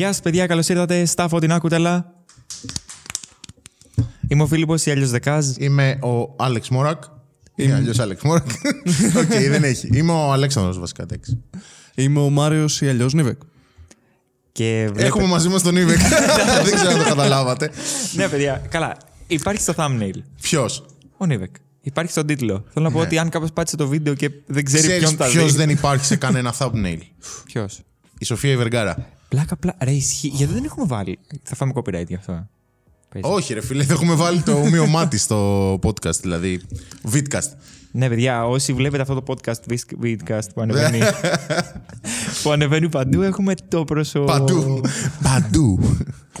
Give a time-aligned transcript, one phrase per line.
[0.00, 2.14] Γεια σας, παιδιά, καλώς ήρθατε στα φωτεινά κούτελα.
[4.28, 5.46] Είμαι ο Φίλιππος ή αλλιώς Δεκάζ.
[5.58, 7.02] Είμαι ο Άλεξ Μόρακ.
[7.54, 8.46] Ή αλλιώς Άλεξ Μόρακ.
[9.20, 9.88] Οκ, δεν έχει.
[9.92, 11.02] Είμαι ο Αλέξανδρος βασικά.
[11.02, 11.42] εντάξει.
[11.94, 13.40] Είμαι ο Μάριος ή αλλιώς Nivek.
[14.52, 15.06] Και βλέπετε...
[15.06, 15.98] Έχουμε μαζί μας τον Nivek.
[16.64, 17.70] δεν ξέρω αν το καταλάβατε.
[18.12, 18.96] Ναι, παιδιά, καλά.
[19.26, 20.22] Υπάρχει στο thumbnail.
[20.40, 20.84] Ποιος;
[21.16, 21.54] Ο Nivek.
[21.80, 22.64] Υπάρχει στον τίτλο.
[22.72, 25.26] Θέλω να πω ότι αν κάποιος πάτησε το βίντεο και δεν ξέρει Ξέρεις ποιον τα
[25.26, 25.56] ποιος δει.
[25.56, 26.98] δεν υπάρχει σε κανένα thumbnail.
[27.44, 27.80] Ποιος;
[28.20, 29.06] Η Σοφία Ιβεργάρα.
[29.28, 29.84] Πλάκα, πλάκα.
[29.84, 30.28] Ρε, ισχύει.
[30.28, 31.18] Γιατί δεν έχουμε βάλει.
[31.42, 32.48] Θα φάμε copyright γι' αυτό.
[33.08, 33.22] Πες.
[33.24, 36.60] Όχι, ρε φίλε, δεν έχουμε βάλει το ομοίωμά της στο podcast, δηλαδή.
[37.12, 37.50] Vidcast.
[37.92, 40.98] Ναι, παιδιά, όσοι βλέπετε αυτό το podcast, Vidcast που ανεβαίνει,
[42.42, 44.24] που ανεβαίνει παντού, έχουμε το πρόσωπο.
[44.24, 44.80] Παντού.
[45.22, 45.78] Παντού.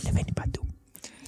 [0.02, 0.66] Ανεβαίνει παντού.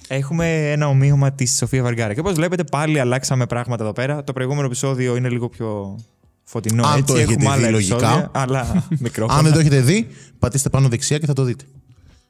[0.07, 2.13] Έχουμε ένα ομοίωμα της Σοφία Βαργκάρα.
[2.13, 4.23] Και όπως βλέπετε, πάλι αλλάξαμε πράγματα εδώ πέρα.
[4.23, 5.99] Το προηγούμενο επεισόδιο είναι λίγο πιο
[6.43, 6.85] φωτεινό.
[6.87, 7.13] Αν έτσι.
[7.13, 7.95] το έχετε έχουμε άλλα δει λογικά.
[7.95, 9.37] επεισόδια, αλλά μικρόφωνα.
[9.37, 10.07] Αν δεν το έχετε δει,
[10.39, 11.63] πατήστε πάνω δεξιά και θα το δείτε.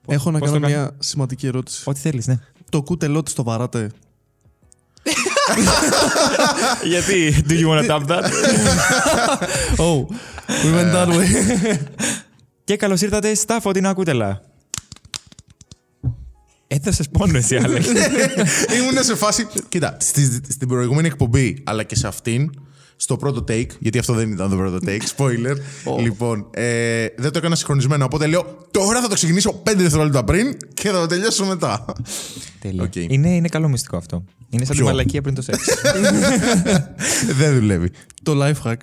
[0.07, 1.81] Έχω να πώς κάνω το μια σημαντική ερώτηση.
[1.85, 2.39] Ό,τι θέλεις, ναι.
[2.69, 3.91] Το κούτελό της το βαράτε;
[6.83, 8.23] Γιατί; Do you want to tap that?
[9.77, 10.05] Oh,
[10.63, 11.77] we went that way.
[12.63, 14.41] Και καλώς ήρθατε στα φωτεινά κούτελα.
[16.67, 17.85] Έδωσες πόνο εσύ, Άλεξ.
[17.87, 19.47] Ήμουν σε φάση.
[19.69, 22.51] Κοίτα, στη- στην προηγούμενη εκπομπή, αλλά και σε αυτήν,
[23.03, 25.55] στο πρώτο take, γιατί αυτό δεν ήταν το πρώτο take, spoiler.
[26.05, 28.05] Λοιπόν, ε, δεν το έκανα συγχρονισμένο.
[28.05, 31.85] Οπότε λέω, τώρα θα το ξεκινήσω 5 δευτερόλεπτα πριν και θα το τελειώσω μετά.
[32.59, 32.83] Τέλεια.
[32.85, 32.95] Οκ.
[32.95, 34.23] Είναι, είναι καλό μυστικό αυτό.
[34.49, 35.67] Είναι σαν τη Ποιο; μαλακία πριν το σεξ.
[37.39, 37.91] δεν δουλεύει.
[38.23, 38.75] το life hack.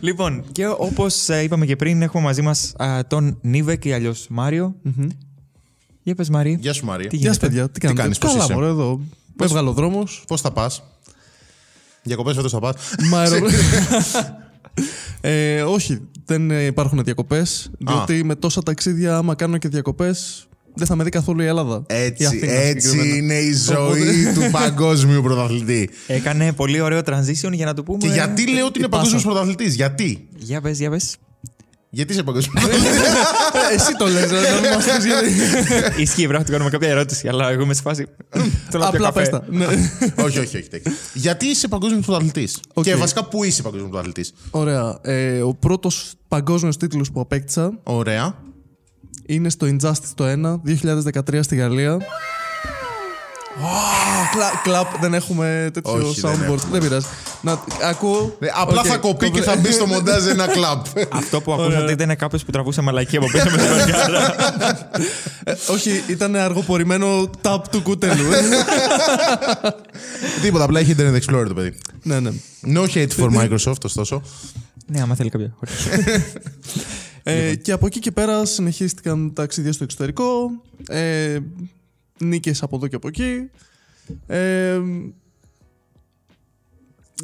[0.00, 2.74] λοιπόν, και όπως είπαμε και πριν, έχουμε μαζί μας
[3.06, 4.74] τον Nivek ή αλλιώς Μάριο.
[6.02, 6.58] Για πες, Μάρι.
[6.60, 7.08] Γεια σου, Μάριε.
[7.08, 7.70] Τι Γεια σας, γίνεται; παιδιά.
[7.70, 8.00] Τι κάνετε.
[8.02, 9.00] κάνεις, πώς Καλά, είσαι; μωρέ, εδώ.
[9.34, 10.24] Με έβγαλε ο δρόμος.
[10.26, 10.82] Πώς θα πας;
[12.08, 12.74] Διακοπές φέτος θα πας.
[13.10, 13.50] Μα αερο-
[15.20, 17.70] ε, όχι, δεν ε, υπάρχουν διακοπές.
[17.78, 21.76] Διότι με τόσα ταξίδια, άμα κάνω και διακοπές, δεν θα με δει καθόλου η Ελλάδα.
[21.88, 23.16] Η Έτσι, Αθήνα έτσι συγκεκριμένα.
[23.18, 25.90] είναι η ζωή Οπότε- του παγκόσμιου πρωταθλητή.
[26.06, 27.98] Έκανε πολύ ωραίο transition για να το πούμε.
[27.98, 29.02] Και γιατί λέω ότι είναι πάσα.
[29.02, 31.16] παγκόσμιος πρωταθλητής, γιατί; Για πες, για πες.
[31.90, 32.96] Γιατί είσαι παγκόσμιο πρωταθλητή.
[33.70, 35.30] Ε, Εσύ το λες, ρε, να μην μας πεις γιατί.
[36.02, 38.06] Ισχύει, πρέπει να του κάνουμε κάποια ερώτηση, αλλά εγώ είμαι σε φάση.
[38.70, 39.20] Θέλω να πιω Απλά καφέ.
[39.20, 39.44] πες τα.
[39.50, 39.64] Ναι.
[40.24, 40.68] όχι, όχι, όχι.
[40.68, 40.92] τέτοιο.
[41.14, 42.84] Γιατί είσαι παγκόσμιος πρωταθλητής; Οκ.
[42.84, 44.98] Και βασικά πού είσαι παγκόσμιος πρωταθλητής; Ωραία.
[45.02, 48.34] Ε, ο πρώτος παγκόσμιος τίτλος που απέκτησα Ωραία.
[49.26, 50.60] είναι στο Injustice το 1,
[51.34, 51.96] 2013 στη Γαλλία.
[54.32, 56.58] Cla- Clap, δεν έχουμε τέτοιο Όχι, δεν soundboard.
[56.70, 57.06] Δεν πειράζει.
[57.40, 58.36] Να, ακούω.
[58.40, 60.84] Ε, Απλά Οκ, θα κοπεί και κομπλέ- θα μπει στο μοντάζ ένα clap.
[61.08, 64.34] Αυτό που ακούσατε ήταν κάποιος που τραβούσε μαλακή από πίσω με τη βαριάρα.
[65.44, 68.32] Ε, όχι, ήταν αργοπορημένο tap του κούτελου.
[68.32, 68.38] ε.
[70.42, 71.74] Τίποτα, απλά έχει Internet Explorer το παιδί.
[72.02, 72.30] ναι, ναι.
[72.74, 74.22] No hate for Microsoft, ωστόσο.
[74.86, 75.54] Ναι, άμα θέλει κάποια.
[77.22, 80.50] Ε, και από εκεί και πέρα συνεχίστηκαν ταξίδια στο εξωτερικό.
[82.20, 83.50] Ε, νίκες από εδώ και από εκεί.
[84.26, 84.80] Ε,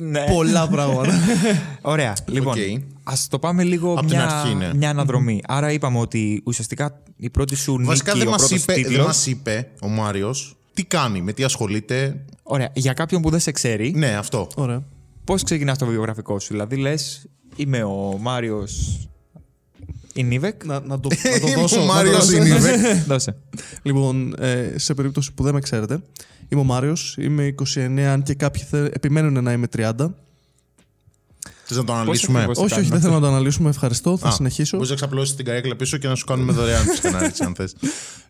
[0.01, 0.25] Ναι.
[0.33, 1.13] πολλά πράγματα.
[1.83, 2.15] Ωραία.
[2.27, 2.83] Λοιπόν, Οκ.
[3.05, 4.75] ας το πάμε λίγο Απ' την μια, αρχή, ναι.
[4.75, 5.41] μια αναδρομή.
[5.47, 8.83] Άρα είπαμε ότι ουσιαστικά η πρώτη σου Βασικά νίκη, δεν ο μας πρώτος είπε, δεν
[8.85, 9.07] τίτλος...
[9.07, 12.25] μας είπε ο Μάριος τι κάνει, με τι ασχολείται.
[12.43, 12.71] Ωραία.
[12.75, 14.47] Για κάποιον που δεν σε ξέρει, Ναι, αυτό.
[14.55, 14.83] Ωραία.
[15.25, 18.19] πώς ξεκινάς το βιογραφικό σου; Δηλαδή λες, είμαι ο
[20.15, 20.65] Μάριος ή Nivek.
[20.65, 21.77] Να, να, το, να το Είμαι δώσω.
[21.77, 22.37] ο να το Μάριος δώσω.
[22.37, 22.97] ή Nivek.
[23.07, 23.37] Δώσε.
[23.83, 26.03] Λοιπόν, ε, σε περίπτωση που δεν με ξέρετε,
[26.49, 29.93] είμαι ο Μάριος, είμαι 29, αν και κάποιοι θε, επιμένουν να είμαι 30.
[31.67, 33.69] Θες να το αναλύσουμε; ακριβώς; Πώς όχι, όχι, κάνουμε δεν θέλω να το αναλύσουμε.
[33.69, 34.17] Ευχαριστώ.
[34.17, 34.77] Θα Α, συνεχίσω.
[34.77, 37.75] Μπορείς να ξαπλώσει την καρέκλα πίσω και να σου κάνουμε δωρεάν ψυχανάλυση, αν θες.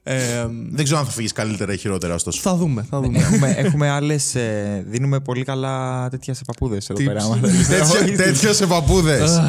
[0.03, 2.41] Ε, Δεν ξέρω αν θα φύγεις καλύτερα ή χειρότερα, ωστόσο.
[2.41, 2.87] θα δούμε.
[2.91, 3.19] Θα δούμε.
[3.19, 4.37] έχουμε, έχουμε άλλες.
[4.87, 7.06] δίνουμε πολύ καλά τέτοια σε παππούδες εδώ Tips.
[7.06, 7.25] πέρα.
[7.25, 7.69] άμα θέλεις.
[7.69, 9.41] Τέτοιο- Τέτοιο σε παππούδες.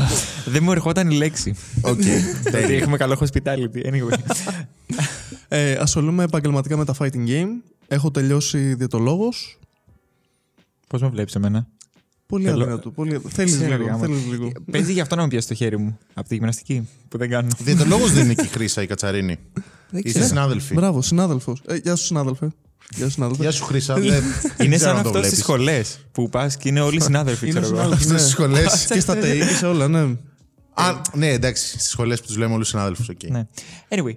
[0.46, 1.56] Δεν μου ερχόταν η λέξη.
[1.82, 1.90] Οκ.
[1.92, 2.06] Ότι
[2.52, 2.78] τέλεια.
[2.78, 3.86] έχουμε καλό hospitality.
[3.90, 4.18] Anyway.
[5.48, 7.48] Ε, ασχολούμαι επαγγελματικά με τα fighting game.
[7.88, 9.58] Έχω τελειώσει διαιτολόγος.
[10.88, 11.68] Πώς με βλέπεις εμένα;
[12.28, 12.90] Πολύ Θέλω- αδύνατο.
[12.92, 13.22] Πολύ...
[13.30, 13.86] Θέλεις Ξέρω, λίγο.
[13.88, 14.00] γάμο.
[14.06, 14.52] Θέλεις λίγο.
[14.72, 15.98] Παίζει γι' αυτό να μου πιάσει το χέρι μου.
[16.14, 17.48] Από τη γυμναστική που δεν κάνω.
[17.60, 19.38] Διαιτολόγο δεν είναι και η Χρήσα η Κατσαρίνη.
[19.92, 20.26] Είστε ξέρω.
[20.26, 20.74] συνάδελφοι.
[20.74, 21.62] Μπράβο, συνάδελφος.
[21.68, 22.52] Ε, γεια σου, συνάδελφε.
[22.96, 23.42] Γεια σου, συνάδελφε.
[23.42, 23.94] Γεια σου, Χρήσα.
[23.94, 24.10] Δεν-
[24.58, 25.40] δεν Είναι ξέρω σαν αν το αυτό στις βλέπεις.
[25.40, 27.76] σχολές που πας και είναι όλοι συνάδελφοι, Είναι ξέρω εγώ.
[27.76, 28.20] συνάδελφοι, Είστε ναι.
[28.20, 28.86] στι σχολές.
[28.90, 30.00] Και στα ΤΕΙ και σε όλα, ναι.
[30.74, 33.10] Α, ναι, εντάξει, στις σχολές που τους λέμε όλους συνάδελφους.
[33.10, 33.24] οκ.
[33.30, 33.48] Ναι.
[33.90, 34.16] Anyway.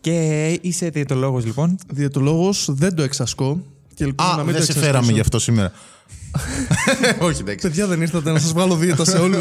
[0.00, 1.78] Και είσαι διαιτολόγος λοιπόν.
[1.92, 3.64] Διαιτολόγος δεν το εξασκώ.
[3.94, 4.84] Και ελπίζω να Α, μην δεν το σε εξασκήσω.
[4.92, 5.72] φέραμε γι' αυτό σήμερα.
[7.26, 7.66] Όχι, εντάξει.
[7.68, 9.38] Παιδιά, δεν ήρθατε να σας βγάλω δίαιτα σε όλους.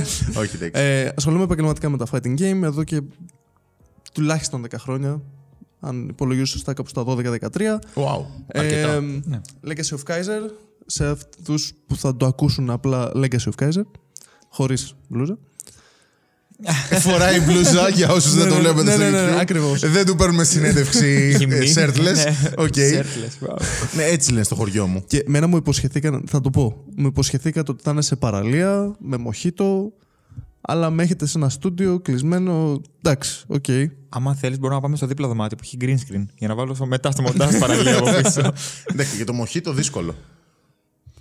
[0.40, 0.70] Όχι, εντάξει.
[0.72, 3.02] ε, ασχολούμαι επαγγελματικά με τα fighting game εδώ και
[4.12, 5.20] τουλάχιστον 10 χρόνια.
[5.80, 7.16] Αν υπολογίζω σωστά κάπου στα 12-13.
[7.94, 8.24] Wow,
[8.54, 8.92] αρκετά.
[8.92, 9.40] Ε, Ναι.
[9.66, 10.50] Legacy of Kaiser.
[10.86, 13.82] Σε αυτούς που θα το ακούσουν απλά Legacy of Kaiser.
[14.48, 15.38] Χωρίς μπλούζα.
[17.00, 19.40] Φοράει μπλούζα για όσους δεν το Ναι, ναι, βλέπετε ναι, στο ναι, ναι, YouTube.
[19.40, 19.80] ακριβώς.
[19.80, 21.56] Δεν του παίρνουμε συνέντευξη Γυμνή.
[21.56, 21.96] ε, shirtless.
[22.14, 22.36] Ναι.
[22.56, 22.74] OK.
[22.76, 23.56] Shirtless, wow.
[23.96, 25.04] Ναι, έτσι λένε στο χωριό μου.
[25.06, 29.16] Και μένα μου υποσχεθήκαν, θα το πω, μου υποσχεθήκατε ότι θα είναι σε παραλία, με
[29.16, 29.92] μοχίτο,
[30.60, 32.80] αλλά με έχετε σε ένα στούντιο κλεισμένο.
[33.02, 33.64] Εντάξει, οκ.
[34.08, 36.74] Άμα θέλεις, μπορούμε να πάμε στο δίπλα δωμάτιο που έχει green screen για να βάλω
[36.74, 38.52] στο- μετά στο μοντάζ παραλία από πίσω.
[38.92, 40.14] Εντάξει, για το μοχίτο δύσκολο.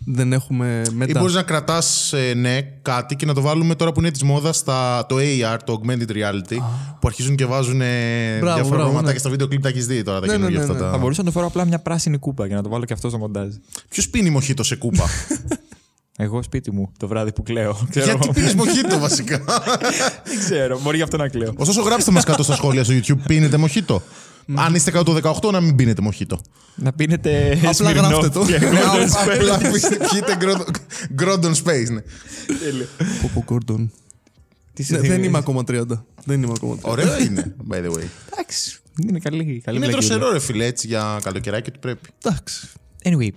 [0.05, 1.19] Δεν έχουμε Ή μετά.
[1.19, 5.05] μπορείς να κρατάς, ναι, κάτι και να το βάλουμε τώρα που είναι της μόδας στα
[5.09, 6.57] το AR, το Augmented Reality,
[6.99, 7.85] που αρχίζουν και βάζουν ε,
[8.39, 9.13] Μπράβο, διάφορα μπράβο, πράγματα ναι.
[9.13, 10.75] και στα βίντεο κλιπ τα έχεις δει τώρα τα Ναι, ναι, καινούργια ναι, αυτά.
[10.77, 10.81] ναι.
[10.85, 12.93] τα- Θα μπορούσα να το φέρω απλά μια πράσινη κούπα για να το βάλω και
[12.93, 13.47] αυτό στο μοντάζ.
[13.89, 15.03] Ποιος πίνει μοχίτο σε κούπα;
[16.17, 17.73] Εγώ σπίτι μου το βράδυ που κλαίω.
[17.89, 18.33] Ξέρω Γιατί εγώ.
[18.33, 19.37] πίνεις μοχίτο βασικά;
[20.27, 20.79] Δεν ξέρω.
[20.83, 21.53] Μπορεί γι' αυτό να κλαίω.
[21.55, 24.01] Ωστόσο, γράψτε μας κάτω στα σχόλια στο YouTube, πίνετε μοχίτο.
[24.55, 26.39] Αν είστε κάτω το 18, να μην πίνετε μοχίτο.
[26.75, 27.59] Να πίνετε.
[27.65, 28.45] Απλά Smirnoff γράφτε το.
[28.47, 29.35] και Golden Space.
[29.35, 29.57] Απλά
[30.11, 30.37] πιείτε
[31.19, 32.01] Grondon Space, ναι.
[32.59, 32.85] Τέλειο.
[33.21, 33.87] Πω, πω, Gordon.
[34.73, 35.81] Τι σε Ναι, δεν θυμίζει; είμαι ακόμα 30.
[36.25, 36.79] Δεν είμαι ακόμα 30.
[36.81, 38.03] Ωραίο είναι, by the way.
[38.33, 38.77] Εντάξει.
[39.01, 39.61] Είναι καλή.
[39.65, 39.91] καλή Είναι πλακίδα.
[39.91, 42.09] δροσερό, ρε φίλε, έτσι για καλοκαιράκι ότι πρέπει.
[42.23, 42.67] Εντάξει.
[43.03, 43.29] Anyway.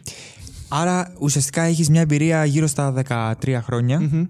[0.68, 2.94] Άρα ουσιαστικά έχεις μια εμπειρία γύρω στα
[3.42, 4.28] 13 χρονια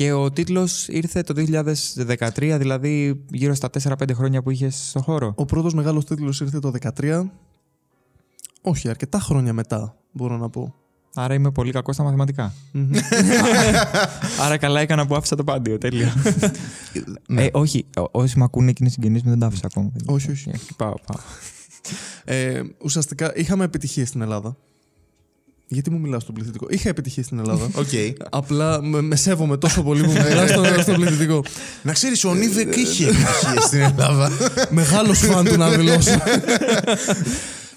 [0.00, 5.32] και ο τίτλος ήρθε το 2013, δηλαδή γύρω στα 4-5 χρόνια που είχες στο χώρο.
[5.36, 7.22] Ο πρώτος μεγάλος τίτλος ήρθε το 13.
[8.62, 10.74] Όχι, αρκετά χρόνια μετά, μπορώ να πω.
[11.14, 12.52] Άρα είμαι πολύ κακός στα μαθηματικά.
[12.72, 12.90] Μμμ.
[14.44, 15.78] Άρα καλά έκανα που άφησα το Πάντειο.
[15.78, 16.12] Τέλεια.
[17.26, 17.44] Ναι.
[17.44, 19.92] ε, όχι, ό- όσοι με ακούνε και είναι συγγενείς μου δεν τα άφησα ακόμα.
[20.06, 20.48] όχι, όχι.
[20.50, 21.22] Ε, Πάω, πάω.
[22.24, 24.56] Ε, ουσιαστικά είχαμε επιτυχία στην Ελλάδα.
[25.72, 27.68] Γιατί μου μιλάω στον πληθυντικό; Είχα επιτυχία στην Ελλάδα.
[27.74, 27.88] Οκ.
[28.30, 31.44] Απλά με, με σέβομαι τόσο πολύ που μου μιλάς στον, στον πληθυντικό.
[31.82, 34.30] Να ξέρεις, ο Νίβεκ είχε επιτυχία στην Ελλάδα.
[34.70, 36.10] Μεγάλος φαν του να δηλώσω.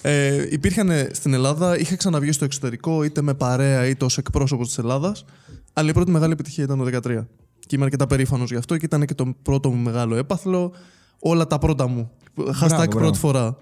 [0.02, 4.78] ε, υπήρχαν στην Ελλάδα, είχα ξαναβγεί στο εξωτερικό είτε με παρέα είτε ως εκπρόσωπος της
[4.78, 5.24] Ελλάδας.
[5.72, 7.26] Αλλά η πρώτη μεγάλη επιτυχία ήταν το 2013.
[7.66, 10.72] Και είμαι αρκετά περήφανος γι' αυτό και ήταν και το πρώτο μου μεγάλο έπαθλο.
[11.18, 12.10] Όλα τα πρώτα μου.
[12.36, 12.98] Hashtag μπράβο.
[12.98, 13.56] πρώτη φορά.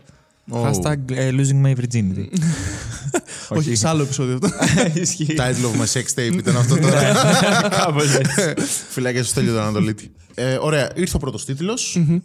[0.51, 2.27] Hashtag ε, losing my virginity.
[3.49, 4.49] Όχι, σε άλλο επεισόδιο αυτό.
[5.01, 5.27] Ισχύει.
[5.37, 5.41] Title
[5.77, 7.01] of my sex tape ήταν αυτό τώρα.
[7.85, 8.55] Κάπως έτσι.
[8.89, 10.11] Φιλάκια στο τέλειο του Ανατολίτη.
[10.35, 11.47] Ε, ωραία, ήρθε ο πρώτος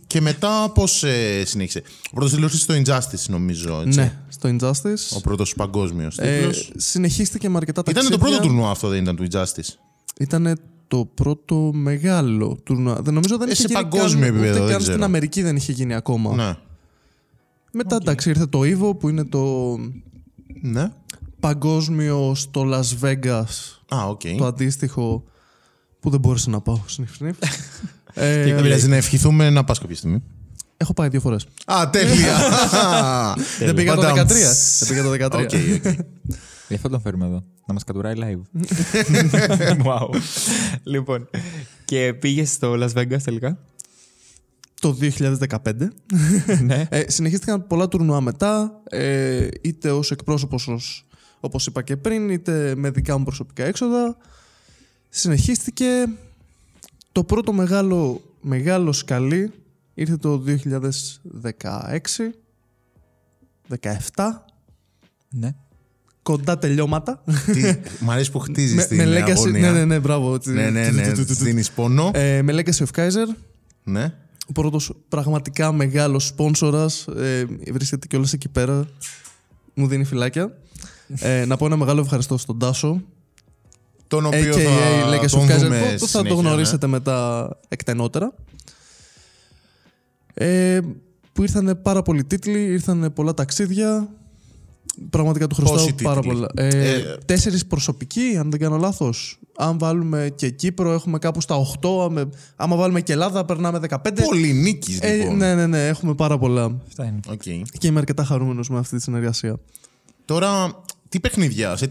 [0.08, 1.82] και μετά πώς ε, συνέχισε.
[2.08, 3.82] Ο πρώτος τίτλος ήρθε στο Injustice, νομίζω.
[3.86, 4.00] Έτσι.
[4.00, 5.16] ναι, στο Injustice.
[5.18, 6.72] Ο πρώτος παγκόσμιος Ε, τίτλος.
[6.78, 8.18] συνεχίστηκε με αρκετά Ήταν ταξίδια.
[8.18, 9.70] το πρώτο τουρνουά αυτό, δεν ήταν του Injustice.
[10.20, 13.02] Ήταν το πρώτο μεγάλο τουρνουά.
[13.02, 14.92] Δεν νομίζω δεν Ε, είχε σε γίνει παγκόσμιο καν, επίπεδο, Ούτε δεν καν ξέρω.
[14.94, 16.58] στην Αμερική δεν είχε γίνει ακόμα.
[17.72, 17.84] Ναι.
[17.84, 19.76] Μετά εντάξει ήρθε το Evo που είναι το
[20.62, 20.92] Ναι.
[21.40, 23.46] παγκόσμιο στο Las Vegas.
[23.96, 24.22] Α, οκ.
[24.38, 25.24] Το αντίστοιχο
[26.00, 26.80] που δεν μπόρεσα να πάω.
[26.88, 27.38] Σνιφ, σνιφ.
[28.14, 30.24] ε, Δεν πειράζει να ευχηθούμε να πας κάποια στιγμή.
[30.78, 31.48] έχω πάει δύο φορές.
[31.66, 32.38] Α, τέλεια.
[33.60, 34.06] Δεν πήγα το 13.
[34.08, 34.28] Παντάμ.
[34.80, 35.42] Δεν πήγα το 13.
[35.42, 35.52] OK, OK.
[36.70, 37.44] Γι' αυτό τον φέρουμε εδώ.
[37.68, 38.62] Να μας κατουράει live.
[39.86, 40.10] wow.
[40.84, 41.30] λοιπόν.
[41.86, 43.58] Και πήγες στο Las Vegas τελικά;
[44.82, 45.88] Το 2015.
[46.64, 46.88] ναι.
[46.90, 51.06] Ε, συνεχίστηκαν πολλά τουρνουά μετά, ε, είτε ως εκπρόσωπος ως,
[51.40, 54.18] όπως είπα και πριν, είτε με δικά μου προσωπικά έξοδα.
[55.10, 55.86] Συνεχίστηκε
[57.12, 59.52] το πρώτο μεγάλο, μεγάλο σκαλί
[59.94, 62.34] ήρθε το 2016,
[63.70, 64.44] 17,
[65.30, 65.56] ναι.
[66.22, 67.24] κοντά τελειώματα.
[67.46, 69.72] Τι- Μ' αρέσει που χτίζεις με, την με legacy, αγωνία.
[69.72, 70.36] ναι, ναι, ναι, μπράβο.
[70.36, 70.52] έτσι.
[70.52, 72.12] ναι, ναι, ναι, της δίνεις πόνο.
[72.14, 73.36] Ε, με Legacy of Kaiser,
[73.84, 74.14] Ναι.
[74.50, 78.88] Ο πρώτος πραγματικά μεγάλος σπόνσορας, ε, βρίσκεται κιόλας εκεί πέρα,
[79.74, 80.58] μου δίνει φυλάκια.
[81.20, 83.02] ε, να πω ένα μεγάλο ευχαριστώ στον Τάσο,
[84.08, 86.48] Τον οποίο AKA θα Legacy τον of Kaiser, δούμε που- που θα συνέχεια, το ναι.
[86.48, 88.34] γνωρίσετε μετά εκτενότερα.
[90.34, 90.80] Ε,
[91.34, 94.10] που ήρθαν πάρα πολλοί τίτλοι, ήρθαν πολλά ταξίδια.
[95.10, 96.48] Πραγματικά του Πόσοι χρωστάω τίτλοι; πάρα πολλά.
[96.56, 99.40] Ε, Ε, τέσσερις προσωπικοί, αν δεν κάνω λάθος.
[99.58, 102.04] Αν βάλουμε και Κύπρο, έχουμε κάπου στα 8.
[102.04, 104.24] Άμα, άμα βάλουμε και Ελλάδα, περνάμε 15.
[104.24, 105.38] Πολυνίκης, Ε, λοιπόν.
[105.38, 106.78] ναι, ναι, ναι, έχουμε πάρα πολλά.
[106.88, 107.20] Αυτά είναι.
[107.30, 107.42] Οκ.
[107.78, 109.60] Και είμαι αρκετά χαρούμενος με αυτή τη συνεργασία.
[110.26, 111.88] Τώρα, τι παιχνίδια; Σε,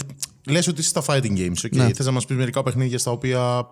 [0.49, 1.71] λες ότι είσαι στα fighting games, okay.
[1.77, 1.93] Ναι.
[1.93, 3.67] Θες να μας πεις μερικά παιχνίδια στα οποία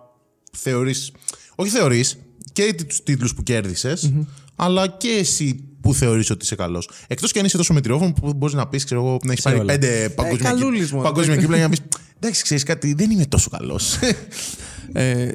[0.51, 1.11] θεωρείς...
[1.55, 2.17] Όχι θεωρείς,
[2.53, 4.13] και τους τίτλους που κερδισες
[4.55, 6.89] αλλά και εσύ που θεωρείς ότι είσαι καλός.
[7.07, 9.49] Εκτός και αν είσαι τόσο μετριόφωνο που μπορείς να πεις, ξέρω εγώ, να έχεις Σε
[9.49, 9.71] πάρει όλα.
[9.71, 11.03] πέντε παγκόσμια, καλούλης, κύπ- μόνο.
[11.03, 11.81] παγκόσμια κύπλα για να πεις
[12.19, 13.97] εντάξει, ξέρεις κάτι, δεν είμαι τόσο καλός.
[14.93, 15.31] Ε,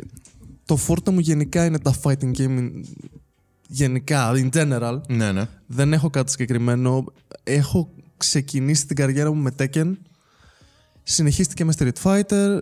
[0.65, 2.71] το φόρτο μου γενικά είναι τα fighting game.
[3.69, 5.01] Γενικά, in general.
[5.09, 5.47] ναι, ναι.
[5.67, 7.05] Δεν έχω κάτι συγκεκριμένο.
[7.43, 9.93] Έχω ξεκινήσει την καριέρα μου με Tekken.
[11.03, 12.61] Συνεχίστηκε με Street Fighter.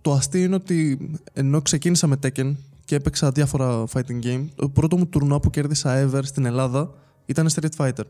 [0.00, 0.98] Το αστείο είναι ότι
[1.32, 2.54] ενώ ξεκίνησα με Tekken
[2.90, 6.90] και έπαιξα διάφορα fighting game, το πρώτο μου τουρνουά που κέρδισα ever στην Ελλάδα
[7.26, 8.04] ήταν Street Fighter.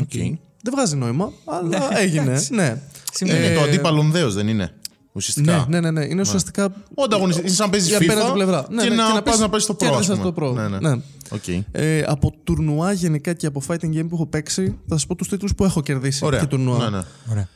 [0.00, 0.12] OK.
[0.62, 2.40] Δεν βγάζει νόημα, αλλά έγινε.
[2.50, 2.82] ναι.
[3.12, 3.38] Συμβαίνει.
[3.38, 4.70] Είναι Ε, το αντίπαλον δέος, δεν είναι.
[5.12, 5.66] Ουσιαστικά.
[5.68, 6.06] Ναι, ναι, ναι, ναι.
[6.06, 6.72] Είναι ουσιαστικά.
[6.94, 7.44] Ο ανταγωνιστής.
[7.44, 8.66] Είναι σαν παίζεις η απέναντι FIFA πλευρά.
[8.70, 9.84] Ναι, και ναι, να πας πεις, να παίζεις το Pro.
[9.84, 10.32] ας κέρδισες πούμε.
[10.32, 10.54] το Pro.
[10.54, 10.78] Ναι, ναι.
[10.94, 11.02] Ναι.
[11.30, 11.64] Οκ.
[11.72, 15.28] Ε, από τουρνουά γενικά και από fighting game που έχω παίξει, θα σας πω τους
[15.28, 16.40] τίτλους που έχω κερδίσει Ωραία.
[16.40, 16.90] και τουρνουά.
[16.90, 17.04] Ναι, ναι.
[17.30, 17.48] Ωραία.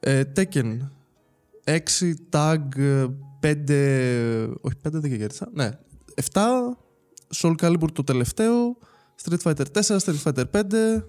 [0.00, 0.78] Ε, Tekken
[1.64, 1.76] 6,
[2.30, 2.58] Tag
[3.42, 4.48] 5.
[4.60, 5.48] Όχι, 5 δεν κέρδισα.
[5.52, 5.70] Ναι.
[6.32, 6.40] 7,
[7.34, 8.76] Soul Calibur το τελευταίο,
[9.22, 11.02] Street Fighter 4, Street Fighter 5,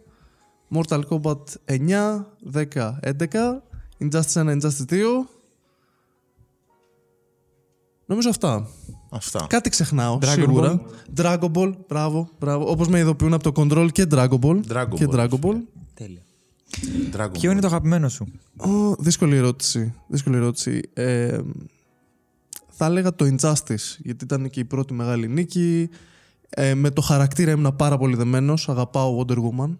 [0.75, 3.61] Mortal Kombat 9, 10, 11,
[3.99, 5.27] Injustice 1, Injustice 2.
[8.05, 8.67] Νομίζω αυτά.
[9.09, 9.45] Αυτά.
[9.49, 10.81] Κάτι ξεχνάω, Dragon σίγουρα.
[11.15, 12.69] Dragon Ball, μπράβο, μπράβο.
[12.71, 14.59] Όπως με ειδοποιούν από το Control και Dragon Ball.
[14.71, 15.15] Dragon και Ball.
[15.15, 15.55] Dragon Ball.
[15.93, 16.21] Τέλεια.
[17.15, 19.93] Dragon Ποιο είναι το αγαπημένο σου; Ω, δύσκολη ερώτηση.
[20.07, 20.81] Δύσκολη ερώτηση.
[20.93, 21.39] Ε,
[22.75, 25.89] θα έλεγα το Injustice, γιατί ήταν και η πρώτη μεγάλη νίκη.
[26.49, 28.69] Ε, με το χαρακτήρα ήμουν πάρα πολύ δεμένος.
[28.69, 29.75] Αγαπάω Wonder Woman.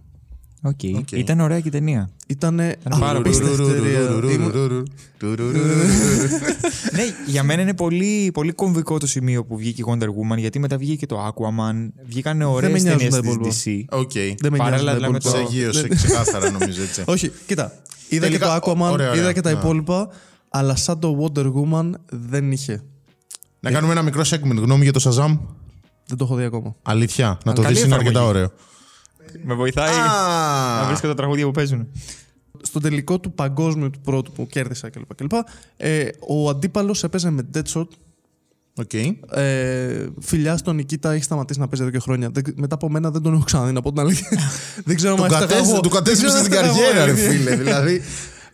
[0.66, 0.80] Οκ.
[0.98, 1.12] Οκ.
[1.12, 2.10] Ήταν ωραία και η ταινία.
[2.28, 2.56] Ήταν
[3.00, 4.00] πάρα πολύ απίστευτη εταιρεία.
[4.34, 4.88] Ήμουν-
[6.96, 10.60] ναι, για μένα είναι πολύ, πολύ κομβικό το σημείο που βγήκε η Wonder Woman, γιατί
[10.60, 11.90] μετά βγήκε και το Aquaman.
[12.06, 13.90] Βγήκαν με ωραίες νοιάζουν ταινίες τα της υπόλοιπα.
[13.92, 14.00] DC.
[14.00, 14.12] Οκ.
[14.40, 15.30] Δεν με Παράλληλα, νοιάζει τα λέμε υπόλοιπα.
[15.30, 17.04] Σε το- αγίωσε ξεκάθαρα νομίζω έτσι.
[17.06, 17.74] Όχι, κοίτα.
[18.10, 19.22] Είδα Τελικά, και το Aquaman, ωραία, ωραία.
[19.22, 19.58] είδα και τα Ναι.
[19.60, 20.10] υπόλοιπα,
[20.56, 22.84] αλλά σαν το Wonder Woman δεν είχε.
[23.60, 25.38] Να κάνουμε ένα μικρό segment γνώμη για το Shazam;
[26.08, 26.76] Δεν το έχω δει ακόμα.
[26.82, 27.38] Αλήθεια.
[27.46, 28.38] Να το Καλή δεις είναι αρκετά εφαρμογή.
[28.38, 28.52] ωραίο.
[29.46, 30.04] Με βοηθάει να
[30.82, 31.88] Α, βρίσκω τα τραγούδια που παίζουν.
[32.62, 35.16] στο τελικό του παγκόσμιου του πρώτου που κέρδισα κλπ.
[35.16, 35.32] κλπ
[35.78, 37.88] ε, ο αντίπαλος έπαιζε με Deadshot.
[38.76, 38.94] OK.
[38.94, 42.30] Ε, φιλιά στον Νικήτα έχει σταματήσει να παίζει εδώ και χρόνια.
[42.30, 44.28] Δεν, μετά από μένα δεν τον έχω ξαναδεί να πω την αλήθεια.
[44.86, 45.54] δεν ξέρω Του αν έφταιγα εγώ.
[45.54, 47.56] κατέστησε- Του Δεν κατέστρεψε ξέρω την αν έφταιγα καριέρα, ρε εγώ, φίλε.
[47.64, 48.02] Δηλαδή.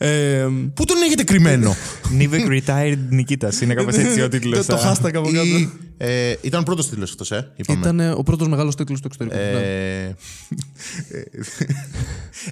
[0.01, 1.75] Ε, Πού τον έχετε κρυμμένο.
[2.19, 3.61] Nivek Retired Νικήτας.
[3.61, 4.57] Είναι κάπως έτσι ο τίτλος.
[4.57, 5.45] το, το hashtag από κάτω.
[5.45, 7.47] Ή, ε, ήταν πρώτος τίτλος αυτό, ε.
[7.55, 7.79] Είπαμε.
[7.79, 9.35] Ήταν ο πρώτος μεγάλος τίτλος του εξωτερικού.
[9.57, 9.59] ναι.
[10.01, 10.15] Ε,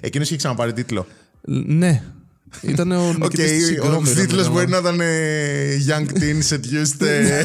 [0.00, 1.06] Εκείνος είχε ξαναπάρει τίτλο.
[1.66, 2.02] ναι.
[2.60, 4.70] Ήταν ο Οκ, νικητής της ο Συγκρόμηρας, τίτλος ναι, μπορεί ναι.
[4.70, 7.44] να ήταν ε, Young Teen Seduced ε,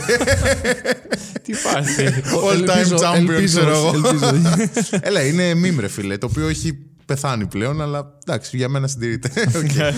[1.42, 2.08] Τι φάση.
[2.24, 3.92] All Time Ελπίζω, Champion, ελπίζω, ξέρω εγώ.
[3.96, 4.56] ελπίζω.
[5.02, 9.30] Έλα, είναι meme, ρε φίλε, το οποίο έχει πεθάνει πλέον, αλλά εντάξει, για μένα συντηρείται.
[9.64, 9.94] Οκ.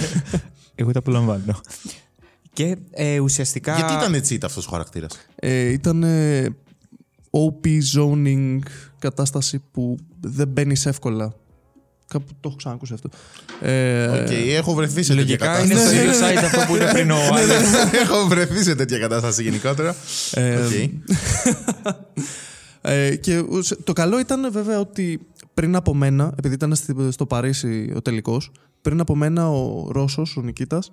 [0.75, 1.61] Εγώ τα απολαμβάνω.
[2.53, 3.75] Και ε, ουσιαστικά.
[3.75, 6.45] Γιατί ήταν έτσι αυτός ο χαρακτήρας; Ε, ήταν ε,
[7.31, 8.59] OP zoning
[8.99, 11.33] κατάσταση που δεν μπαίνεις εύκολα.
[12.07, 13.09] Κάπου το έχω ξανακούσει αυτό.
[13.61, 15.95] Ε, Οκ, έχω βρεθεί σε τέτοια Λογικά είναι κατάσταση.
[15.95, 17.63] στο ίδιο site αυτό που είναι πριν ο άλλος.
[18.03, 19.95] έχω βρεθεί σε τέτοια κατάσταση γενικότερα.
[20.31, 20.71] Ε, Οκ.
[22.81, 25.19] Ε, και ουσ- το καλό ήταν βέβαια ότι
[25.55, 30.37] πριν από μένα, επειδή ήταν στη- στο Παρίσι ο τελικός, πριν από μένα ο Ρώσος,
[30.37, 30.91] ο Νικήτας,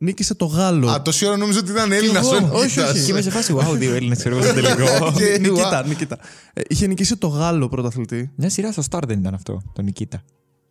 [0.00, 0.88] νίκησε το Γάλλο.
[0.90, 2.90] Α, τόση ώρα νόμιζα ότι ήταν Έλληνας εγώ, ο όχι, Νικήτας.
[2.90, 3.04] όχι.
[3.04, 5.12] Και είμαι σε φάση, wow, δύο Έλληνες ξέρω εγώ στο τελικό.
[5.16, 6.18] Και- Νικήτα, Νικήτα.
[6.52, 8.30] Ε, είχε νικήσει το Γάλλο πρωταθλητή.
[8.36, 10.22] Μια σειρά στο Star δεν ήταν αυτό, τον Νικήτα.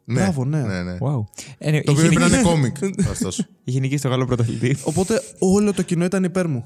[0.08, 0.62] Ναι, Μπράβο, ναι.
[0.62, 0.98] ναι, ναι.
[1.02, 1.24] Wow.
[1.58, 2.76] Ε, Το οποίο είχε, πρέπει να νικήσει, είναι κόμικ.
[3.12, 3.46] αυτός.
[3.64, 4.78] είχε νικήσει το Γάλλο πρωταθλητή.
[4.84, 6.66] Οπότε όλο το κοινό ήταν υπέρ μου.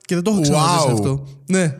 [0.00, 0.92] Και δεν το έχω ξαναζήσει Wow.
[0.92, 1.26] αυτό.
[1.46, 1.76] Ναι,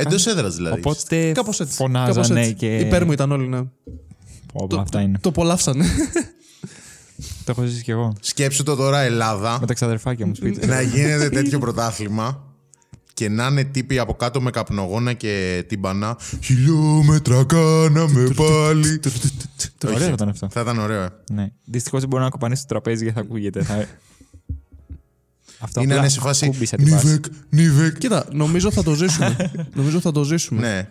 [0.00, 0.78] Εντός έδρας δηλαδή.
[0.78, 1.74] Οπότε κάπως έτσι.
[1.74, 2.54] φωνάζανε Κάπως έτσι.
[2.54, 2.76] και.
[2.78, 3.60] Υπέρ μου ήταν όλοι, ναι.
[4.52, 5.18] Πω, Το- αυτά είναι.
[5.20, 5.84] Το απολαύσανε.
[7.44, 8.12] Το έχω ζήσει κι εγώ.
[8.20, 10.66] Σκέψου το τώρα Ελλάδα Με τα ξαδερφάκια μου σπίτι.
[10.66, 12.42] να γίνεται τέτοιο πρωτάθλημα
[13.14, 16.16] και να είναι τύποι από κάτω με καπνογόνα και τύμπανα.
[16.42, 19.00] Χιλιόμετρα κάναμε πάλι.
[19.84, 20.04] Ωραίο Όχι.
[20.04, 20.48] θα ήταν αυτό.
[20.50, 21.02] Θα ήταν ωραίο.
[21.02, 21.08] ε.
[21.32, 21.50] Ναι.
[21.64, 23.88] Δυστυχώς δεν μπορώ να κοπανίσω στο τραπέζι γιατί θα ακούγεται.
[25.58, 25.64] Θα...
[25.64, 26.44] Αυτό Είναι απλά να σε φάση.
[26.46, 27.06] ακούμπησα την βάση.
[27.06, 27.98] Νίβεκ, Νίβεκ.
[27.98, 29.50] Κοίτα, νομίζω θα το ζήσουμε.
[29.74, 30.60] νομίζω θα το ζήσουμε.
[30.60, 30.88] Ναι.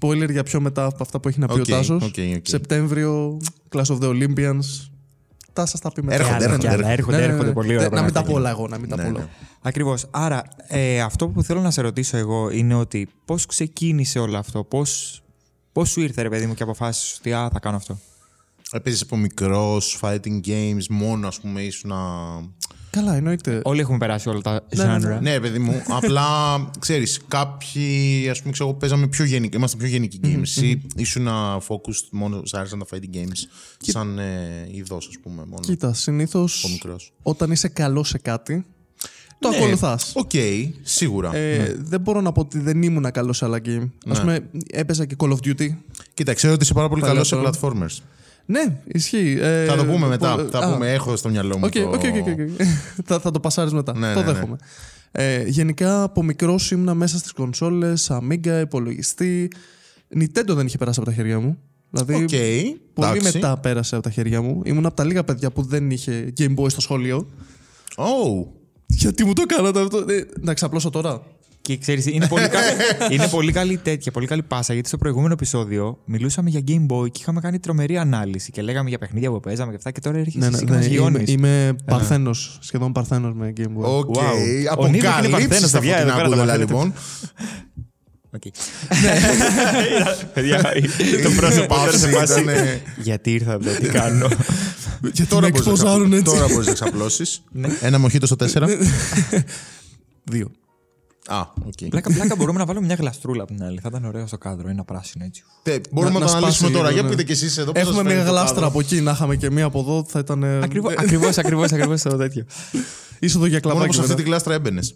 [0.00, 2.02] Spoiler για πιο μετά από αυτά που έχει να πει Οκ, ο Τάσος.
[2.02, 2.46] OK, OK.
[2.48, 3.38] Σεπτέμβριο,
[3.74, 4.60] Clash of the Olympians.
[5.52, 6.14] Θα σας τα πει μετά.
[6.16, 6.86] Έρχονται, Ναι, έρχονται, ναι, έρχονται.
[6.86, 7.52] ναι, Έρχονται, ναι, ναι, έρχονται ναι.
[7.54, 9.16] πολύ ωραία Να μην τα πράγματα πω όλα εγώ, να μην τα Ναι, πω ναι.
[9.18, 9.28] όλα.
[9.60, 10.06] Ακριβώς.
[10.10, 14.64] Άρα, ε, αυτό που θέλω να σε ρωτήσω εγώ είναι ότι πώς ξεκίνησε όλο αυτό,
[14.64, 15.20] πώς
[15.72, 17.98] πώς σου ήρθε, ρε παιδί μου, και αποφάσισες ότι α, θα κάνω αυτό.
[18.72, 21.92] Έπαιζε από μικρός, fighting games, μόνο ας πούμε ήσουν.
[22.96, 23.60] Καλά, εννοείται.
[23.64, 25.20] Όλοι έχουμε περάσει όλα τα Ναι, ναι, genre.
[25.20, 25.82] Ναι, παιδί μου.
[25.88, 26.26] απλά
[26.78, 29.56] ξέρεις, κάποιοι ας πούμε ξέρω, εγώ, παίζαμε πιο γενικοί.
[29.56, 30.40] Είμαστε πιο γενικοί games.
[30.42, 31.28] Εσύ ήσουν
[31.68, 33.38] focused μόνο, σ' άρεσαν τα fighting games.
[33.80, 35.42] Σαν ε, είδος, ας πούμε.
[35.46, 35.60] Μόνο.
[35.60, 37.12] Κοίτα, συνήθως Από μικρός.
[37.22, 38.64] όταν είσαι καλός σε κάτι,
[39.38, 40.12] το Ναι, ακολουθάς.
[40.14, 40.30] Οκ,
[40.82, 41.36] σίγουρα.
[41.36, 43.88] Ε, Δεν μπορώ να πω ότι δεν ήμουν καλός σε άλλα game.
[44.06, 44.16] Ναι.
[44.16, 45.68] Ας πούμε, έπαιζα και Call of Duty.
[46.14, 47.72] Κοίτα, ξέρω ότι είσαι πάρα πολύ καλός σε Παλιότερο.
[47.78, 47.96] platformers.
[48.46, 49.38] Ναι, ισχύει.
[49.40, 50.34] Ε, Θα το πούμε μετά.
[50.36, 51.64] πο- Θα α, πούμε, έχω στο μυαλό μου.
[51.64, 51.80] Οκ, το...
[51.88, 52.66] OK, OK, OK, OK.
[53.06, 53.98] θα, θα το πασάρεις μετά.
[53.98, 54.32] Ναι, το ναι, ναι.
[54.32, 54.56] δέχομαι.
[55.12, 59.50] Ε, γενικά από μικρός ήμουνα μέσα στις κονσόλες, Amiga, υπολογιστή.
[60.18, 61.58] Nintendo δεν είχε περάσει από τα χέρια μου.
[61.90, 62.28] Δηλαδή Οκ,
[62.94, 63.38] πολύ εντάξει.
[63.38, 64.62] μετά πέρασε από τα χέρια μου.
[64.64, 67.26] Ήμουν από τα λίγα παιδιά που δεν είχε Game Boy στο σχολείο.
[67.96, 68.46] Oh,
[68.86, 69.98] Γιατί μου το κάνατε αυτό.
[70.08, 71.22] Ε, να ξαπλώσω τώρα.
[71.66, 72.66] Και ξέρεις, είναι πολύ, καλή,
[73.14, 74.72] είναι πολύ καλή τέτοια, πολύ καλή πάσα.
[74.72, 78.88] Γιατί στο προηγούμενο επεισόδιο μιλούσαμε για Game Boy και είχαμε κάνει τρομερή ανάλυση και λέγαμε
[78.88, 79.90] για παιχνίδια που παίζαμε και αυτά.
[79.90, 81.30] Και τώρα έρχεσαι Ναι, ναι, εσύ και ναι, μας είμαι, γιώνεις.
[81.32, 83.82] είμαι παρθένος, σχεδόν παρθένος με Game Boy.
[83.82, 84.14] Οκ.
[84.14, 84.20] Wow.
[84.78, 86.72] Ο Νίκο είναι Αποκαλύψεις Παρθένος, τα παιδιά, εδώ φωτεινά πέρα τα κούδελα, μαθαίνετε.
[86.72, 86.92] λοιπόν.
[88.30, 88.42] Οκ.
[90.34, 90.62] Παιδιά,
[91.22, 92.40] το πρόσωπο Παύση ήταν σε φάση.
[92.40, 94.28] ήτανε- Γιατί ήρθα εδώ, τι κάνω;
[95.12, 96.34] Και τώρα με μπορείς να εκποζάρουν ξαπλ- έτσι.
[96.34, 97.42] Τώρα μπορείς να ξαπλώσεις.
[97.52, 97.68] Ναι.
[97.80, 98.68] Ένα μοχίτο στο 4.
[100.24, 100.50] Δύο.
[101.26, 101.88] Α, οκ.
[101.88, 103.78] Πλάκα, πλάκα μπορούμε να βάλουμε μια γλαστρούλα από την άλλη.
[103.82, 105.44] Θα ήταν ωραίο στο κάδρο, ένα πράσινο έτσι.
[105.62, 106.88] Τε, Μπορούμε Να- να να το αναλύσουμε σπάσει τώρα.
[106.88, 107.08] λίγο, Για ναι.
[107.16, 108.68] πείτε κι εσείς εδώ πώς Έχουμε σας μια φαίνεται το γλάστρα κάδρο.
[108.68, 109.00] από εκεί.
[109.00, 110.42] Να είχαμε και μία από εδώ, θα ήταν.
[110.42, 112.44] ε, Ακριβώς, ακριβώς, ακριβώς, ακριβώς το τέτοιο.
[113.18, 113.86] Είσοδο για Μόνο κλαπάκι.
[113.86, 114.22] πως αυτή μετά.
[114.22, 114.94] τη γλάστρα έμπαινες.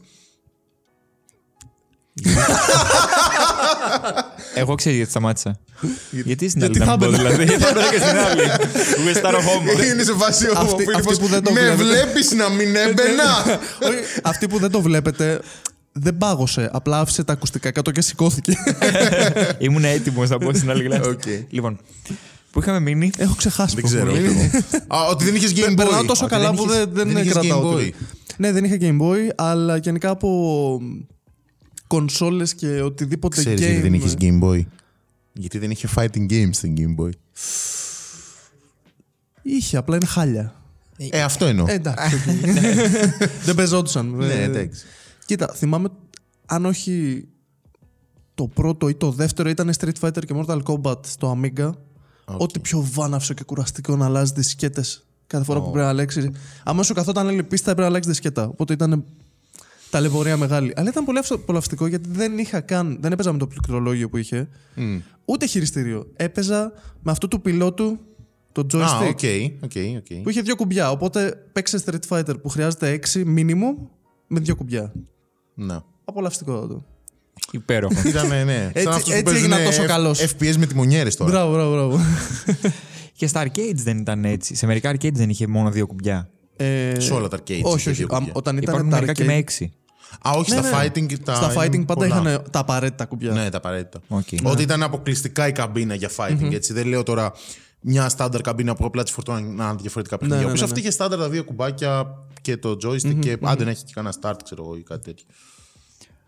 [4.54, 5.58] Εγώ ξέρω γιατί σταμάτησα.
[6.10, 7.62] Γιατί στην άλλη Γιατί να θα μην πω, έμπαινα; δηλαδή.
[7.62, 8.42] Θα έμπαινα και στην άλλη.
[9.06, 9.72] Γουστάρω χώμα.
[9.84, 11.82] Είναι σε φάση ο Αυτή- Φίλιππος, αυτή που δεν το Με βλέπετε».
[11.82, 13.28] βλέπεις να μην έμπαινα.
[13.82, 15.40] Όχι, Αυτή που δεν το βλέπετε,
[15.92, 16.70] δεν πάγωσε.
[16.73, 18.52] Απλά άφησε τα ακουστικά κάτω και σηκώθηκε.
[19.59, 21.08] Ήμουν έτοιμος να πω στην άλλη γλάστρα.
[21.09, 21.23] Οκ.
[21.49, 21.78] Λοιπόν,
[22.50, 24.06] που είχαμε μείνει; Έχω ξεχάσει Δεν που ξέρω.
[24.11, 24.50] έχουμε μείνει.
[24.97, 26.06] Α, Ότι δεν είχες Game Περνάω Boy.
[26.06, 27.73] τόσο Ότι καλά δεν που είχες- δεν, δεν, δεν είχες κρατάω.
[27.73, 27.90] Game Boy.
[28.26, 30.80] το- Ναι, δεν είχα Game Boy, αλλά γενικά από
[31.87, 33.64] κονσόλες και οτιδήποτε Ξέρεις game.
[33.64, 34.61] γιατί δεν είχες Game Boy;
[35.32, 37.11] Γιατί δεν είχε fighting games στην Game Boy.
[39.42, 40.54] Είχε, απλά είναι χάλια.
[41.11, 41.66] Ε, αυτό εννοώ.
[41.68, 42.14] Ε, εντάξει.
[42.14, 42.23] οκ.
[43.44, 44.06] δεν παιζόντουσαν.
[44.16, 44.85] Ναι, Ε, εντάξει.
[45.30, 45.88] Κοίτα, θυμάμαι
[46.46, 47.25] αν όχι
[48.34, 51.70] το πρώτο ή το δεύτερο ήταν Street Fighter και Mortal Kombat στο Amiga.
[52.38, 54.84] Ό,τι πιο βάναυσο και κουραστικό να αλλάζεις δισκέτες
[55.26, 56.30] κάθε φορά που πρέπει να αλλάξεις.
[56.64, 58.49] Άμα σου καθόταν άλλη πίστα, έπρεπε να αλλάξεις δισκέτα.
[58.49, 59.04] Οπότε ήταν
[59.90, 60.72] ταλαιπωρία μεγάλη.
[60.76, 62.99] Αλλά ήταν πολύ αυσο- απολαυστικό γιατί δεν είχα καν.
[63.00, 64.49] Δεν έπαιζα με το πληκτρολόγιο που είχε.
[65.25, 66.06] Ούτε χειριστήριο.
[66.16, 66.72] Έπαιζα
[67.02, 67.99] με αυτό του πιλότου
[68.52, 68.78] το joystick.
[68.80, 69.20] Α, οκ,
[69.64, 70.22] οκ, οκ.
[70.22, 70.90] Που είχε δύο κουμπιά.
[70.90, 73.76] Οπότε παίξε Street Fighter που χρειάζεται 6 minimum
[74.26, 74.92] με δύο κουμπιά.
[75.66, 75.84] Να.
[76.04, 76.84] Απολαυστικό το.
[77.52, 77.94] Υπέροχο.
[78.08, 78.70] Ήτανε, ναι.
[78.72, 80.20] Έτσι- Σαν αυτούς που έτσι παίζουν έγινα τόσο F- καλός.
[80.20, 81.30] FPS με τιμονιέρες τώρα.
[81.30, 82.00] Μπράβο, μπράβο, μπράβο.
[83.18, 84.54] και στα arcades δεν ήταν έτσι.
[84.54, 86.30] Σε μερικά arcades δεν είχε μόνο δύο κουμπιά.
[86.56, 88.04] Ε, Σε όλα τα arcades Όχι, είχε όχι.
[88.04, 88.32] δύο Α, κουμπιά.
[88.34, 89.72] Όταν ήταν Υπάρχουν τα μερικά και με arcade- έξι.
[90.28, 90.86] Α, όχι, Ναι, στα ναι.
[90.88, 91.34] fighting και τα.
[91.34, 92.30] Στα fighting είναι πάντα πολλά.
[92.30, 93.32] είχαν τα απαραίτητα κουμπιά.
[93.32, 94.00] Ναι, τα απαραίτητα.
[94.08, 94.26] Οκ.
[94.42, 96.52] Ότι ήταν αποκλειστικά η καμπίνα για fighting.
[96.52, 96.73] Έτσι.
[96.73, 97.32] Δεν λέω τώρα
[97.80, 100.42] μια στάνταρ καμπίνα που απλά της φορτώναν διαφορετικά παιχνίδια.
[100.44, 100.84] ναι, Όπως ναι, αυτή ναι.
[100.86, 102.06] είχε στάνταρ τα δύο κουμπάκια
[102.40, 105.25] και το joystick και άντε να έχει και κανένα start, ξέρω εγώ, ή κάτι τέτοιο.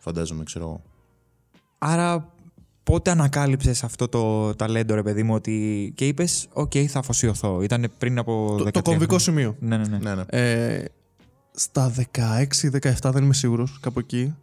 [0.05, 0.83] Φαντάζομαι, ξέρω εγώ.
[1.79, 2.33] Άρα,
[2.83, 5.93] πότε ανακάλυψες αυτό το ταλέντο, ρε παιδί μου, ότι.
[5.97, 7.63] και είπες, Οκ, θα αφοσιωθώ.
[7.63, 8.55] Ήταν πριν από.
[8.59, 9.19] Το, 13 το κομβικό χρόνια.
[9.19, 9.57] σημείο.
[9.61, 9.99] Ναι, ναι, ναι.
[9.99, 10.23] Ναι, ναι.
[10.27, 10.85] Ε,
[11.53, 14.35] στα 16-17 δεν είμαι σίγουρος, κάπου εκεί.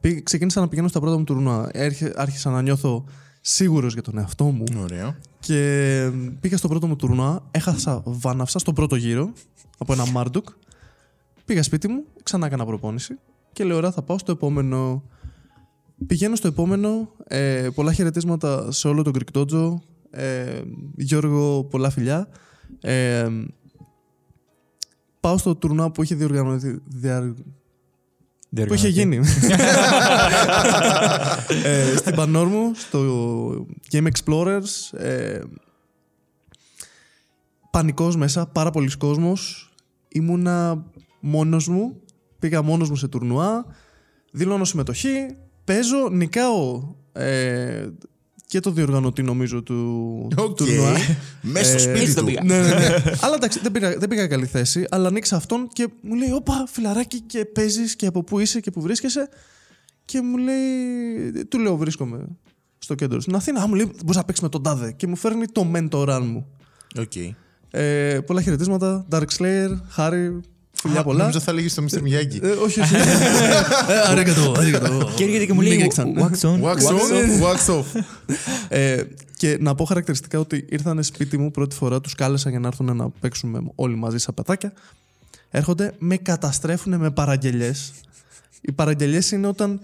[0.00, 1.68] Πήγ- ξεκίνησα να πηγαίνω στα πρώτα μου τουρνουά.
[1.72, 3.04] Έρχε- Άρχισα να νιώθω
[3.40, 4.64] σίγουρος για τον εαυτό μου.
[4.82, 5.14] Ωραίο.
[5.40, 6.10] Και
[6.40, 9.32] πήγα στο πρώτο μου τουρνουά, έχασα βάναυσα στον πρώτο γύρο
[9.78, 10.48] από ένα Μάρντουκ.
[11.44, 13.18] Πήγα σπίτι μου, ξανά έκανα προπόνηση
[13.52, 15.02] και λέω: Ωραία, θα πάω στο επόμενο.
[16.06, 17.08] Πηγαίνω στο επόμενο.
[17.26, 19.74] Ε, πολλά χαιρετίσματα σε όλο τον Greek Dojo.
[20.10, 20.60] Ε,
[20.96, 22.28] Γιώργο, πολλά φιλιά.
[22.80, 23.28] Ε,
[25.20, 26.78] πάω στο τουρνουά που είχε διοργανωθεί.
[26.86, 27.34] δια-
[28.66, 29.16] που είχε γίνει.
[31.64, 34.98] ε, στην Πανόρμου, στο Game Explorers.
[34.98, 35.40] Ε,
[37.70, 39.72] πανικός μέσα, πάρα πολύς κόσμος.
[40.08, 40.84] Ήμουνα
[41.20, 42.00] μόνος μου.
[42.42, 43.66] Πήγα μόνος μου σε τουρνουά.
[44.32, 45.36] Δηλώνω συμμετοχή.
[45.64, 47.86] Παίζω, νικάω ε,
[48.46, 50.56] και το διοργανωτή νομίζω του Οκ.
[50.56, 50.92] τουρνουά.
[51.42, 52.26] Μέσα στο Ε, σπίτι έτσι το του.
[52.26, 52.42] πήγα.
[52.44, 52.94] ναι, ναι, ναι.
[53.20, 54.84] Αλλά εντάξει, δεν πήγα, δεν πήγα καλή θέση.
[54.90, 58.70] Αλλά νίκησα αυτόν και μου λέει: Όπα, φιλαράκι, και παίζεις και από πού είσαι και
[58.70, 59.28] πού βρίσκεσαι.
[60.04, 62.26] Και μου λέει: Του λέω: Βρίσκομαι
[62.78, 63.62] στο κέντρο στην Αθήνα.
[63.62, 64.92] Α, μου λέει: Μπορείς να παίξεις με τον Τάδε.
[64.92, 66.46] Και μου φέρνει το mentor μου.
[66.98, 67.12] Οκ.
[67.70, 69.06] Ε, πολλά χαιρετίσματα.
[69.10, 70.40] Dark Slayer, Χάρη,
[70.82, 71.18] φιλιά Α, πολλά.
[71.18, 71.98] Νόμιζα θα λέγεις στο Mr.
[71.98, 72.42] Miyagi.
[72.42, 72.94] Ε, όχι, όχι.
[72.94, 73.00] Ε,
[74.06, 75.12] Arigato, arigato.
[75.16, 75.76] Και έρχεται και μου λέει.
[75.76, 76.14] Miyagi-san.
[76.18, 76.62] Wax on.
[76.62, 78.02] Wax on, wax off.
[78.68, 79.02] Ε,
[79.36, 82.96] και να πω χαρακτηριστικά ότι ήρθαν σπίτι μου πρώτη φορά, τους κάλεσα για να έρθουν
[82.96, 84.72] να παίξουμε όλοι μαζί σαν παιδάκια.
[85.50, 87.72] Έρχονται, με καταστρέφουν με παραγγελίε.
[88.60, 89.80] Οι παραγγελίε είναι όταν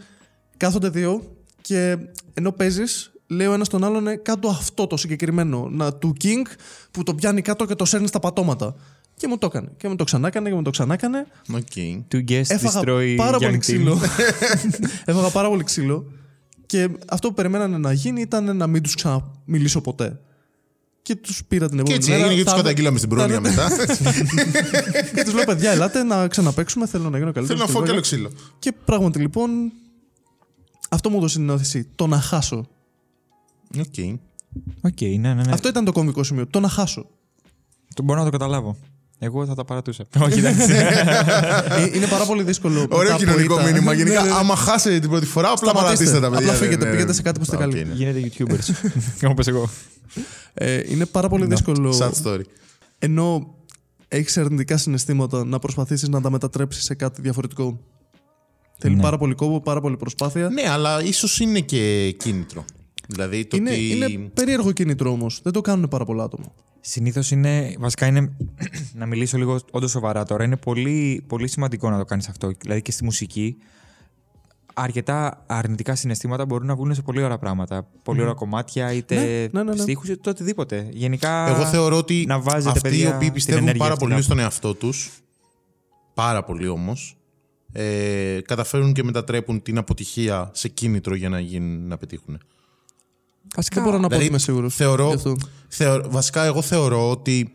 [0.56, 1.96] κάθονται δύο και
[2.34, 6.46] ενώ παίζεις, λέει ο ένας τον άλλον «Ε, κάτω αυτό το συγκεκριμένο να, του King
[6.90, 8.74] που το πιάνει κάτω και το σέρνει στα πατώματα.
[9.18, 9.68] Και μου το έκανε.
[9.76, 11.26] Και μου το ξανά έκανε και μου το ξανά έκανε.
[11.54, 11.62] Οκ.
[12.12, 13.58] To guess Έφαγα destroy πάρα young πολύ team.
[13.58, 13.98] ξύλο.
[15.04, 16.12] Έφαγα πάρα πολύ ξύλο.
[16.66, 20.20] Και αυτό που περιμένανε να γίνει ήταν να μην τους ξαναμιλήσω ποτέ.
[21.02, 22.22] Και τους πήρα την Και επόμενη έτσι μέρα.
[22.22, 23.68] έγινε και τους Θα- καταγγείλαμε στην πρόνοια θα- μετά.
[25.14, 26.86] Και τους λέω: Παιδιά, ελάτε να ξαναπαίξουμε.
[26.86, 27.48] Θέλω να γίνω καλύτερος.
[27.60, 28.30] Θέλω να φάω κι άλλο ξύλο.
[28.58, 29.50] Και πράγματι λοιπόν,
[30.88, 31.88] αυτό μου έδωσε την ώθηση.
[31.94, 32.66] Το να χάσω.
[33.78, 34.18] Οκ.
[34.80, 35.52] Οκ, ναι, ναι, ναι.
[35.52, 36.46] Αυτό ήταν το κομβικό σημείο.
[36.46, 37.06] Το να χάσω.
[37.94, 38.76] Το μπορώ να το καταλάβω.
[39.18, 40.04] Εγώ θα τα παρατούσα.
[40.24, 40.72] Όχι, εντάξει.
[40.72, 42.80] Ε, είναι πάρα πολύ δύσκολο.
[42.80, 43.92] μετά Ωραίο από κοινωνικό ήττα- μήνυμα.
[43.92, 44.38] Γενικά, Ναι, ναι, ναι.
[44.40, 46.04] άμα χάσετε την πρώτη φορά, απλά Σταματήστε.
[46.04, 46.46] παρατήστε τα παιδιά.
[46.46, 47.12] Απλά φύγετε, Ναι, ναι, πήγαινε ναι.
[47.14, 47.78] σε κάτι που είστε Α, καλοί.
[47.80, 47.92] οκ, ναι.
[47.94, 48.74] Γίνετε YouTubers.
[49.30, 49.68] Όπω εγώ.
[50.54, 51.98] Ε, είναι πάρα πολύ δύσκολο.
[51.98, 52.40] Sad story.
[52.98, 53.54] Ενώ
[54.08, 57.80] έχεις αρνητικά συναισθήματα να προσπαθήσεις να τα μετατρέψεις σε κάτι διαφορετικό.
[58.78, 59.02] Θέλει Ναι.
[59.02, 60.48] πάρα πολύ κόπο, πάρα πολύ προσπάθεια.
[60.48, 62.64] Ναι, αλλά ίσως είναι και κίνητρο.
[63.08, 63.90] Δηλαδή το είναι, ότι.
[63.90, 65.40] είναι περίεργο κίνητρο όμως.
[65.42, 66.44] Δεν το κάνουν πάρα πολλά άτομα.
[66.90, 67.74] Συνήθως είναι.
[67.78, 68.32] Βασικά είναι.
[69.00, 70.44] να μιλήσω λίγο όντως σοβαρά τώρα.
[70.44, 72.52] Είναι πολύ, πολύ σημαντικό να το κάνεις αυτό.
[72.60, 73.56] Δηλαδή και στη μουσική.
[74.74, 77.88] Αρκετά αρνητικά συναισθήματα μπορούν να βγουν σε πολύ ωραία πράγματα.
[78.02, 79.80] Πολύ ωραία κομμάτια, είτε Ναι, ναι, ναι, ναι.
[79.82, 80.88] στίχους, είτε οτιδήποτε.
[80.92, 81.48] Γενικά.
[81.48, 84.16] Εγώ θεωρώ ότι να βάζετε, αυτοί παιδιά, οι οποίοι την πιστεύουν ενέργεια πάρα αυτή πολύ
[84.16, 85.10] να- στον εαυτό τους,
[86.14, 87.16] πάρα πολύ όμως,
[87.72, 92.38] ε, καταφέρουν και μετατρέπουν την αποτυχία σε κίνητρο για να, γίνουν, να πετύχουν.
[93.56, 94.74] Βασικά, Δεν μπορώ να πω Δηλαδή, ότι είμαι σίγουρος.
[94.74, 95.36] Θεωρώ,
[95.68, 97.52] θεωρώ, βασικά, εγώ θεωρώ ότι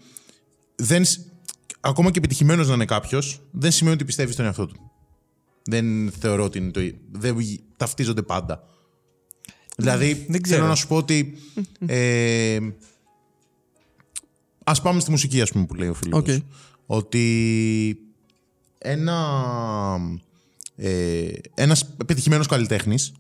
[0.76, 1.20] δεν, σ-
[1.80, 4.92] ακόμα και επιτυχημένος να είναι κάποιος, δεν σημαίνει ότι πιστεύεις στον εαυτό του.
[5.64, 7.00] Δεν θεωρώ ότι είναι το ίδιο.
[7.12, 7.36] Δεν
[7.78, 8.64] ταυτίζονται πάντα.
[9.78, 10.58] Δηλαδή, δεν ξέρω.
[10.58, 11.38] θέλω να σου πω ότι.
[11.86, 12.60] Ε,
[14.64, 16.20] ας πάμε στη μουσική, ας πούμε, που λέει ο φίλος.
[16.20, 16.28] Οκ.
[16.86, 17.98] Ότι
[18.78, 19.18] ένα,
[20.76, 23.12] ε, ένας πετυχημένος καλλιτέχνης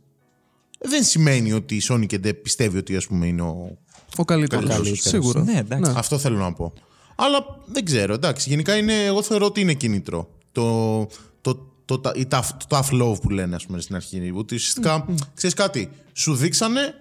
[0.83, 3.77] δεν σημαίνει ότι σώνει και ντε πιστεύει ότι ας πούμε είναι ο
[4.17, 4.69] Ο καλύτερος.
[4.69, 4.99] καλύτερος.
[5.01, 5.43] Σίγουρα.
[5.43, 5.91] Ναι, εντάξει.
[5.95, 6.73] αυτό θέλω να πω.
[7.15, 8.13] Αλλά δεν ξέρω.
[8.13, 10.29] Εντάξει, γενικά είναι, εγώ θεωρώ ότι είναι κίνητρο.
[10.51, 11.07] Το,
[11.41, 14.31] το, το, το, η tough, το tough love που λένε ας πούμε, στην αρχή.
[14.35, 16.93] Ότι ουσιαστικά, ξέρεις κάτι, σου δείξανε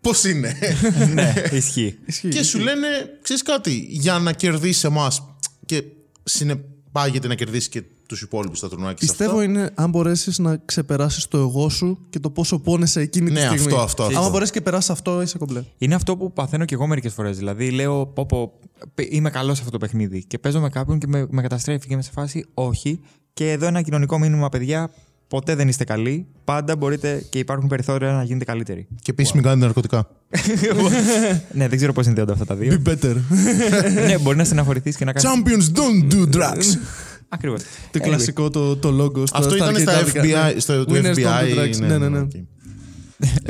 [0.00, 0.56] πώς είναι.
[1.14, 1.98] ναι, ισχύει.
[2.06, 2.28] Ισχύει.
[2.28, 2.88] και σου λένε,
[3.22, 5.24] ξέρεις κάτι, για να κερδίσει εμάς
[5.66, 5.82] και
[6.24, 9.44] συνεπάγεται να κερδίσει και τους υπόλοιπους στα τουρνουά και σε Πιστεύω αυτά.
[9.44, 13.46] είναι αν μπορέσεις να ξεπεράσεις το εγώ σου και το πόσο πόνεσαι εκείνη Ναι, τη
[13.46, 13.64] στιγμή.
[13.64, 14.18] αυτό, αυτό, αυτό.
[14.18, 15.62] Άμα μπορέσεις και περάσεις αυτό, είσαι κομπλέ.
[15.78, 17.36] Είναι αυτό που παθαίνω και εγώ μερικές φορές.
[17.38, 18.52] Δηλαδή, λέω, πω, πω,
[18.94, 20.24] π- είμαι καλός σε αυτό το παιχνίδι.
[20.24, 23.00] Και παίζω με κάποιον και με, με καταστρέφει και είμαι σε φάση, όχι.
[23.32, 24.90] Και εδώ ένα κοινωνικό μήνυμα, παιδιά.
[25.28, 26.26] Ποτέ δεν είστε καλοί.
[26.44, 28.86] Πάντα μπορείτε και υπάρχουν περιθώρια να γίνετε καλύτεροι.
[29.02, 30.08] Και επίσης μην κάνετε ναρκωτικά.
[31.52, 32.82] ναι, δεν ξέρω πώς συνδέονται αυτά τα δύο.
[32.86, 33.16] better.
[34.06, 35.42] ναι, μπορεί να στεναχωρηθείς και να κάνει.
[35.44, 36.64] Champions don't do drugs.
[37.34, 37.62] Ακριβώς.
[37.90, 39.28] το κλασικό το, το logo.
[39.28, 40.50] στα- Αυτό ήταν στα αρκεϊντάδικα.
[40.50, 40.60] FBI, Ναι.
[40.60, 41.54] στο του Winners don't FBI.
[41.54, 41.78] do drugs.
[41.78, 42.18] Ναι, ναι, ναι.
[42.20, 42.30] οκ.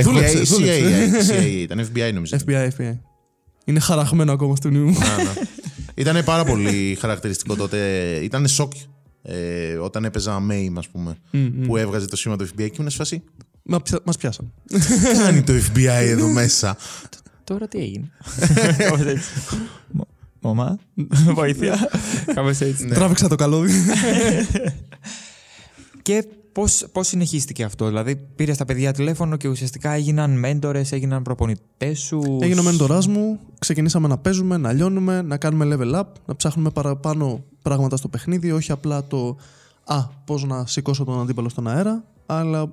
[0.02, 1.32] Δούλεψε, FBI, δούλεψε.
[1.32, 2.36] CIA, CIA, ήταν FBI νομίζω.
[2.46, 2.98] FBI, FBI.
[3.64, 4.96] Είναι χαραγμένο ακόμα στο νου μου.
[5.94, 7.78] Ήταν πάρα πολύ χαρακτηριστικό τότε.
[8.22, 8.72] Ήταν σοκ
[9.22, 11.16] ε, όταν έπαιζα MAME, ας πούμε,
[11.66, 13.22] που έβγαζε το σήμα του FBI και ήμουν σε φάση.
[13.62, 14.52] Μα πια- μας πιάσαν.
[14.68, 14.78] Τι
[15.18, 16.76] κάνει το FBI εδώ μέσα;
[17.44, 18.10] Τώρα τι έγινε;
[20.44, 20.78] Κάπω έτσι.
[20.94, 21.90] Μ- Μαμά, βοήθεια.
[22.34, 22.86] Κάπως έτσι.
[22.86, 23.72] Τράβηξα το καλώδι.
[26.02, 31.22] Και πώς πώς συνεχίστηκε αυτό, Δηλαδή, πήρες τα παιδιά τηλέφωνο και ουσιαστικά έγιναν μέντορες, έγιναν
[31.22, 32.38] προπονητές σου.
[32.40, 36.70] Έγινε ο μέντοράς μου, ξεκινήσαμε να παίζουμε, να λιώνουμε, να κάνουμε level up, να ψάχνουμε
[36.70, 39.36] παραπάνω πράγματα στο παιχνίδι, όχι απλά το
[39.84, 42.72] «Α, πώς να σηκώσω τον αντίπαλο στον αέρα», αλλά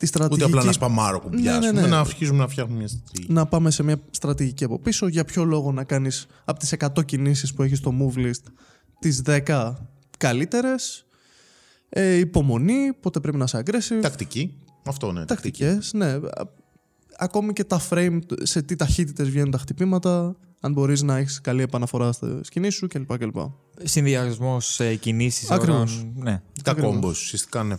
[0.00, 0.44] τη στρατηγική...
[0.44, 1.58] Ούτε απλά να σπαμάρω κουμπιάς.
[1.58, 1.86] Ναι, ναι, ας πούμε, ναι.
[1.88, 3.32] Να αρχίζουμε να φτιάχνουμε μια στρατηγική.
[3.32, 5.06] να πάμε σε μια στρατηγική από πίσω.
[5.06, 8.42] Για ποιο λόγο να κάνεις από τις 100 κινήσεις που έχεις στο move list
[8.98, 9.74] τις 10
[10.18, 11.06] καλύτερες;
[11.88, 13.98] Ε, υπομονή, πότε πρέπει να είσαι aggressive.
[14.02, 14.54] Τακτική.
[14.84, 15.24] Αυτό ναι.
[15.24, 16.06] Τακτικές, ναι.
[16.06, 16.58] Α-
[17.18, 20.36] Ακόμη και τα frame, σε τι ταχύτητες βγαίνουν τα χτυπήματα.
[20.60, 23.18] Αν μπορείς να έχεις καλή επαναφορά στη σκηνή σου κλπ.
[23.18, 23.36] κλπ.
[23.84, 25.50] Συνδυασμός κινήσεις.
[25.50, 26.06] Ακριβώς.
[26.14, 26.42] Ναι.
[26.64, 26.94] Τα Ακριβώς.
[26.94, 27.74] combo ουσιαστικά ναι.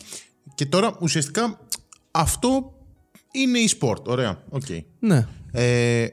[0.55, 1.59] Και τώρα ουσιαστικά
[2.11, 2.73] αυτό
[3.31, 4.03] είναι e-sport.
[4.05, 4.43] Ωραία.
[4.49, 4.63] Οκ.
[4.99, 5.27] Ναι.
[5.51, 6.07] Ε,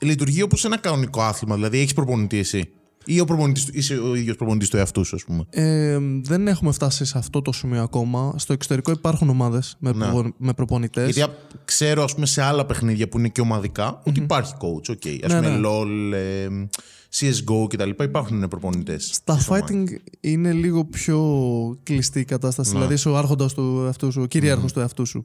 [0.00, 1.54] λειτουργεί όπως ένα κανονικό άθλημα.
[1.54, 2.68] Δηλαδή έχεις προπονητή εσύ;
[3.04, 6.48] Ή ο προπονητής, του- είσαι ο ίδιος προπονητής του εαυτού σου, ας πούμε; Ε, δεν
[6.48, 8.34] έχουμε φτάσει σε αυτό το σημείο ακόμα.
[8.38, 10.06] Στο εξωτερικό υπάρχουν ομάδες με, Ναι.
[10.10, 11.04] προπο- με προπονητές.
[11.14, 14.90] Γιατί α, ξέρω, ας πούμε, σε άλλα παιχνίδια που είναι και ομαδικά, ότι υπάρχει coach.
[14.92, 15.18] Okay.
[15.24, 15.68] Ας Ναι, πούμε, ναι.
[15.68, 16.48] LOL, ε,
[17.14, 17.90] CSGO κτλ.
[18.02, 19.10] Υπάρχουν προπονητές.
[19.12, 19.84] Στα fighting
[20.20, 21.18] είναι λίγο πιο
[21.82, 22.70] κλειστή η κατάσταση.
[22.70, 25.24] Δηλαδή είσαι ο άρχοντας του εαυτού σου, ο κυριαρχο του εαυτού σου.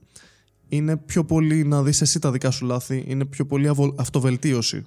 [0.69, 3.03] Είναι πιο πολύ να δεις εσύ τα δικά σου λάθη.
[3.07, 4.85] Είναι πιο πολύ αβο- αυτοβελτίωση.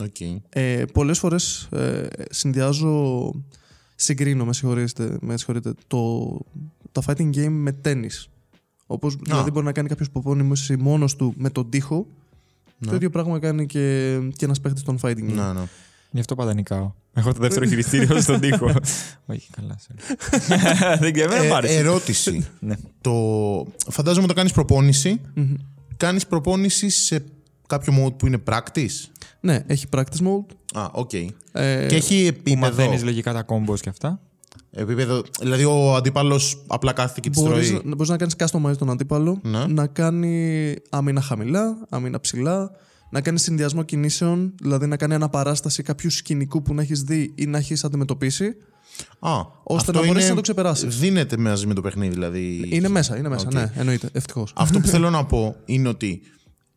[0.00, 0.36] Okay.
[0.48, 3.30] Ε, Πολλές φορές ε, συνδυάζω.
[4.00, 6.28] Συγκρίνω, με συγχωρείτε, με συγχωρείτε το,
[6.92, 8.26] τα fighting game με tennis.
[8.86, 12.06] Όπως δηλαδή μπορεί να κάνει κάποιος προπόνηση μόνος του με τον τοίχο.
[12.86, 15.32] Το ίδιο πράγμα κάνει και, και ένας παίχτης των fighting game.
[15.34, 15.60] Να, ναι.
[16.10, 16.92] Γι' αυτό πάντα νικάω.
[17.14, 18.66] Έχω το δεύτερο χειριστήριο στον τοίχο.
[19.26, 19.78] Όχι, καλά.
[19.78, 20.14] sorry.
[21.00, 21.74] Δεν ξέρω, δεν μ' Ε, άρεσε.
[21.78, 22.46] ερώτηση.
[22.60, 22.74] Ναι.
[23.00, 23.12] το...
[23.90, 25.20] Φαντάζομαι όταν κάνεις προπόνηση,
[25.96, 27.24] κάνεις προπόνηση σε
[27.66, 29.08] κάποιο mode που είναι practice;
[29.40, 30.54] Ναι, έχει practice mode.
[30.80, 31.12] Α, οκ.
[31.12, 32.56] Ε, Και έχει Που επίπεδο.
[32.60, 34.20] μαθαίνεις λογικά τα combo και αυτά.
[34.70, 35.22] επίπεδο.
[35.40, 37.80] Δηλαδή ο αντίπαλος απλά κάθεται και τη Μπορείς, τρώει.
[37.84, 39.66] να- μπορείς να κάνεις customize τον αντίπαλο, Ναι.
[39.66, 42.70] να κάνει άμυνα χαμηλά, άμυνα ψηλά,
[43.10, 47.46] να κάνει συνδυασμό κινήσεων, δηλαδή να κάνει αναπαράσταση κάποιου σκηνικού που να έχεις δει ή
[47.46, 48.56] να έχεις αντιμετωπίσει.
[49.18, 49.30] Α,
[49.62, 50.98] Ώστε αυτό να μπορέσεις είναι- να το ξεπεράσεις.
[50.98, 52.64] Δίνεται μέσα με το παιχνίδι, δηλαδή.
[52.68, 53.46] Είναι μέσα, είναι μέσα.
[53.46, 53.52] Οκ.
[53.54, 54.08] Ναι, εννοείται.
[54.12, 54.52] Ευτυχώς.
[54.56, 56.20] Αυτό που θέλω να πω είναι ότι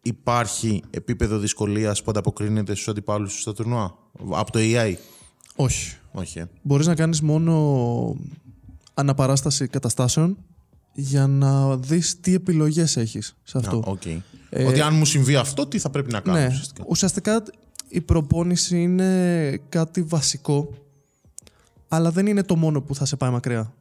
[0.02, 3.96] υπάρχει επίπεδο δυσκολίας που ανταποκρίνεται στους αντιπάλους στα τουρνουά.
[4.32, 4.94] Από το AI.
[5.56, 5.96] Όχι.
[6.12, 6.40] Όχι.
[6.40, 6.46] ε.
[6.62, 8.16] Μπορείς να κάνεις μόνο
[8.94, 10.38] αναπαράσταση καταστάσεων
[10.94, 13.78] για να δεις τι επιλογές έχεις σε αυτό.
[13.78, 13.90] Α,
[14.60, 14.68] οκ.
[14.68, 17.44] Ότι αν μου συμβεί αυτό, τι θα πρέπει να κάνω ναι, ουσιαστικά; ουσιαστικά
[17.88, 20.70] η προπόνηση είναι κάτι βασικό,
[21.88, 23.74] αλλά δεν είναι το μόνο που θα σε πάει μακριά.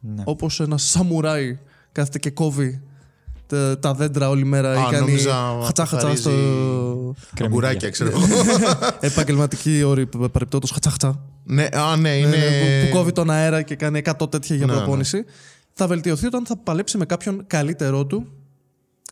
[0.00, 0.22] Ναι.
[0.26, 1.58] Όπως ένα σαμουράι
[1.92, 2.80] κάθεται και κόβει
[3.46, 5.32] τα, τα δέντρα όλη μέρα Α, ή κάνει νόμιζα
[5.64, 8.20] χατσά χατσά καθαρίζει- στο Αγκουράκια, ξέρω εγώ.
[9.00, 11.20] επαγγελματική όρη παρεπτόντω χατσά χατσά.
[11.44, 12.36] ναι, α, ναι, είναι.
[12.36, 14.78] Ε, που, που κόβει τον αέρα και κάνει 100 τέτοια για Ναι, ναι.
[14.78, 15.24] προπόνηση.
[15.72, 18.26] Θα βελτιωθεί όταν θα παλέψει με κάποιον καλύτερό του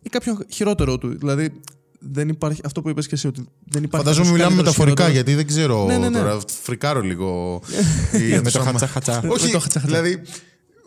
[0.03, 1.19] ή κάποιον χειρότερό του.
[1.19, 1.61] Δηλαδή,
[1.99, 4.07] δεν υπάρχει αυτό που είπες και εσύ, ότι δεν υπάρχει.
[4.07, 5.13] Φαντάζομαι κάποιος μιλάμε καλύτερος, μεταφορικά χειρότερος.
[5.15, 6.19] γιατί δεν ξέρω Ναι, ναι, ναι.
[6.19, 6.39] τώρα.
[6.63, 7.61] Φρικάρω λίγο.
[8.43, 9.23] Με το χατσά χατσά.
[9.29, 9.81] Όχι, Με το χατσα χατσα.
[9.81, 10.23] δηλαδή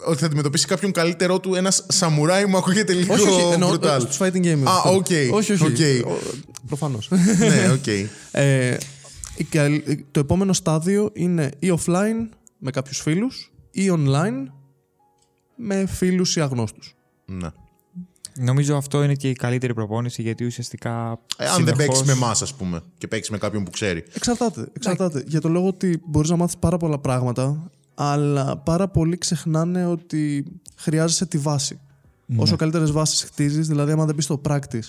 [0.07, 3.97] ότι θα αντιμετωπίσει κάποιον καλύτερό του ένας σαμουράι μου ακούγεται λίγο Όχι, όχι, εννοώ brutal.
[3.99, 4.63] στους fighting games.
[4.65, 5.63] Α, οκ, Όχι, όχι.
[5.63, 6.09] οκ.
[6.67, 7.09] Προφανώς.
[7.39, 7.87] ναι, οκ.
[8.31, 8.77] ε,
[9.37, 14.51] η καλ- το επόμενο στάδιο είναι ή offline με κάποιους φίλους ή online
[15.55, 16.95] με φίλους ή αγνώστους.
[17.25, 17.47] Ναι.
[18.39, 21.19] Νομίζω αυτό είναι και η καλύτερη προπόνηση γιατί ουσιαστικά.
[21.37, 24.03] Ε, αν δεν συνεχώς- παίξει με εμάς, ας πούμε, και παίξεις με κάποιον που ξέρει.
[24.13, 24.67] Εξαρτάται.
[24.73, 25.23] εξαρτάται.
[25.27, 30.45] Για το λόγο ότι μπορείς να μάθεις πάρα πολλά πράγματα, αλλά πάρα πολλοί ξεχνάνε ότι
[30.75, 31.79] χρειάζεσαι τη βάση.
[32.25, 32.41] Ναι.
[32.41, 34.79] Όσο καλύτερες βάσεις χτίζεις, δηλαδή άμα δεν μπεις στο practice,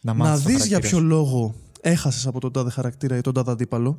[0.00, 1.04] να, να μάθεις το δεις για χαρακτήρα ποιο σου.
[1.04, 3.98] λόγο έχασες από τον τάδε χαρακτήρα ή τον τάδε αντίπαλο,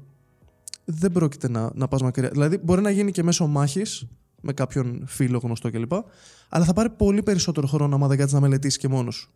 [0.86, 2.30] δεν πρόκειται να, να πας μακριά.
[2.30, 4.08] Δηλαδή μπορεί να γίνει και μέσω μάχης,
[4.42, 5.94] με κάποιον φίλο γνωστό κλπ.
[6.50, 9.30] Αλλά θα πάρει πολύ περισσότερο χρόνο άμα δεν κάτσεις να μελετήσεις και μόνος σου.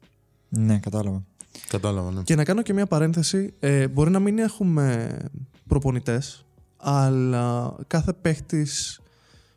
[0.50, 1.24] Ναι, κατάλαβα.
[1.68, 2.22] Κατάλαβα, ναι.
[2.22, 3.54] Και να κάνω και μια παρένθεση.
[3.60, 5.18] Ε, μπορεί να μην έχουμε
[5.68, 6.46] προπονητές,
[6.78, 9.00] αλλά κάθε παίχτης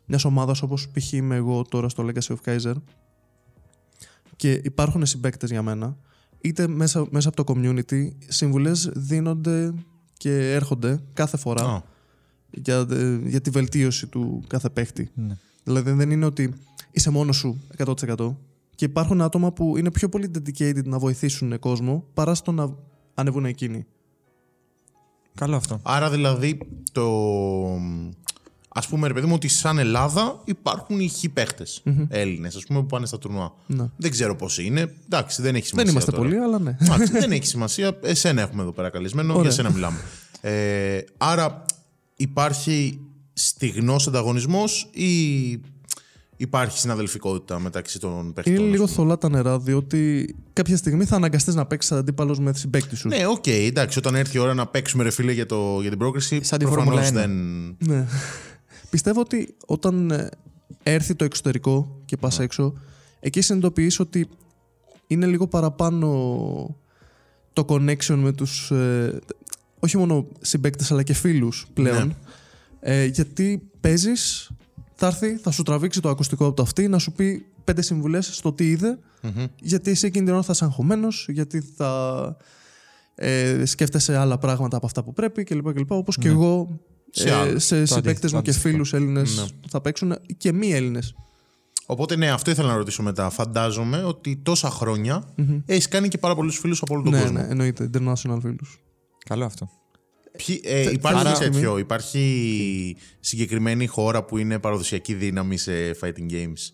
[0.05, 1.11] μιας ομάδας όπως π.χ.
[1.11, 2.73] είμαι εγώ τώρα στο Legacy of Kaiser
[4.35, 5.97] και υπάρχουν συμπαίκτες για μένα,
[6.41, 9.73] είτε μέσα, μέσα από το community, συμβουλές δίνονται
[10.17, 11.81] και έρχονται κάθε φορά Α,
[12.53, 15.09] για, ε, για τη βελτίωση του κάθε παίχτη.
[15.13, 15.37] Ναι.
[15.63, 16.53] Δηλαδή δεν είναι ότι
[16.91, 18.35] είσαι μόνος σου 100%.
[18.75, 22.75] Και υπάρχουν άτομα που είναι πιο πολύ dedicated να βοηθήσουν κόσμο παρά στο να
[23.13, 23.85] ανεβούν εκείνοι.
[25.35, 25.79] Καλό αυτό.
[25.83, 26.57] Άρα δηλαδή
[26.91, 27.03] το.
[28.75, 32.79] Α πούμε, ρε παιδί μου, ότι σαν Ελλάδα υπάρχουν οι χι παίχτες Έλληνες, ας πούμε,
[32.79, 33.53] που πάνε στα τουρνουά.
[33.67, 33.89] Ναι.
[33.97, 34.93] Δεν ξέρω πόσοι είναι.
[35.05, 35.83] Εντάξει, δεν έχει σημασία.
[35.83, 36.23] δεν είμαστε τώρα.
[36.23, 36.77] πολλοί, αλλά ναι.
[36.81, 37.97] Εντάξει, δεν έχει σημασία.
[38.03, 39.29] Εσένα έχουμε εδώ πέρα καλεσμένο.
[39.29, 39.43] Ωραία.
[39.43, 39.97] Για σένα μιλάμε.
[40.41, 41.65] Ε, άρα
[42.23, 42.99] υπάρχει
[43.33, 45.51] στυγνός ανταγωνισμός ή
[46.37, 48.53] υπάρχει συναδελφικότητα μεταξύ των παίχτων.
[48.53, 52.39] Είναι ας λίγο πούμε; θολά τα νερά, διότι κάποια στιγμή θα αναγκαστείς να παίξεις αντίπαλος
[52.39, 53.07] με συμπαίκτη σου.
[53.07, 53.99] Ναι, οκ, εντάξει.
[53.99, 56.65] Όταν έρθει η ώρα να παίξουμε ρε φίλε για, το, για την πρόκριση, Σαν τη
[56.65, 57.31] προφανώς Φόρμουλα δεν...
[57.77, 58.07] Ναι.
[58.89, 60.29] Πιστεύω ότι όταν ε,
[60.83, 62.73] έρθει το εξωτερικό και πας έξω,
[63.19, 64.27] εκεί συνειδητοποιείς ότι
[65.07, 66.07] είναι λίγο παραπάνω
[67.53, 69.19] το connection με τους ε,
[69.83, 72.07] όχι μόνο συμπαίκτες αλλά και φίλους πλέον.
[72.07, 72.13] Ναι.
[72.79, 74.49] Ε, γιατί παίζεις,
[74.95, 78.35] θα έρθει, θα σου τραβήξει το ακουστικό από το αυτή, να σου πει πέντε συμβουλές
[78.35, 79.45] στο τι είδε, Μμμ.
[79.61, 82.37] γιατί εσύ εκείνη την ώρα θα είσαι αγχωμένος, γιατί θα
[83.15, 85.73] ε, σκέφτεσαι άλλα πράγματα από αυτά που πρέπει κλπ.
[85.73, 85.91] κλπ.
[85.91, 87.63] Όπως και εγώ Σε ε, άλλους.
[87.63, 88.69] σε Το συμπαίκτες αντίστοιχο, μου και αντίστοιχο.
[88.69, 89.45] φίλους Έλληνες Ναι.
[89.69, 91.15] θα παίξουν και μη Έλληνες.
[91.85, 93.29] Οπότε ναι, αυτό ήθελα να ρωτήσω μετά.
[93.29, 95.23] Φαντάζομαι ότι τόσα χρόνια
[95.65, 97.37] έχεις κάνει και πάρα πολλούς φίλους από όλο τον Ναι, κόσμο.
[97.37, 97.89] ναι, εννοείται.
[97.93, 98.79] International φίλους.
[99.25, 99.69] Καλό αυτό.
[100.45, 106.71] Ποιοι- ε, υπάρχει τέτοιο, υπάρχει συγκεκριμένη χώρα που είναι παραδοσιακή δύναμη σε fighting games;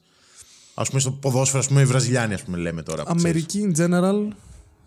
[0.73, 3.03] Α πούμε στο ποδόσφαιρο, ας πούμε, οι Βραζιλιάνοι, ας πούμε, λέμε τώρα.
[3.03, 3.45] που ξέρεις.
[3.55, 4.33] Αμερική in general.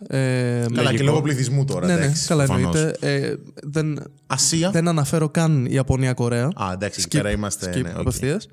[0.07, 1.05] Ε, Καλά, και Λογικό.
[1.05, 1.87] λόγω πληθυσμού τώρα.
[1.87, 2.75] ναι, ναι, εντάξει, καλά προφανώς.
[2.77, 2.97] εννοείται.
[3.01, 6.51] Ε, δεν, Ασία; δεν αναφέρω καν Ιαπωνία-Κορέα.
[6.55, 7.73] Α, εντάξει, εκεί Skip, πέρα είμαστε.
[7.77, 7.99] skip ναι, οκ.
[7.99, 8.45] απευθείας.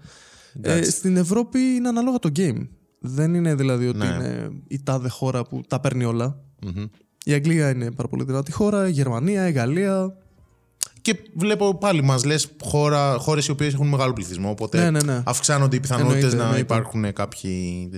[0.61, 0.91] Ε, Εντάξει.
[0.91, 2.67] στην Ευρώπη είναι ανάλογα το game.
[2.99, 4.05] Δεν είναι δηλαδή ότι Ναι.
[4.05, 6.39] είναι η τάδε χώρα που τα παίρνει όλα.
[6.61, 6.85] Μμμ.
[7.25, 10.15] Η Αγγλία είναι πάρα πολύ δυνατή χώρα, η Γερμανία, η Γαλλία.
[11.01, 12.47] Και βλέπω πάλι μας λες
[13.19, 14.49] χώρες οι οποίες έχουν μεγάλο πληθυσμό.
[14.49, 15.21] Οπότε Ναι, ναι, ναι.
[15.25, 16.65] αυξάνονται οι πιθανότητες Εννοείται, να εννοείται.
[16.73, 17.89] υπάρχουν κάποιοι.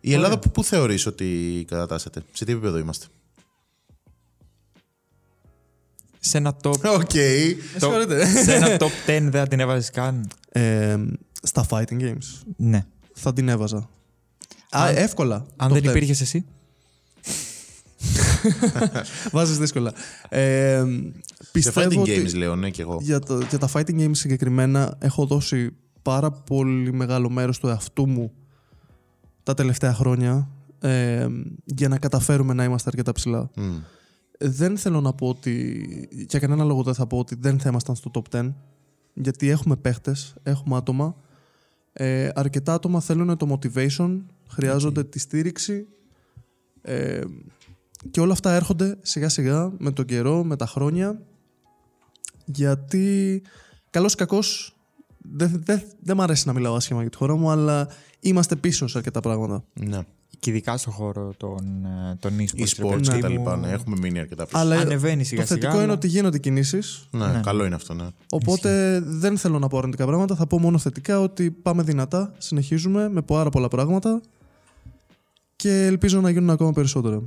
[0.00, 3.06] Η Ελλάδα που, που θεωρείς ότι κατατάσσεται, σε τι επίπεδο είμαστε;
[6.20, 6.82] Σε ένα top, Οκ.
[6.84, 6.98] Με
[7.78, 8.26] το- συγχωρείτε.
[8.44, 10.96] σε ένα top 10 δεν την έβαζες καν; Ε,
[11.42, 12.86] στα fighting games Ναι.
[13.14, 13.76] θα την έβαζα.
[13.76, 13.86] Α,
[14.70, 15.46] Αν- εύκολα.
[15.56, 15.88] Αν Top δεν 10.
[15.88, 16.46] υπήρχες εσύ;
[19.32, 19.92] Βάζεις δύσκολα.
[20.28, 20.84] Ε,
[21.38, 22.98] Σε πιστεύω fighting ότι games λέω, ναι, και εγώ.
[23.00, 28.08] για, το, για τα fighting games συγκεκριμένα έχω δώσει πάρα πολύ μεγάλο μέρος του εαυτού
[28.08, 28.32] μου
[29.42, 30.48] τα τελευταία χρόνια
[30.80, 31.26] ε,
[31.64, 33.50] για να καταφέρουμε να είμαστε αρκετά ψηλά.
[33.56, 33.76] Μμ.
[34.38, 35.84] δεν θέλω να πω ότι.
[36.10, 38.52] Για κανένα λόγο δεν θα πω ότι δεν θα ήμασταν στο top 10.
[39.14, 41.16] Γιατί έχουμε παίχτες, έχουμε άτομα.
[41.92, 45.86] Ε, αρκετά άτομα θέλουν το motivation, χρειάζονται τη στήριξη.
[46.82, 47.20] Ε,
[48.10, 51.20] και όλα αυτά έρχονται σιγά σιγά με τον καιρό, με τα χρόνια.
[52.44, 53.42] Γιατί
[53.90, 54.76] καλός ή κακός
[55.18, 57.88] δεν δεν δεν μ' αρέσει να μιλάω άσχημα για τη χώρα μου, αλλά
[58.20, 59.64] είμαστε πίσω σε αρκετά πράγματα.
[59.72, 60.00] Ναι.
[60.38, 62.84] Και ειδικά στον χώρο των, ε, των e-sports.
[62.84, 63.56] E-sports ρε και παιδί τα μου, λοιπά.
[63.56, 64.58] Ναι, έχουμε μείνει αρκετά πίσω.
[64.58, 65.74] Αλλά Ανεβαίνει το σιγά θετικό σιγά.
[65.74, 67.40] είναι αλλά- ότι γίνονται κινήσεις Ναι, Ναι.
[67.44, 68.06] καλό είναι αυτό, ναι.
[68.30, 70.34] Οπότε δεν θέλω να πω αρνητικά πράγματα.
[70.36, 74.20] Θα πω μόνο θετικά ότι πάμε δυνατά, συνεχίζουμε με πάρα πολλά πράγματα
[75.56, 77.22] και ελπίζω να γίνουν ακόμα περισσότερα.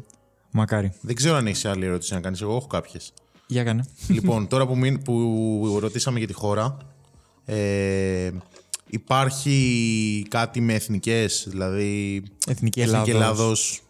[0.52, 0.92] Μακάρι.
[1.02, 2.42] Δεν ξέρω αν έχεις άλλη ερώτηση να κάνεις.
[2.42, 3.14] Εγώ έχω κάποιες.
[3.48, 3.86] Για κάνε.
[4.08, 6.78] λοιπόν, τώρα που, μην, που ρωτήσαμε για τη χώρα,
[7.46, 8.30] ε,
[8.90, 12.24] υπάρχει κάτι με εθνικές, δηλαδή.
[12.48, 13.10] Εθνική Εθνική Ελλάδος.
[13.10, 13.82] Ελλάδος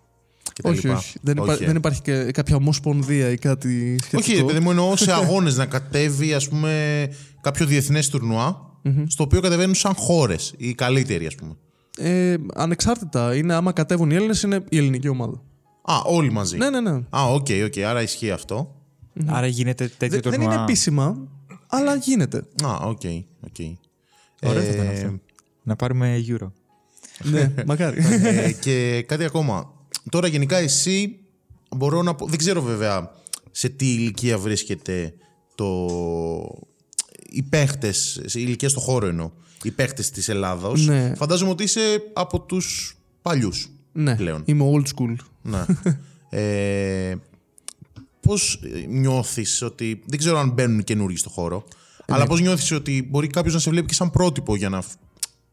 [0.53, 0.97] και τα όχι, λοιπά.
[0.97, 1.17] όχι.
[1.21, 1.65] Δεν, υπά- Όχι, ε.
[1.65, 5.65] δεν υπάρχει και κάποια ομοσπονδία ή κάτι σχετικό; Όχι, παιδί μου, εννοώ σε αγώνες να
[5.65, 7.07] κατέβει ας πούμε,
[7.41, 8.61] κάποιο διεθνές τουρνουά,
[9.07, 11.55] στο οποίο κατεβαίνουν σαν χώρες, οι καλύτεροι, ας πούμε.
[11.97, 13.35] Ε, ανεξάρτητα.
[13.35, 15.41] Είναι άμα κατέβουν οι Έλληνες, είναι η ελληνική ομάδα.
[15.91, 16.57] Α, όλοι μαζί.
[16.57, 17.01] Ναι, ναι, ναι.
[17.09, 18.75] Α, οκ, οκ, άρα ισχύει αυτό.
[19.25, 20.53] Άρα γίνεται τέτοιο Δε- δεν τουρνουά.
[20.53, 21.27] είναι επίσημα,
[21.67, 22.37] αλλά γίνεται.
[22.63, 23.01] Α, οκ,
[23.41, 23.55] οκ.
[24.43, 25.19] Ωραίο θα ήταν Ε, αυτό.
[25.63, 26.51] Να πάρουμε Euro.
[27.23, 28.03] ναι, μακάρι.
[28.23, 29.73] ε, και κάτι ακόμα.
[30.09, 31.19] Τώρα γενικά εσύ
[31.77, 33.11] μπορώ να πω, δεν ξέρω βέβαια
[33.51, 35.13] σε τι ηλικία βρίσκεται
[35.55, 35.87] το...
[37.29, 39.31] οι παίχτες, σε ηλικία στο χώρο εννοώ,
[39.63, 40.85] οι παίχτες της Ελλάδος.
[40.87, 41.13] Ναι.
[41.15, 43.69] Φαντάζομαι ότι είσαι από τους παλιούς
[44.01, 44.41] ναι, πλέον.
[44.45, 45.15] είμαι old school.
[45.41, 45.65] Ναι.
[46.41, 47.15] ε,
[48.19, 48.59] πώς
[48.89, 51.63] νιώθεις ότι, δεν ξέρω αν μπαίνουν καινούργοι στο χώρο,
[52.07, 54.97] αλλά πώς νιώθεις ότι μπορεί κάποιος να σε βλέπει και σαν πρότυπο για να φ-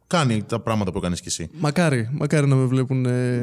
[0.06, 3.40] κάνει τα πράγματα που κάνεις κι εσύ; Μακάρι, μακάρι να με βλέπουν ε,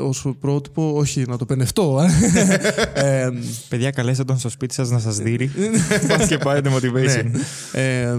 [0.00, 2.00] ως πρότυπο, όχι να το πενευτώ.
[2.94, 3.30] ε,
[3.68, 5.50] Παιδιά, καλέστε τον στο σπίτι σας να σας δείρει.
[6.08, 7.24] Πας και πάρετε motivation.
[7.72, 8.18] ε,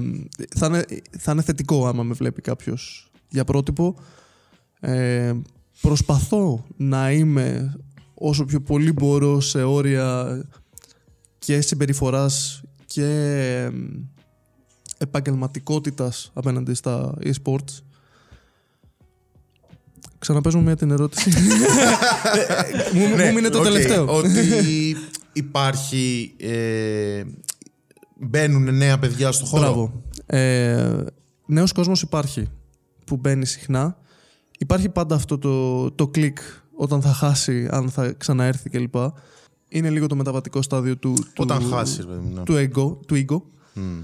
[0.56, 0.86] θα, είναι,
[1.20, 3.96] θα είναι θετικό άμα με βλέπει κάποιος για πρότυπο.
[4.80, 5.34] Ε,
[5.86, 7.76] προσπαθώ να είμαι
[8.14, 10.42] όσο πιο πολύ μπορώ σε όρια
[11.40, 13.70] και συμπεριφοράς και ε,
[14.98, 17.82] επαγγελματικότητας απέναντι στα e-sports.
[20.20, 21.30] Ξαναπαίζουμε μια την ερώτηση.
[22.94, 24.16] μου, μου μείνει το οκ, τελευταίο.
[24.16, 24.96] Ότι
[25.34, 26.36] υπάρχει.
[26.40, 27.24] Ε,
[28.20, 29.62] μπαίνουν νέα παιδιά στο χώρο.
[29.62, 30.04] Μπράβο.
[30.26, 31.04] Ε,
[31.46, 32.50] νέος κόσμος υπάρχει
[33.06, 33.98] που μπαίνει συχνά.
[34.60, 36.38] Υπάρχει πάντα αυτό το, το κλικ
[36.76, 38.96] όταν θα χάσει, αν θα ξαναέρθει κλπ.
[39.70, 42.34] Είναι λίγο το μεταβατικό στάδιο του, του, Όταν χάσεις, παιδί μου.
[42.34, 42.44] ναι.
[42.44, 43.42] του, ego, του ego.
[43.74, 44.00] Μμ.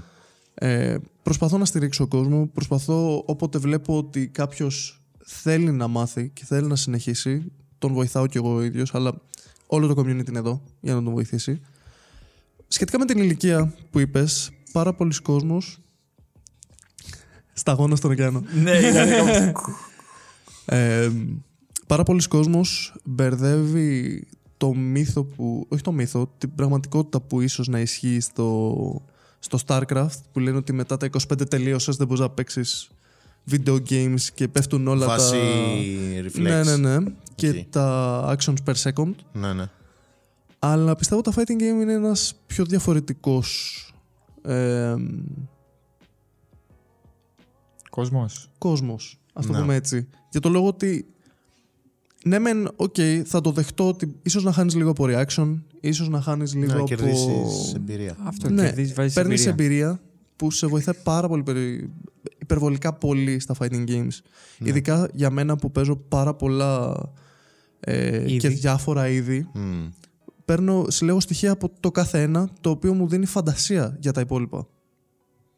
[0.54, 2.46] Ε, προσπαθώ να στηρίξω κόσμο.
[2.46, 7.52] Προσπαθώ όποτε βλέπω ότι κάποιος θέλει να μάθει και θέλει να συνεχίσει.
[7.78, 9.12] Τον βοηθάω κι εγώ ο ίδιος, αλλά
[9.66, 11.60] όλο το community είναι εδώ για να τον βοηθήσει.
[12.68, 15.78] Σχετικά με την ηλικία που είπες, πάρα πολλοί κόσμος
[17.52, 18.42] σταγόνα στον ωκεανό.
[18.62, 19.08] Ναι, ήταν
[20.64, 21.10] Ε,
[21.86, 27.80] πάρα πολλοί κόσμος μπερδεύει το μύθο που, όχι το μύθο, την πραγματικότητα που ίσως να
[27.80, 29.02] ισχύει στο,
[29.38, 32.90] στο StarCraft που λένε ότι μετά τα 25 τελείωσες δεν μπορείς να παίξεις
[33.50, 36.28] video games και πέφτουν όλα Βάση τα...
[36.28, 36.40] reflex.
[36.40, 37.10] Ναι, ναι, ναι.
[37.34, 37.56] Και Οκ.
[37.70, 39.12] τα actions per second.
[39.32, 39.64] ναι, ναι.
[40.58, 43.76] Αλλά πιστεύω τα fighting game είναι ένας πιο διαφορετικός
[44.42, 44.94] ε,
[47.90, 48.50] Κόσμος.
[48.58, 49.21] κόσμος.
[49.32, 49.60] Ας το Ναι.
[49.60, 50.08] πούμε έτσι.
[50.30, 51.06] Για το λόγο ότι
[52.24, 56.20] ναι μεν, οκ, θα το δεχτώ ότι ίσως να χάνεις λίγο από reaction, ίσως να
[56.20, 56.84] χάνεις λίγο Να από...
[56.84, 57.30] κερδίσει
[57.76, 58.16] εμπειρία.
[58.24, 59.86] Αυτό Ναι, κερδίζεις, βάζεις παίρνεις εμπειρία.
[59.86, 60.00] εμπειρία
[60.36, 61.88] που σε βοηθάει πάρα πολύ, περι-
[62.38, 64.08] υπερβολικά πολύ στα fighting games.
[64.58, 64.68] Ναι.
[64.68, 66.94] Ειδικά για μένα που παίζω πάρα πολλά
[67.80, 68.36] ε, Είδη.
[68.36, 69.48] και διάφορα είδη.
[69.54, 69.88] Μμ.
[70.44, 74.66] Παίρνω, συλλέγω στοιχεία από το κάθε ένα, το οποίο μου δίνει φαντασία για τα υπόλοιπα.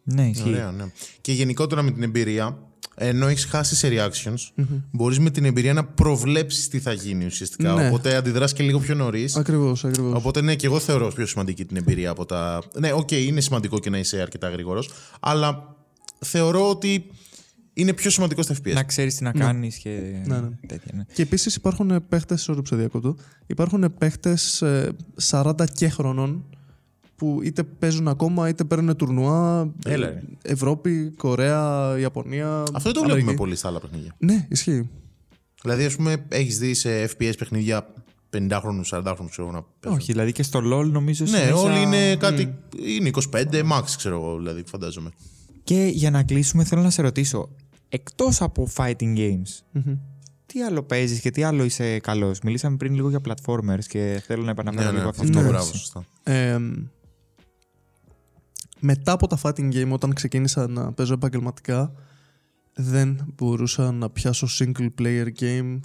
[0.02, 0.48] Ναι, ισχύει.
[0.48, 0.84] Ωραία, ναι.
[1.20, 2.58] Και γενικότερα με την εμπειρία,
[2.96, 7.72] ενώ έχεις χάσει σε reactions, μπορείς με την εμπειρία να προβλέψεις τι θα γίνει ουσιαστικά.
[7.72, 7.86] Ναι.
[7.88, 9.36] Οπότε αντιδράς και λίγο πιο νωρίς.
[9.36, 10.14] Ακριβώς, ακριβώς.
[10.14, 12.62] Οπότε ναι, και εγώ θεωρώ πιο σημαντική την εμπειρία από τα.
[12.78, 15.76] Ναι, οκ, είναι σημαντικό και να είσαι αρκετά γρήγορος, αλλά
[16.18, 17.06] θεωρώ ότι
[17.72, 18.72] είναι πιο σημαντικό στα FPS.
[18.72, 20.48] Να ξέρεις τι να κάνεις και Ναι, ναι.
[20.66, 20.92] τέτοια.
[20.94, 21.04] Ναι.
[21.12, 23.16] Και επίσης υπάρχουν παίχτε, sorry που σε διακόπτω,
[23.46, 24.38] υπάρχουν παίχτε
[25.30, 26.44] 40 και χρονών
[27.16, 29.72] που είτε παίζουν ακόμα είτε παίρνουν τουρνουά.
[29.86, 30.22] Έλα, ε, ρε.
[30.42, 32.58] Ευρώπη, Κορέα, Ιαπωνία.
[32.58, 33.12] Αυτό δεν το Αμερική.
[33.14, 34.14] βλέπουμε πολύ στα άλλα παιχνίδια.
[34.18, 34.90] Ναι, ισχύει.
[35.62, 37.86] Δηλαδή, ας πούμε, έχεις δει σε FPS παιχνίδια
[38.36, 40.00] 50χρονου, 40χρονου, ξέρω εγώ να παίζουν.
[40.00, 42.54] Όχι, δηλαδή και στο LOL νομίζω Ναι, συνέχεια- όλοι είναι κάτι.
[42.98, 45.10] Είναι 25, max, ξέρω εγώ, δηλαδή, φαντάζομαι.
[45.64, 47.48] Και για να κλείσουμε θέλω να σε ρωτήσω,
[47.88, 49.82] εκτός από fighting games, Μμμ.
[50.46, 54.22] τι τι άλλο παίζεις και τι άλλο είσαι καλός; Μιλήσαμε πριν λίγο για platformers και
[54.26, 55.78] θέλω να επαναφέρω Ναι, ναι, λίγο αυτή αυτό την μπράβο, ερώτηση.
[55.78, 56.04] σωστά.
[56.22, 56.58] Ε,
[58.84, 61.92] μετά από τα fighting game, όταν ξεκίνησα να παίζω επαγγελματικά,
[62.74, 65.80] δεν μπορούσα να πιάσω single player game.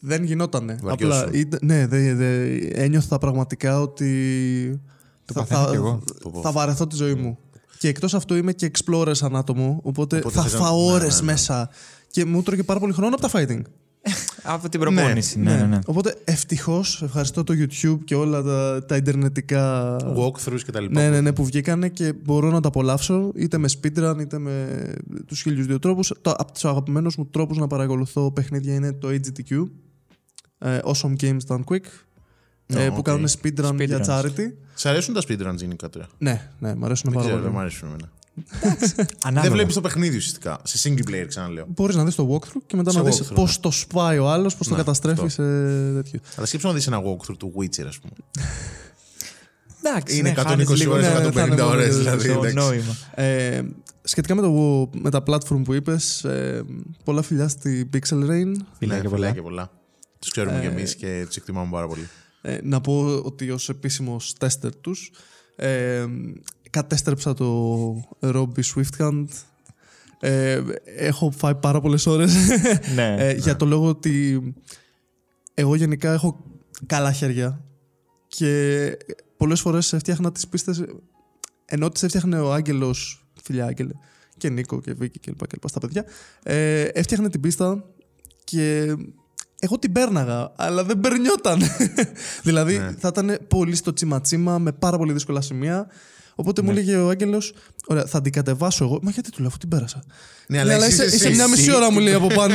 [0.00, 0.78] Δεν γινότανε.
[0.82, 1.18] Βαριώσου.
[1.24, 4.80] Απλά ήταν- ναι, δε, δε, ένιωθα πραγματικά ότι
[5.24, 6.02] Το θα, παθαίνω θα, κι εγώ.
[6.22, 6.40] Πω, πω.
[6.40, 7.38] θα βαρεθώ τη ζωή μου.
[7.78, 10.92] Και εκτός αυτού είμαι και explorer σαν άτομο, οπότε, Οπότε θα θες να- φάω ναι,
[10.92, 11.32] ώρες ναι, ναι.
[11.32, 11.70] μέσα.
[12.10, 13.62] Και μου τρώγε πάρα πολύ χρόνο από τα fighting.
[14.46, 15.38] Από την προπόνηση.
[15.38, 15.78] Ναι, ναι, ναι.
[15.86, 21.00] Οπότε ευτυχώς ευχαριστώ το YouTube και όλα τα, τα ιντερνετικά Walkthroughs και τα λοιπά.
[21.00, 24.86] ναι, ναι, ναι, που βγήκανε και μπορώ να τα απολαύσω είτε με speedrun είτε με
[25.26, 26.12] τους χίλιους δύο τρόπους.
[26.22, 29.62] Το, από τους αγαπημένους μου τρόπους να παρακολουθώ παιχνίδια είναι το AGTQ,
[30.58, 31.84] ε, Awesome Games Done Quick,
[32.66, 33.02] ε, Ναι, που οκ.
[33.04, 34.08] κάνουν speedrun για Speedruns.
[34.22, 34.52] charity.
[34.74, 36.06] Σ' αρέσουν τα speedruns γενικά τώρα.
[36.18, 37.52] Ναι, ναι, μου αρέσουν Δεν πάρα ξέρω, δεν πολύ.
[37.52, 38.10] μου αρέσουν εμένα.
[39.22, 39.42] Ανάλογα.
[39.42, 40.58] Δεν βλέπεις το παιχνίδι ουσιαστικά.
[40.62, 41.66] Σε single player, ξαναλέω.
[41.68, 44.28] Μπορείς να δεις το walkthrough και μετά Σε να δεις walkthrough, πώς το σπάει ο
[44.30, 45.28] άλλος, πώς το Ναι, καταστρέφει αυτό.
[45.30, 46.20] σε τέτοιο.
[46.36, 48.12] Αλλά σκέψου να δεις ένα walkthrough του Witcher, ας πούμε.
[49.82, 52.26] Εντάξει, Είναι ναι, 120 χάνεις λίγο ώρες, το- 150 ναι, ναι, ώρες, ναι, ναι, δηλαδή,
[52.28, 52.54] το εντάξει.
[52.54, 52.96] νόημα.
[53.14, 53.62] Ε,
[54.02, 56.64] σχετικά με, το, με τα platform που είπες, ε,
[57.04, 57.98] πολλά φιλιά στη Pixel
[58.30, 58.52] Rain.
[58.78, 59.30] Φιλιά Ναι, και πολλά.
[59.32, 59.70] και πολλά.
[60.18, 62.08] Τους ξέρουμε κι Ε, εμείς και τους εκτιμάμε πάρα πολύ.
[62.42, 65.10] Ε, να πω ότι ως επίσημος τέστερ τους
[65.56, 66.04] ε,
[66.80, 69.24] κατέστρεψα το Robbie Swifthand
[70.20, 72.34] ε, έχω φάει πάρα πολλές ώρες
[72.94, 73.14] Ναι.
[73.18, 74.42] ε, για το λόγο ότι
[75.54, 76.44] εγώ γενικά έχω
[76.86, 77.64] καλά χέρια
[78.28, 78.90] και
[79.36, 80.84] πολλές φορές έφτιαχνα τις πίστες
[81.64, 83.92] ενώ τις έφτιαχνε ο Άγγελος φιλιά Άγγελε
[84.36, 86.04] και Νίκο και Βίκη και λοιπά και λοιπά στα παιδιά
[86.42, 87.84] ε, έφτιαχνε την πίστα
[88.44, 88.94] και
[89.58, 91.60] εγώ την πέρναγα, αλλά δεν περνιόταν.
[92.48, 92.94] δηλαδή Ναι.
[92.98, 95.86] θα ήταν πολύ στο τσιματσίμα με πάρα πολύ δύσκολα σημεία.
[96.38, 97.52] Οπότε μου έλεγε ο Άγγελος,
[97.88, 98.98] Ωραία, θα την κατεβάσω εγώ.
[99.02, 100.04] Μα γιατί του λέω, αφού την πέρασα.
[100.48, 102.54] Ναι, Ναι, αλλά είσαι, εσύ- είσαι μια εσύ- μισή ώρα μου λέει από πάνω.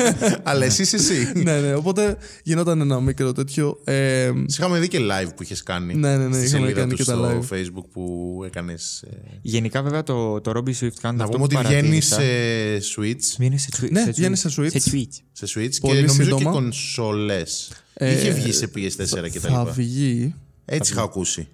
[0.42, 1.32] Αλλά εσύ είσαι εσύ.
[1.44, 1.74] ναι, ναι.
[1.74, 3.80] Οπότε γινόταν ένα μικρό τέτοιο.
[3.84, 5.94] Ε, Σε είχαμε δει και live που είχες κάνει.
[5.94, 7.54] Ναι, ναι, ναι, στη είχαμε σελίδα κάνει του και τα στο live.
[7.54, 9.04] Facebook που έκανες.
[9.42, 12.94] Γενικά, βέβαια, το, το Robbie Swift Hand Να αυτό πούμε που ότι βγαίνει παρατήρησα- σε
[13.00, 13.36] Switch.
[13.38, 13.90] Βγαίνει σε Switch.
[13.90, 14.70] Ναι, βγαίνει σε Switch.
[14.80, 15.16] Σε Switch.
[15.32, 16.38] Σε Switch Πολύ και νομίζω σύντομα.
[16.38, 17.70] και κονσόλες.
[17.94, 19.64] Ε, Είχε βγει σε PS4 και τα θα λοιπά.
[19.64, 20.34] βγει.
[20.64, 21.48] Έτσι είχα ακούσει.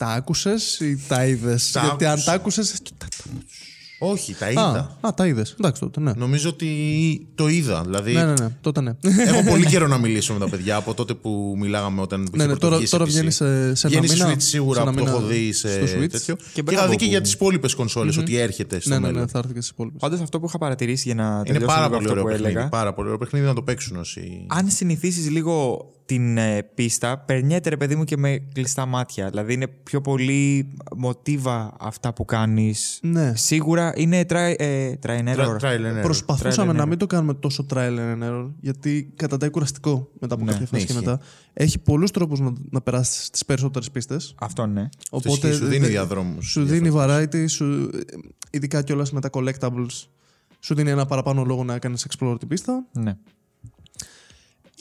[0.00, 2.24] Τα άκουσες ή τα είδες; Τα Γιατί αν άκουσα.
[2.24, 2.82] τα άκουσες.
[4.02, 4.96] Όχι, τα Α, είδα.
[5.00, 5.54] α, τα είδες.
[5.58, 6.12] Εντάξει τότε, ναι.
[6.16, 6.68] Νομίζω ότι
[7.34, 7.82] το είδα.
[7.82, 8.48] Δηλαδή, Ναι, ναι, ναι.
[8.60, 8.94] Τότε ναι.
[9.26, 12.46] έχω πολύ καιρό να μιλήσω με τα παιδιά από τότε που μιλάγαμε όταν είχε ναι,
[12.46, 13.08] ναι, τώρα, πρωτοβγεί σε τώρα PC.
[13.08, 14.24] βγαίνει σε, σε ένα Βγαίνει μήνα.
[14.24, 16.08] στο Switch σίγουρα σε ένα που το έχω μήνα δει σε στο Switch.
[16.10, 16.36] τέτοιο.
[16.36, 18.94] Και, Και είχα μπράβο δει και που- για τις υπόλοιπες κονσόλες ότι έρχεται στο Ναι,
[18.98, 19.20] ναι, μέλλον.
[19.20, 20.00] ναι, θα έρθει και στις υπόλοιπες.
[20.00, 22.30] Πάντως, αυτό που είχα παρατηρήσει για να Είναι τελειώσω πάρα λίγο πολύ αυτό ωραίο που
[22.30, 22.50] παιχνίδι.
[22.52, 22.68] έλεγα.
[22.68, 24.44] Πάρα πολύ ωραίο παιχνίδι να το παίξουν όσοι.
[24.48, 29.28] Αν συνηθίσεις λίγο την ε, πίστα, περνιέται ρε παιδί μου και με κλειστά μάτια.
[29.28, 32.98] Δηλαδή είναι πιο πολύ μοτίβα αυτά που κάνεις.
[33.02, 33.32] Ναι.
[33.96, 35.56] Σίγουρα είναι try, ε, try and error.
[35.60, 36.02] Trial and error.
[36.02, 36.88] Προσπαθούσαμε Trial and να error.
[36.88, 40.82] μην το κάνουμε τόσο trial and error, γιατί καταντάει κουραστικό μετά από Ναι, κάποια φάση
[40.82, 41.04] ναι, και ισχύει.
[41.08, 41.20] μετά.
[41.52, 44.34] Έχει πολλούς τρόπους να, να περάσεις τις περισσότερες πίστες.
[44.40, 44.88] Αυτό ναι.
[45.24, 47.90] ισχύει, σου δίνει διαδρόμους Σου δίνει variety, σου,
[48.50, 50.06] ειδικά κιόλας με τα collectables.
[50.60, 52.84] Σου δίνει ένα παραπάνω λόγο να κάνεις explore την πίστα.
[52.92, 53.16] ναι.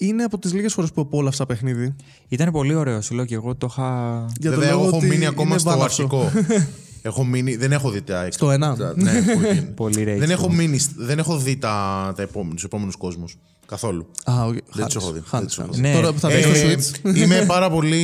[0.01, 1.95] Είναι από τις λίγες φορές που απόλαυσα παιχνίδι.
[2.27, 4.25] Ήταν πολύ ωραίο, σου λέω και εγώ το είχα.
[4.39, 6.03] Για Βέβαια, το λόγο εγώ έχω ότι μείνει ακόμα είναι στο βάναυσο.
[6.03, 6.31] αρχικό.
[7.01, 8.75] έχω μείνει, δεν έχω δει τα Στο ένα.
[8.77, 9.61] τα- ναι, που γίνει.
[9.75, 10.19] Πολύ rage.
[10.19, 13.37] δεν, έχω μείνει, δεν έχω δει τα, τα επόμενου, τους επόμενους κόσμους.
[13.65, 14.07] Καθόλου.
[14.23, 14.57] Α, okay.
[14.71, 15.21] Δεν τους έχω δει.
[15.31, 15.81] Δεν τους έχω δει.
[15.81, 15.93] Ναι.
[15.93, 17.15] Τώρα που θα Ε, βγει στο Ε, Switch.
[17.21, 17.99] είμαι πάρα πολύ...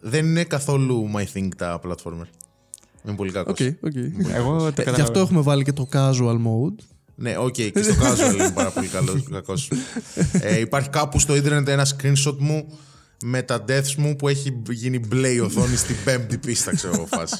[0.00, 2.26] Δεν είναι καθόλου my thing τα platformer.
[3.06, 3.60] Είμαι πολύ κακός.
[3.60, 3.92] Οκ, οκ.
[4.34, 5.02] Εγώ το Ε, Γι' καταλαβαίνω.
[5.02, 6.84] αυτό έχουμε βάλει και το casual mode.
[7.14, 9.70] Ναι, οκ, και στο casual είμαι πάρα πολύ καλός, κακός.
[10.32, 12.78] ε, υπάρχει κάπου στο ίντερνετ ένα screenshot μου
[13.24, 17.06] με τα deaths μου που έχει γίνει μπλε η οθόνη στην πέμπτη πίστα, ξέρω εγώ
[17.06, 17.34] φάση.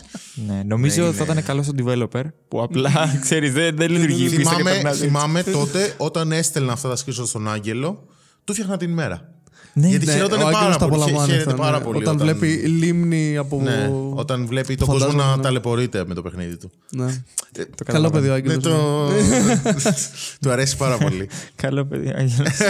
[0.46, 4.24] Ναι, νομίζω Ναι, θα είναι- ήταν καλός στο developer που απλά ξέρεις, δεν, δεν λειτουργεί
[4.24, 5.06] η πίστα και θυμάμαι, περνάς έτσι.
[5.06, 8.06] θυμάμαι τότε όταν έστελνα αυτά τα screenshot στον Άγγελο,
[8.44, 9.28] του φτιάχνα την ημέρα.
[9.76, 11.00] Ναι, Γιατί Ναι, χαιρότανε ο πάρα Άγγελος τα πολύ.
[11.02, 11.84] απολαμβάνει Χαίρεται αυτά, πάρα ναι.
[11.84, 11.98] πολύ.
[11.98, 13.60] Όταν βλέπει λίμνη από.
[13.62, 15.42] Ναι, όταν βλέπει τον Φαντάζομαι, κόσμο να ναι.
[15.42, 16.70] ταλαιπωρείται με το παιχνίδι του.
[16.90, 17.22] Ναι.
[17.52, 18.62] το Καλό παιδί ο Ναι, Άγγελος.
[18.64, 19.08] το...
[20.40, 21.28] του αρέσει πάρα πολύ.
[21.62, 22.08] Καλό παιδί.
[22.16, 22.52] Άγγελος.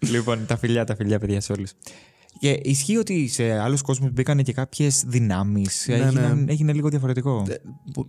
[0.00, 1.72] λοιπόν, τα φιλιά, τα φιλιά, παιδιά σε όλους.
[2.38, 5.84] Και ισχύει ότι σε άλλους κόσμους μπήκαν και κάποιες δυνάμεις.
[5.88, 6.44] Ναι, ναι.
[6.46, 7.44] Έγινε λίγο διαφορετικό.
[7.48, 7.54] Ε,
[7.92, 8.08] που-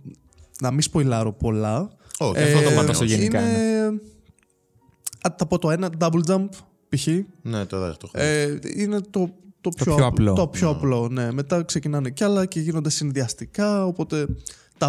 [0.60, 1.90] Να μην σποιλάρω πολλά.
[2.18, 3.86] Όχι, αυτό το Ε, πάντα στο γενικά, Είναι.
[5.20, 6.48] Α, θα πω το ένα, double jump
[6.88, 7.06] π.χ.
[7.42, 7.96] Ναι, το έχω.
[8.12, 10.32] Ε, είναι το, το, πιο, πιο απλό.
[10.32, 11.32] Το πιο απλό, ναι.
[11.32, 13.86] Μετά ξεκινάνε κι άλλα και γίνονται συνδυαστικά.
[13.86, 14.26] Οπότε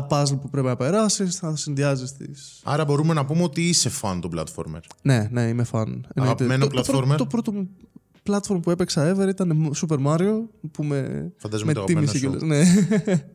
[0.01, 2.25] τα puzzle που πρέπει να περάσεις θα συνδυάζεις τι.
[2.63, 4.79] Άρα μπορούμε να πούμε ότι είσαι fan του platformer.
[5.01, 5.99] Ναι, ναι, είμαι fan.
[6.15, 7.05] Αγαπημένο το, το, platformer?
[7.07, 7.69] πρώτο- το πρώτο μου
[8.29, 10.33] platform που έπαιξα ever ήταν Super Mario
[10.71, 12.67] που με, Φαντάζομαι με το τίμησε αγαπημένο κιόλας.
[12.67, 12.87] Ναι.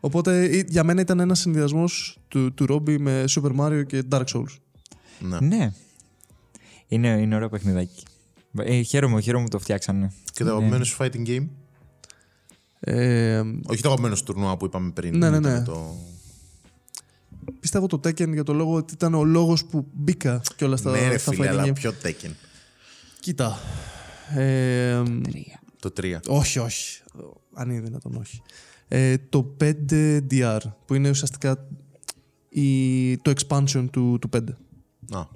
[0.00, 4.24] Οπότε ή- για μένα ήταν ένας συνδυασμός του, του Ρόμπι με Super Mario και Dark
[4.24, 4.56] Souls.
[5.20, 5.38] Ναι.
[5.40, 5.72] Ναι.
[6.88, 8.02] Είναι, είναι ωραίο παιχνιδάκι.
[8.58, 10.12] Ε, χαίρομαι, χαίρομαι που το φτιάξανε.
[10.32, 11.46] Και το αγαπημένο σου fighting game.
[12.80, 15.18] Ε, Όχι το αγαπημένο σου τουρνουά που είπαμε πριν.
[15.18, 15.62] Ναι, ναι, ήταν ναι.
[15.62, 15.96] Το...
[17.60, 20.90] πιστεύω το Tekken για το λόγο ότι ήταν ο λόγο που μπήκα και όλα στα,
[20.90, 21.74] ναι, ρε στα φίλε, fighting αλλά game.
[21.74, 22.30] πιο Tekken.
[23.20, 23.58] Κοίτα.
[24.36, 25.02] Ε,
[25.80, 26.16] Το 3.
[26.28, 27.00] όχι, όχι.
[27.54, 28.42] Αν είναι δυνατόν, όχι.
[28.88, 31.66] Ε, το 5DR, που είναι ουσιαστικά
[32.48, 34.38] η, το expansion του, του 5.
[34.38, 35.26] Α,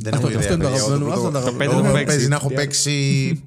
[0.00, 0.52] δεν Αυτό- έχω αυτό ιδέα.
[0.52, 0.82] είναι το παιδιά.
[0.82, 1.78] αγαπημένο μου, Το αυτό είναι το πρώτο- αγαπημένο μου.
[1.78, 3.42] Εγώ Το πέντε το παίζει να έχω έχω παίξει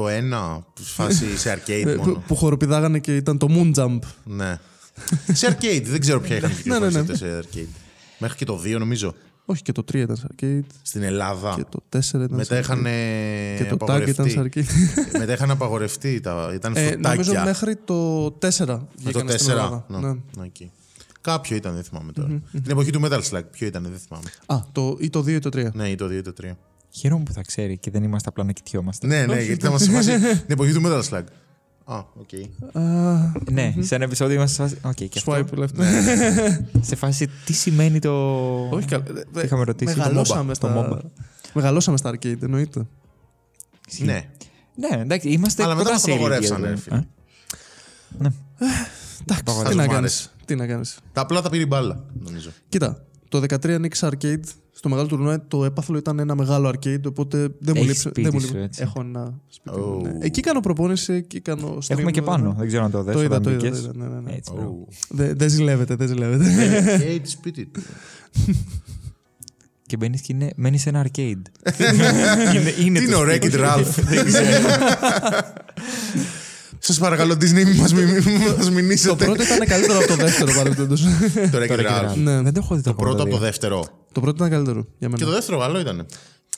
[0.00, 2.22] το ένα φάση σε arcade Ε, που, μόνο.
[2.26, 3.98] που χοροπηδάγανε και ήταν το Moon Jump.
[4.24, 4.58] Ναι.
[5.32, 6.86] σε arcade, δεν ξέρω ποια είχαν Ναι, ναι, ναι.
[6.90, 7.68] κυκλοφορήσει τότε σε arcade.
[8.18, 9.14] Μέχρι και το 2 νομίζω.
[9.44, 10.60] Όχι, και το 3 ήταν σε arcade.
[10.82, 11.54] Στην Ελλάδα.
[11.56, 13.56] Και το 4 ήταν Μετά σε είχαν arcade.
[13.58, 14.30] Και το Tag ήταν απαγορευτεί.
[14.30, 14.40] σε
[15.12, 15.18] arcade.
[15.18, 16.20] Μετά είχαν απαγορευτεί.
[16.20, 16.50] Τα...
[16.54, 17.08] Ήταν Ε, φωτάκια.
[17.10, 19.50] νομίζω μέχρι το 4 Με το βγήκανε στην 4.
[19.50, 19.84] Ελλάδα.
[19.88, 19.98] Ναι.
[19.98, 20.08] Ναι.
[20.08, 20.70] Ναι, εκεί.
[21.20, 22.28] Κάποιο ήταν, δεν θυμάμαι τώρα.
[22.52, 24.28] Την εποχή του Metal Slug, ποιο ήταν, δεν θυμάμαι.
[24.46, 25.72] Α, το, ή το 2 ή το 3.
[25.72, 26.44] Ναι, ή το 2 ή το 3.
[26.90, 29.06] Χαίρομαι που θα ξέρει και δεν είμαστε απλά να κοιτιόμαστε.
[29.06, 31.22] Ναι, ναι, γιατί θα μας θυμάσει την εποχή του Metal Slug.
[31.84, 32.28] Α, οκ.
[33.50, 35.02] Ναι, σε ένα επεισόδιο είμαστε σε φάση.
[35.04, 35.32] Οκ, και αυτό.
[35.34, 35.86] Swipe left.
[36.80, 38.12] Σε φάση τι σημαίνει το.
[38.70, 39.02] Όχι καλά.
[39.04, 39.96] Τι είχαμε ρωτήσει.
[39.96, 40.98] Μεγαλώσαμε Το MOBA.
[40.98, 41.02] στα,
[41.54, 42.86] μεγαλώσαμε στα arcade, εννοείται.
[43.98, 44.24] Ναι.
[44.74, 46.74] Ναι, εντάξει, είμαστε Αλλά μετά κοντά μας σε ηλικία απαγορεύσανε, εδώ.
[46.74, 46.96] ρε φίλε.
[46.96, 47.06] Ε,
[48.18, 48.28] Ναι.
[49.22, 49.74] Εντάξει, τι Χαζομάρες.
[49.76, 50.32] να κάνεις.
[50.44, 50.98] Τι να κάνεις.
[51.12, 52.50] Τα απλά τα πήρε η μπάλα, νομίζω.
[52.68, 54.40] Κοίτα, το 13 ανοίξει arcade.
[54.72, 58.00] Στο μεγάλο τουρνουά το έπαθλο ήταν ένα μεγάλο arcade, οπότε δεν μου Έχεις λείψε.
[58.08, 58.62] σπίτι Δεν μου σου, λείψε.
[58.64, 58.82] έτσι.
[58.82, 59.78] Έχω ένα σπίτι.
[59.80, 60.02] μου, Oh.
[60.02, 60.12] ναι.
[60.20, 61.80] Εκεί κάνω προπόνηση, εκεί κάνω stream.
[61.88, 62.54] Έχουμε και ε, πάνω.
[62.58, 63.14] Δεν ξέρω αν το δες.
[63.14, 63.58] Το είδα, όταν το είδα.
[63.62, 63.82] μπήκες.
[63.82, 64.32] το είδα, ναι, ναι, ναι.
[64.36, 64.86] Έτσι, μπράβο.
[64.90, 64.94] Oh.
[65.08, 66.44] Δεν δεν ζηλεύεται, δεν ζηλεύεται.
[67.14, 67.80] Και τη σπίτι του.
[69.86, 71.22] Και μπαίνεις και είναι, μένεις σε ένα arcade.
[72.54, 73.58] είναι, είναι Τι είναι το ο σπίτι Wreck-It σου.
[73.60, 73.98] Ralph.
[76.88, 76.96] Δεν ξέρω.
[76.96, 79.24] Σας παρακαλώ, Disney, μην μας το μηνύσετε.
[79.24, 81.00] πρώτο ήταν καλύτερο από το δεύτερο παρεμπιπτόντως.
[81.50, 82.10] Το Wreck-It Wreck-It Ralph.
[82.12, 82.16] Ralph.
[82.16, 82.42] Ναι.
[82.42, 83.38] Δεν το έχω δει το Το πρώτο από το δύο.
[83.46, 83.86] δεύτερο.
[84.12, 85.30] Το πρώτο ήταν καλύτερο για Και το μένα.
[85.36, 86.06] δεύτερο καλό ήταν.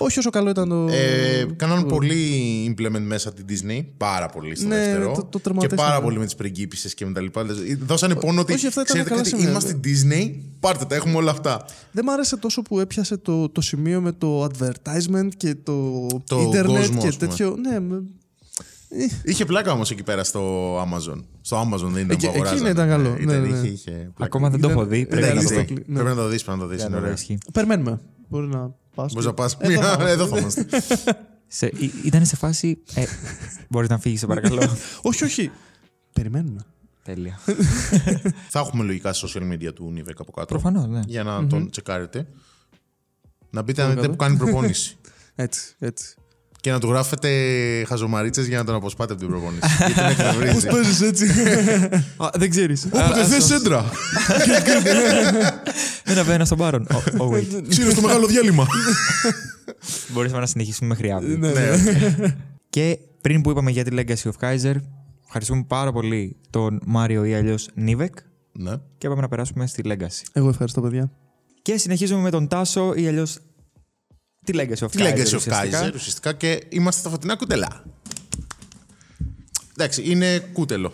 [0.03, 0.87] Όχι όσο καλό ήταν το.
[0.91, 2.17] Ε, κάναν πολύ
[2.79, 3.85] implement μέσα την Disney.
[3.97, 5.13] Πάρα πολύ στο Ναι, δεύτερο.
[5.13, 5.81] το- το και τερματίσανε.
[5.89, 7.45] πάρα πολύ με τις πριγκίπισες και με τα λοιπά.
[7.87, 8.53] Δώσανε πόνο ότι.
[8.53, 11.65] Όχι, αυτά ήταν ξέρετε καλά κάτι, σημεία, είμαστε Disney, πάρτε τα, έχουμε όλα αυτά.
[11.93, 16.41] Δεν μ' άρεσε τόσο που έπιασε το, το σημείο με το advertisement και το, Το
[16.41, 17.29] ίντερνετ κόσμο, και ας πούμε.
[17.29, 17.57] τέτοιο.
[17.71, 18.03] Ναι, με-
[19.25, 21.23] Είχε πλάκα όμως εκεί πέρα στο Amazon.
[21.41, 22.61] Στο Amazon δεν ήταν Εκεί- που αγοράζανε.
[22.61, 23.09] εκεί ήταν καλό.
[23.09, 23.57] Ε, Ήταν, Ναι, ναι.
[23.59, 24.13] είχε, είχε πλάκα.
[24.25, 24.99] Ακόμα δεν το Ήταν- έχω δει.
[24.99, 25.53] ήταν Πρέπει να το Disney.
[25.55, 25.61] δω.
[25.63, 25.83] Disney.
[25.87, 25.95] Ναι.
[25.95, 26.79] Πρέπει να το δεις, πρέπει να το δεις.
[26.83, 27.13] Δεν Είναι το δω, ωραίο.
[27.13, 27.39] ισχύει.
[27.53, 28.01] Περιμένουμε.
[28.29, 29.13] Μπορεί να πας.
[29.13, 29.57] Μπορείς να πας.
[29.61, 30.11] Εδώ θα είμαστε.
[30.11, 30.67] Εδώ θα είμαστε.
[31.47, 32.83] Σε, ή- ήταν σε φάση.
[32.95, 33.05] Ε,
[33.69, 34.63] Μπορείς να φύγεις, σε παρακαλώ.
[35.03, 35.51] όχι, όχι.
[36.13, 36.61] Περιμένουμε.
[37.05, 37.39] Τέλεια.
[38.49, 40.47] Θα έχουμε λογικά social media του Nivek από κάτω.
[40.47, 41.01] Προφανώς, ναι.
[41.07, 42.27] Για να τον τσεκάρετε.
[43.51, 44.35] Να μπείτε να Πολύ δείτε που καλό.
[44.37, 44.97] κάνει προπόνηση.
[45.35, 46.15] Έτσι, έτσι.
[46.61, 47.29] Και να του γράφετε
[47.87, 49.61] χαζομαρίτσες για να τον αποσπάτε από την προπόνηση.
[49.87, 50.67] Γιατί τον εκνευρίζει.
[50.67, 51.27] Παίζεις έτσι;
[52.35, 52.87] δεν ξέρεις.
[52.93, 53.85] Όποτε θες έντρα.
[56.05, 56.87] Ένα βένα στον πάρον.
[56.91, 57.63] Oh, oh, wait.
[57.69, 58.67] Ξύρω στο μεγάλο διάλειμμα.
[60.13, 61.37] Μπορούμε να συνεχίσουμε μέχρι αύριο.
[61.37, 61.79] Ναι, Ναι, οκ.
[62.71, 64.75] Και πριν που είπαμε για τη Legacy of Kaiser,
[65.27, 68.15] ευχαριστούμε πάρα πολύ τον Μάριο ή αλλιώς Νίβεκ
[68.53, 68.73] Ναι.
[68.99, 70.23] και πάμε να περάσουμε στη Legacy.
[70.33, 71.11] Εγώ ευχαριστώ, παιδιά.
[71.63, 73.39] Και συνεχίζουμε με τον Τάσο ή αλλιώς
[74.51, 75.15] τη Legacy of Τη Kaiser.
[75.15, 77.85] Legacy of ουσιαστικά; Kaiser ουσιαστικά και είμαστε στα φωτεινά κουτελά.
[79.77, 80.93] Εντάξει, είναι κούτελο.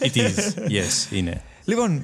[0.00, 0.34] It is.
[0.70, 1.42] Yes, είναι.
[1.64, 2.02] Λοιπόν,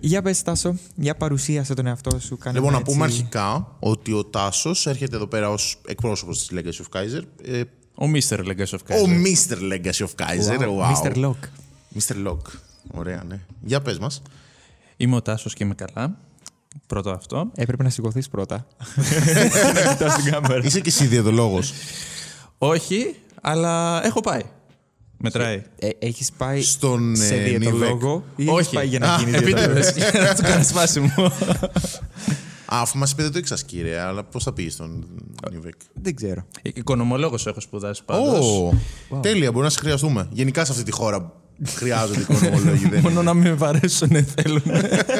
[0.00, 2.36] για πες Τάσο, για παρουσίασε τον εαυτό σου.
[2.38, 6.38] Κάνε Λοιπόν, με να πούμε έτσι- αρχικά ότι ο Τάσος έρχεται εδώ πέρα ως εκπρόσωπος
[6.46, 7.22] της Legacy of Kaiser.
[7.44, 7.62] Ε,
[7.98, 8.38] Ο Mr.
[8.38, 9.24] Legacy of ο Kaiser.
[9.26, 9.56] Mr.
[9.72, 10.58] Legacy of Kaiser.
[10.58, 11.02] Wow, Wow.
[11.02, 11.16] Mr.
[11.24, 11.36] Lock.
[11.98, 12.26] Mr.
[12.26, 12.38] Lock.
[12.90, 13.40] Ωραία, ναι.
[13.64, 14.22] Για πες μας.
[14.96, 16.18] Είμαι ο Τάσος και είμαι καλά.
[16.86, 17.50] Πρώτο αυτό.
[17.54, 18.66] Έπρεπε να σηκωθείς πρώτα.
[19.84, 20.60] να κοιτάς την κάμερα.
[20.64, 21.72] Είσαι και εσύ διαιτολόγος.
[22.58, 24.42] Όχι, αλλά έχω πάει.
[25.18, 25.62] Μετράει.
[25.78, 28.74] Ε, έχεις πάει Στον, σε ε, διαιτολόγο ή έχεις Όχι.
[28.74, 29.86] πάει για να Α, γίνεις διαιτολόγος.
[29.86, 30.10] επίτηδες.
[30.12, 31.12] Για να του κάνω σπάσιμο.
[32.74, 35.06] Α, αφού μας είπετε το ήξερα κύριε, αλλά πώς θα πήγες στον
[35.52, 35.74] Νιβέκ.
[36.02, 36.46] Δεν ξέρω.
[36.62, 38.46] Οικονομολόγος έχω σπουδάσει πάντως.
[39.08, 40.28] Ω, τέλεια, μπορεί να σε χρειαστούμε.
[40.32, 41.32] Γενικά σε αυτή τη χώρα
[41.64, 42.88] χρειάζονται οικονομολόγοι.
[42.88, 43.22] δεν Μόνο είναι.
[43.22, 44.62] να μην με βαρέσουν θέλουν.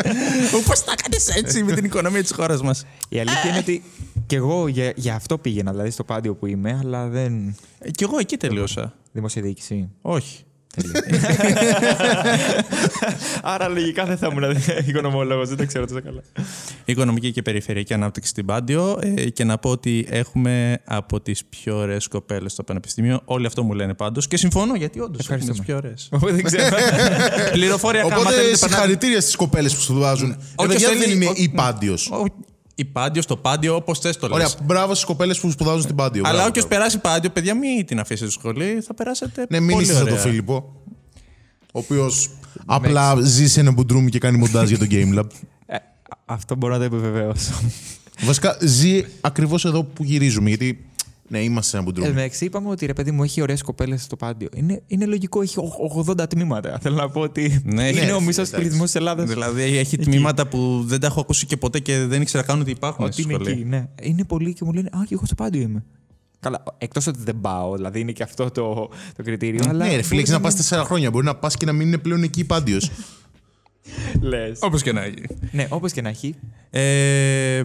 [0.66, 3.82] Πώς τα κάνεις έτσι με την οικονομία της χώρας μας; Η αλήθεια είναι ότι
[4.26, 7.56] και εγώ για, για αυτό πήγαινα, δηλαδή στο πάντιο που είμαι, αλλά δεν.
[7.78, 8.94] Ε, Κι εγώ εκεί τελείωσα.
[9.12, 9.88] Δημοσιοδιοίκηση.
[10.02, 10.44] Όχι.
[13.42, 14.56] Άρα λογικά δεν θα ήμουν
[14.86, 16.20] οικονομολόγος, δεν τα ξέρω τόσο καλά.
[16.84, 21.76] Οικονομική και περιφερειακή ανάπτυξη στην Πάντιο ε, και να πω ότι έχουμε από τις πιο
[21.76, 23.20] ωραίες κοπέλες στο Πανεπιστήμιο.
[23.24, 25.64] Όλοι αυτό μου λένε πάντως και συμφωνώ γιατί όντως έχουμε τις Ευχαριστούμε.
[25.64, 26.08] πιο ωραίες.
[26.12, 26.76] Εγώ δεν ξέρω.
[27.52, 30.30] Πληροφορία κάμα Οπότε θέλετε περνάτε- συγχαρητήρια στις κοπέλες που σπουδάζουν.
[30.30, 32.10] Ε, όποιος παιδιά, θέλει- δεν είναι ο- η Πάντιος.
[32.10, 32.24] Ο-
[32.78, 34.36] Η Πάντιο, το Πάντιο, όπως θες το λες.
[34.36, 36.22] Ωραία, μπράβο στις κοπέλες που σπουδάζουν στην Πάντιο.
[36.24, 36.82] Αλλά Μπράβο, όποιος μπράβο.
[36.82, 40.06] περάσει Πάντιο, παιδιά, μην την αφήσετε στη σχολή, θα περάσετε Ναι, πολύ μίλησε ωραία.
[40.14, 40.72] τον Φίλιππο.
[41.72, 42.30] ο οποίος
[42.66, 45.24] απλά ζει σε ένα μπουντρούμι και κάνει μοντάζ για το Game Lab.
[45.66, 45.76] Ε,
[46.24, 47.52] αυτό μπορώ να το επιβεβαιώσω.
[48.20, 50.86] Βασικά ζει ακριβώς εδώ που γυρίζουμε, γιατί
[51.28, 52.08] ναι, είμαστε σε ένα μπουντρούμι.
[52.08, 54.48] Εντάξει, είπαμε ότι ρε παιδί μου έχει ωραίες κοπέλες στο πάντιο.
[54.54, 56.78] Είναι, είναι λογικό, έχει οχ- 80 τμήματα.
[56.82, 58.54] Θέλω να πω ότι Ναι, είναι ναι, ο μισός εντάξει.
[58.54, 59.28] πληθυσμός της Ελλάδας.
[59.28, 62.70] Δηλαδή έχει τμήματα που δεν τα έχω ακούσει και ποτέ και δεν ήξερα καν ότι
[62.70, 63.50] υπάρχουν Ότι στη είναι σχολή.
[63.50, 63.88] εκεί, ναι.
[64.02, 65.84] Είναι πολλοί και μου λένε Α, και εγώ στο πάντιο είμαι.
[66.40, 69.64] Καλά, εκτός ότι δεν πάω, δηλαδή είναι και αυτό το, το κριτήριο.
[69.68, 71.10] αλλά Ναι, ρε φίλε, έχεις να μπορεί πας τέσσερα χρόνια.
[71.10, 72.90] Μπορεί να πας και να μην είναι πλέον εκεί πάντιος.
[74.20, 74.58] Λες.
[74.62, 75.14] Όπως και να έχει.
[75.52, 76.34] Ναι, όπως και να έχει.
[76.70, 77.62] Ε,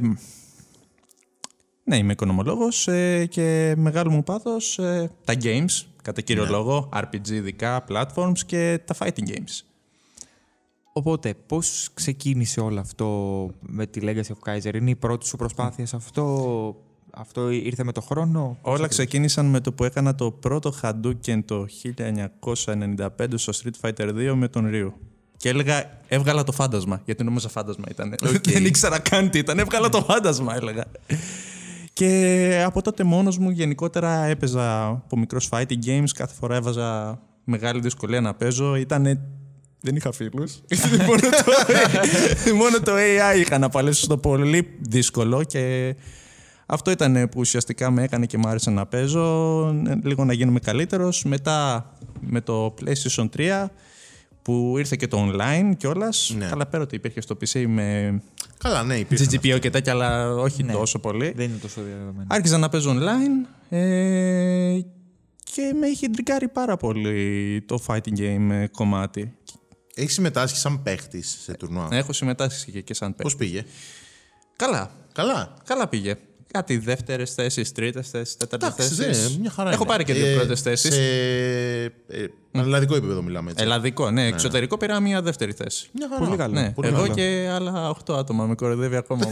[1.91, 7.29] ναι, είμαι οικονομολόγος ε, και μεγάλο μου πάθος ε, τα games, κατά κύριο λόγο, RPG
[7.29, 9.61] ειδικά, platforms και τα fighting games.
[10.93, 13.07] Οπότε, πώς ξεκίνησε όλο αυτό
[13.59, 16.75] με τη Legacy of Kaiser, Είναι η πρώτη σου προσπάθεια σε αυτό,
[17.11, 21.65] αυτό ήρθε με το χρόνο; Όλα ξεκίνησαν με το που έκανα το πρώτο Hadouken το
[21.95, 24.91] 1995 στο Street Fighter 2 με τον Ryu.
[25.37, 28.15] Και έλεγα, έβγαλα το φάντασμα, γιατί νόμιζα φάντασμα ήταν.
[28.43, 30.85] Δεν ήξερα καν τι ήταν, έβγαλα το φάντασμα, έλεγα.
[31.93, 37.79] Και από τότε μόνος μου γενικότερα έπαιζα από μικρός fighting games, κάθε φορά έβαζα μεγάλη
[37.79, 38.75] δυσκολία να παίζω.
[38.75, 39.21] Ήτανε...
[39.83, 40.61] Δεν είχα φίλους.
[41.07, 42.55] μόνο, το...
[42.55, 45.95] μόνο το AI είχα να παλέψω στο πολύ δύσκολο και
[46.65, 49.65] αυτό ήταν που ουσιαστικά με έκανε και μου άρεσε να παίζω,
[50.03, 51.23] λίγο να γίνομαι καλύτερος.
[51.23, 51.85] Μετά
[52.19, 53.65] με το PlayStation 3
[54.41, 56.33] που ήρθε και το online κιόλας.
[56.37, 56.45] Ναι.
[56.45, 58.19] Καλά πέρα ότι υπήρχε στο PC με
[58.57, 59.25] Καλά, ναι, υπήρχε.
[59.31, 60.71] GGPO και τέτοια, αλλά όχι Ναι.
[60.73, 61.31] τόσο πολύ.
[61.35, 62.25] Δεν είναι τόσο διαδεδομένο.
[62.29, 64.79] Άρχισα να παίζω online ε,
[65.53, 69.33] και με είχε ντριγκάρει πάρα πολύ το fighting game ε, κομμάτι.
[69.95, 73.53] Έχεις συμμετάσχει σαν παίχτης σε τουρνουά; Έχω συμμετάσχει και, και σαν Πώς παίκτη.
[73.53, 73.65] πήγε;
[74.55, 75.53] Καλά, Καλά.
[75.65, 76.15] καλά πήγε.
[76.51, 79.29] Κάτι δεύτερες θέσεις, τρίτες θέσεις, τέταρτες Εντάξει, θέσεις.
[79.31, 79.91] ναι, μια χαρά Έχω είναι.
[79.91, 80.93] πάρει και δύο Ε, πρώτες θέσεις.
[80.93, 81.01] Σε
[82.07, 83.63] ε, ελλαδικό επίπεδο μιλάμε έτσι.
[83.63, 84.25] Ελλαδικό, ναι.
[84.25, 85.89] Εξωτερικό πήρα μια δεύτερη θέση.
[85.91, 86.25] Μια χαρά.
[86.25, 86.53] Πολύ καλό.
[86.53, 87.13] Ναι, Πολύ εγώ καλό.
[87.13, 89.25] και άλλα 8 άτομα με κοροϊδεύει ακόμα.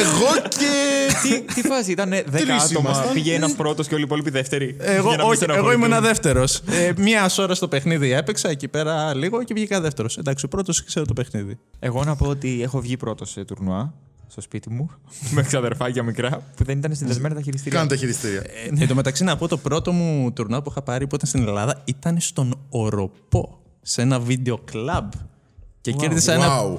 [0.00, 1.06] Εγώ και.
[1.22, 3.12] τι, τι φάση, ήταν 10 Τρεις άτομα, ήμασταν.
[3.12, 4.76] πήγε ένα πρώτος και όλοι οι υπόλοιποι δεύτεροι.
[4.80, 5.82] εγώ, Για να μην όχι, εγώ στεναχωρηθούν.
[5.90, 6.62] ήμουν δεύτερος.
[6.70, 10.18] Ε, μία ώρα στο παιχνίδι έπαιξα εκεί πέρα λίγο και βγήκα δεύτερος.
[10.18, 11.58] Εντάξει, ο πρώτος ξέρω το παιχνίδι.
[11.78, 13.94] Εγώ να πω ότι έχω βγει πρώτος σε τουρνουά
[14.28, 14.90] στο σπίτι μου
[15.34, 17.78] με ξαδερφάκια μικρά που δεν ήταν συνδεσμένα τα χειριστήρια.
[17.78, 18.40] Κάνε τα χειριστήρια.
[18.40, 21.28] Ε, εν τω μεταξύ, να πω το πρώτο μου τουρνά που είχα πάρει που ήταν
[21.28, 25.10] στην Ελλάδα ήταν στον Οροπό, σε ένα βίντεο κλαμπ.
[25.80, 26.48] Και κέρδισα ένα.
[26.48, 26.78] Wow.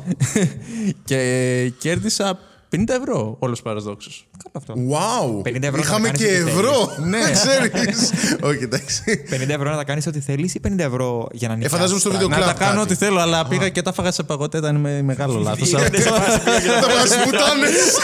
[1.10, 2.40] και κέρδισα
[2.76, 4.28] 50 ευρώ όλος παραδόξως.
[4.44, 4.74] Καλό αυτό.
[4.74, 5.48] Wow.
[5.50, 6.92] 50 ευρώ να Είχαμε κάνεις και ό,τι ευρώ.
[7.06, 7.32] Ναι.
[7.32, 8.12] ξέρεις.
[8.50, 9.04] Όχι, εντάξει.
[9.32, 12.00] 50 ευρώ να τα κάνεις ό,τι θέλεις ή 50 ευρώ για να Ε, νοικιάσεις φαντάζομαι
[12.00, 12.58] στο βίντεο Να τα κλαμπ.
[12.58, 12.82] κάνω κάτι.
[12.92, 15.70] ό,τι θέλω, αλλά πήγα και τα φάγα σε παγωτέ, ήταν με μεγάλο λάθος.
[15.70, 17.98] Τα μας πουτάνες.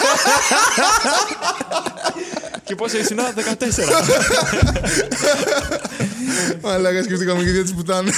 [2.64, 3.22] Και πόσο ήσουν, 14.
[6.62, 8.14] Μαλάκα, σκεφτήκαμε και δύο τις πουτάνες.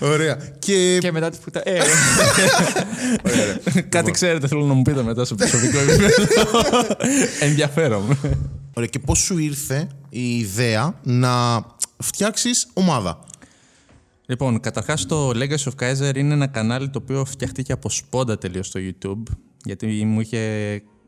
[0.00, 0.36] Ωραία.
[0.58, 1.60] Και και μετά τη φουτα.
[1.68, 1.78] Ε,
[3.88, 6.14] Κάτι ξέρετε, θέλω να μου πείτε μετά στο προσωπικό επίπεδο.
[7.40, 8.16] Ενδιαφέρομαι.
[8.74, 11.62] Ωραία, και πώς σου ήρθε η ιδέα να
[11.98, 13.18] φτιάξεις ομάδα;
[14.26, 18.66] Λοιπόν, καταρχάς το Legacy of Kaiser είναι ένα κανάλι το οποίο φτιαχτήκε από σπόντα τελείως
[18.66, 19.22] στο YouTube.
[19.64, 20.38] Γιατί μου, είχε,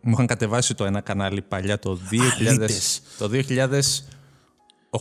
[0.02, 2.46] μου είχαν κατεβάσει το ένα κανάλι παλιά το 2000.
[2.48, 3.02] Αλήτες.
[3.18, 3.30] το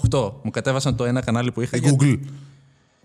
[0.10, 0.34] 2008.
[0.44, 1.78] Μου κατέβασαν το ένα κανάλι που είχα.
[1.78, 2.20] Η για- Google.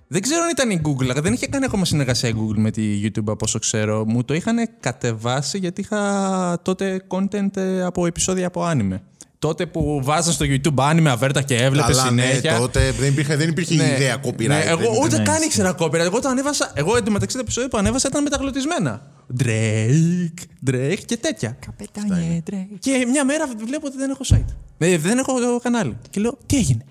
[0.08, 2.70] Δεν ξέρω αν ήταν η Google, αλλά δεν είχε κάνει ακόμα συνεργασία η Google με
[2.70, 4.04] τη YouTube από όσο ξέρω.
[4.06, 9.02] Μου το είχαν κατεβάσει γιατί είχα τότε content ε, από επεισόδια από άνιμε.
[9.38, 12.58] Τότε που βάζα στο YouTube άνιμε αβέρτα και έβλεπε Καλά, ναι, συνέχεια.
[12.58, 14.46] τότε δεν υπήρχε, δεν υπήρχε η ιδέα copyright.
[14.46, 15.94] Ναι, εγώ δεν ήταν- ούτε καν ήξερα copyright.
[15.94, 16.70] Εγώ το ανέβασα.
[16.74, 19.02] Εγώ εντωμεταξύ τα επεισόδια που ανέβασα ήταν μεταγλωτισμένα.
[19.44, 21.56] Drake, Drake και τέτοια.
[21.66, 22.76] Καπετάνιε, τρέχει.
[22.78, 24.54] Και μια μέρα βλέπω ότι δεν έχω site.
[24.78, 25.32] Ε, δεν έχω
[25.62, 25.96] κανάλι.
[26.10, 26.84] Και λέω, τι έγινε;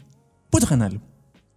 [0.49, 1.01] Πού το κανάλι μου;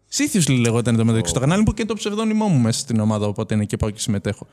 [0.08, 3.54] Σήθιους λεγόταν το μεταξύ το κανάλι μου και το ψευδόνυμό μου μέσα στην ομάδα, οπότε
[3.54, 4.46] είναι και πάω και συμμετέχω.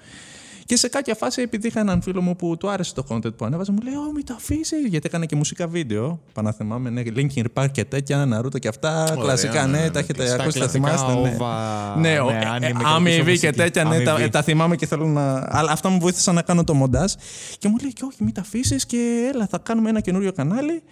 [0.65, 3.45] Και σε κάποια φάση, επειδή είχα έναν φίλο μου που του άρεσε το content που
[3.45, 4.85] ανέβαζε, μου λέει: Ω, μην το αφήσεις.
[4.87, 6.19] Γιατί έκανε και μουσικά βίντεο.
[6.33, 9.17] Παναθεμάμαι, ναι, Linkin Park και τέτοια, Ναρούτο και αυτά.
[9.19, 9.99] κλασικά, ναι, ναι, ναι, τα ναι.
[9.99, 11.13] έχετε Στα ακούσει, τα κλασικά θυμάστε.
[11.21, 13.51] Ναι, όβα, ναι, ο- με ε, άνιμε ε, και πίσω αμοιβή και μουσική.
[13.51, 14.29] τέτοια, ναι, τα, Αμοιβή.
[14.29, 15.45] τα θυμάμαι και θέλω να.
[15.49, 17.13] Αλλά αυτά μου βοήθησαν να κάνω το μοντάζ.
[17.57, 20.83] Και μου λέει: Και όχι, μην τα αφήσεις και έλα, θα κάνουμε ένα καινούριο κανάλι.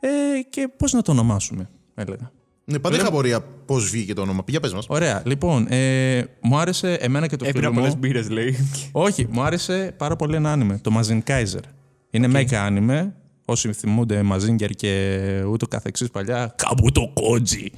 [0.00, 0.08] Ε,
[0.50, 2.30] και πώς να το ονομάσουμε, έλεγα.
[2.70, 4.44] Ναι, πάντα είχα απορία πώς βγήκε το όνομα.
[4.44, 4.86] Πήγα πες μας.
[4.88, 5.22] Ωραία.
[5.24, 7.98] Λοιπόν, ε, μου άρεσε εμένα και το Έπεινα φίλο πολλές μου.
[7.98, 8.56] μπύρες, λέει.
[8.92, 11.62] Όχι, μου άρεσε πάρα πολύ ένα άνιμε, το Mazin Kaiser.
[12.10, 12.36] Είναι okay.
[12.36, 13.14] mecha άνιμε.
[13.44, 15.18] Όσοι θυμούνται Mazinger και
[15.50, 17.70] ούτω καθεξής παλιά, κάπου το κότζι.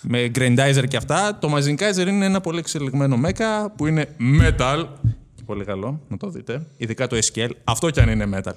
[0.00, 1.38] με Grandizer και αυτά.
[1.40, 4.08] Το Mazin Kaiser είναι ένα πολύ εξελιγμένο mecha που είναι
[4.40, 4.86] metal.
[5.34, 6.66] Και πολύ καλό, να το δείτε.
[6.76, 7.50] Ειδικά το SQL.
[7.64, 8.54] Αυτό κι αν είναι metal.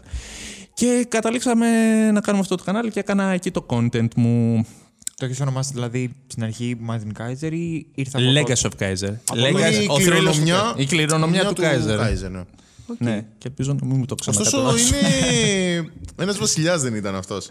[0.73, 1.67] Και καταλήξαμε
[2.11, 4.65] να κάνουμε αυτό το κανάλι και έκανα εκεί το content μου.
[5.19, 9.13] Το έχεις ονομάσει δηλαδή στην αρχή Martin Kaiser ή ήρθε από Legacy of Kaiser.
[9.35, 10.79] Είναι Legacy- η ο θρύλος του κληρονομιά, Kaiser.
[10.79, 11.99] Η κληρονομιά του Kaiser.
[11.99, 12.41] Kaiser, ναι.
[12.97, 14.95] Ναι, και ελπίζω να μην μου το Ωστόσο, ξανακατεβάσω.
[14.95, 15.89] είναι.
[16.17, 17.49] Ένας βασιλιάς δεν ήταν αυτός.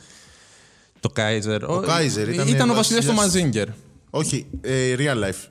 [1.01, 1.61] Το Kaiser.
[1.69, 3.51] Ο Kaiser ήταν Ήταν ο βασιλιάς του βασιλιάς.
[3.55, 3.67] Mazinger.
[4.11, 5.49] Όχι, ε, real life.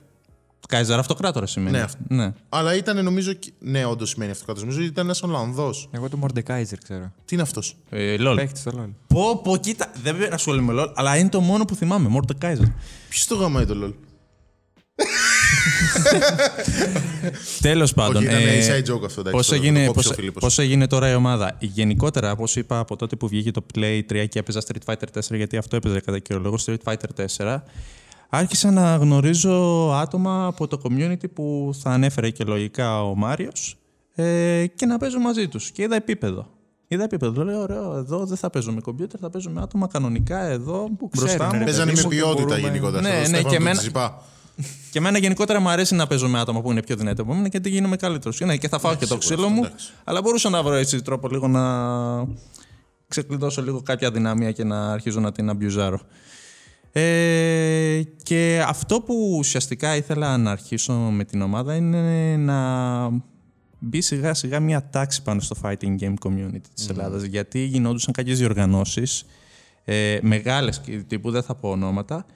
[0.72, 1.76] Kaiser αυτοκράτορας σημαίνει.
[1.76, 1.98] Ναι, αυτό.
[2.08, 2.32] ναι.
[2.48, 3.32] Αλλά ήταν νομίζω.
[3.32, 4.68] και- Ναι, όντως σημαίνει αυτοκράτορας.
[4.68, 5.88] Νομίζω ότι ήταν ένας Ολλανδός.
[5.92, 7.12] Εγώ το Mordekaiser ξέρω.
[7.24, 8.34] Τι είναι αυτός; Ε, LOL.
[8.36, 8.88] Παίχτης στο LOL.
[9.06, 9.90] Πω, πω, κοίτα.
[10.02, 12.08] Δεν ασχολούμαι με LOL, αλλά είναι το μόνο που θυμάμαι.
[12.20, 12.72] Mordecai Kaiser.
[13.08, 13.92] Ποιος το γαμάει το LOL;
[17.60, 18.16] Τέλος πάντων.
[18.16, 19.20] Όχι, ήταν ε, inside joke αυτό.
[19.20, 20.42] εντάξει, Πώς το- το έγινε, κόψε πώς, ο Φίλιππος.
[20.42, 21.56] πώς έγινε τώρα η ομάδα.
[21.58, 25.36] Γενικότερα, όπως είπα από τότε που βγήκε το Play 3 και έπαιζα Street Fighter 4,
[25.36, 27.62] γιατί αυτό έπαιζε κατά κύριο λόγο, Street Fighter 4,
[28.28, 33.76] άρχισα να γνωρίζω άτομα από το community που θα ανέφερε και λογικά ο Μάριος
[34.14, 35.70] ε, και να παίζω μαζί τους.
[35.70, 36.46] Και είδα επίπεδο.
[36.88, 37.44] Είδα επίπεδο.
[37.44, 41.26] Λέω, ωραίο, εδώ δεν θα παίζω με κομπιούτερ, θα παίζω με άτομα κανονικά εδώ μπροστά
[41.26, 41.58] ξέρουν, μου.
[41.58, 43.00] ρε Παίζανε παιδί με μου, και ποιότητα μπορούμε- γενικότερα.
[43.02, 44.22] Ναι, Σαν τον ναι, Στέφανο και του εμένα- Τσιπά.
[44.92, 47.48] Και εμένα γενικότερα μου αρέσει να παίζω με άτομα που είναι πιο δυνατά από μένα
[47.48, 48.40] γιατί γίνομαι καλύτερος.
[48.40, 49.92] Ναι, και θα φάω και το σίγουρα ξύλο αυτό, μου, εντάξει.
[50.04, 51.62] αλλά μπορούσα να βρω έτσι τρόπο λίγο να
[53.08, 56.00] ξεκλειδώσω λίγο κάποια δυναμία και να αρχίζω να την αμπιουζάρω.
[57.00, 62.58] Ε, και αυτό που ουσιαστικά ήθελα να αρχίσω με την ομάδα είναι να
[63.78, 68.38] μπει σιγά σιγά μια τάξη πάνω στο fighting game community της Ελλάδας γιατί γινόντουσαν κάποιες
[68.38, 69.24] διοργανώσεις
[69.84, 72.26] ε, μεγάλες και τύπου δεν θα πω ονόματα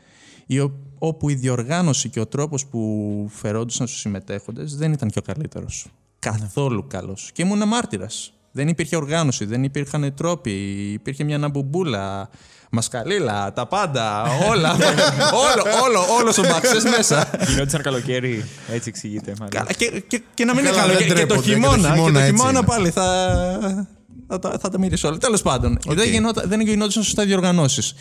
[0.47, 5.19] οι ο- όπου η διοργάνωση και ο τρόπος που φερόντουσαν στους συμμετέχοντες δεν ήταν και
[5.19, 5.87] ο καλύτερος.
[6.19, 7.31] Καθόλου καλός.
[7.33, 8.33] Και ήμουν μάρτυρας.
[8.53, 10.51] Δεν υπήρχε οργάνωση, δεν υπήρχαν τρόποι,
[10.93, 12.29] υπήρχε μια ναμπουμπούλα,
[12.75, 14.73] μασκαλίλα, τα πάντα, όλα.
[14.73, 17.31] όλο, όλο, όλος ο μπαξές μέσα.
[17.49, 18.45] Γινόντουσαν καλοκαίρι.
[18.73, 19.31] Έτσι εξηγείται.
[19.39, 19.49] μάλλον.
[19.51, 20.99] Καλά, και, και, και να μην είναι Καλά, καλό.
[20.99, 22.67] δεν Και, και το τρέπονται, και το χειμώνα, και χειμώνα το έτσι χειμώνα είναι.
[22.67, 23.89] πάλι θα,
[24.29, 25.19] θα, τα- θα τα μυρίσω όλα.
[25.19, 27.95] Τέλος πάντων, δεν, γινόταν, δεν γινόντουσαν σωστά διοργανώσεις.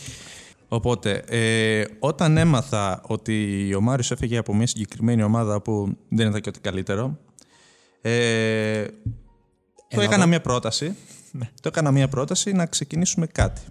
[0.67, 6.41] Οπότε, ε, όταν έμαθα ότι ο Μάριος έφυγε από μια συγκεκριμένη ομάδα που δεν ήταν
[6.41, 7.17] και ό,τι καλύτερο,
[8.01, 8.83] ε,
[9.87, 10.95] το έκανα μια πρόταση.
[11.61, 13.61] Το έκανα μια πρόταση να ξεκινήσουμε κάτι.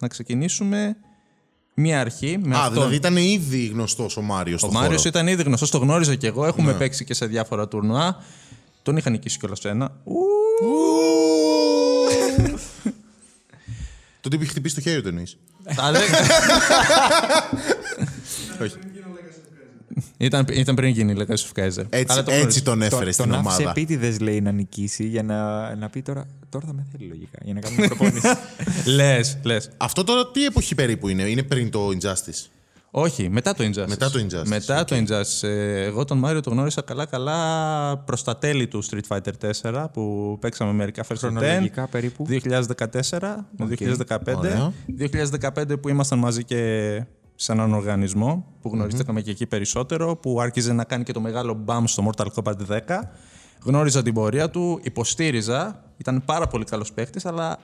[0.00, 0.96] Να ξεκινήσουμε
[1.74, 2.72] μια αρχή με Α, αυτόν.
[2.74, 4.62] δηλαδή ήταν ήδη γνωστός ο Μάριος.
[4.62, 6.42] Ο Μάριος ήταν ήδη γνωστός, το γνώριζα και εγώ.
[6.42, 6.48] Ναι.
[6.48, 8.22] Έχουμε παίξει και σε διάφορα τουρνουά.
[8.82, 9.96] Τον είχα νικήσει κιόλας ένα.
[10.04, 10.14] Ου,
[14.20, 15.36] Το τύπο είχε χτυπήσει το χέρι του εννοείς.
[15.76, 15.98] τα δε-
[18.64, 18.76] Όχι.
[20.16, 21.84] Ήταν, ήταν πριν γίνει η Legacy of Kaiser.
[21.88, 22.62] Έτσι, Αλλά το έτσι γνώριζα.
[22.62, 23.70] τον έφερε Τον στην άφησε ομάδα.
[23.70, 26.24] επίτηδες, λέει, να νικήσει για να, να πει τώρα.
[26.48, 27.38] Τώρα θα με θέλει λογικά.
[27.44, 28.26] Για να κάνουμε προπόνηση.
[28.96, 29.70] Λες, λες.
[29.76, 32.46] Αυτό τώρα τι εποχή περίπου είναι, είναι πριν το Injustice;
[32.90, 33.88] Όχι, μετά το Injustice.
[33.88, 35.48] Μετά το Injustice, Μετά το Injustice.
[35.48, 40.36] Ε, Εγώ τον Μάριο τον γνώρισα καλά-καλά προς τα τέλη του Street Fighter 4 που
[40.40, 41.18] παίξαμε μερικά first to 10.
[41.18, 42.26] Χρονολογικά περίπου.
[42.28, 43.66] 2014 με
[44.08, 44.34] 2015.
[44.36, 44.72] Ωραία.
[45.54, 46.56] 2015 που ήμασταν μαζί και
[47.42, 51.54] σε έναν οργανισμό που γνωριστηκαμε και εκεί περισσότερο, που άρχιζε να κάνει και το μεγάλο
[51.54, 52.78] μπαμ στο Mortal Kombat 10.
[53.64, 57.58] Γνώριζα την πορεία του, υποστήριζα, ήταν πάρα πολύ καλός παίχτης, αλλά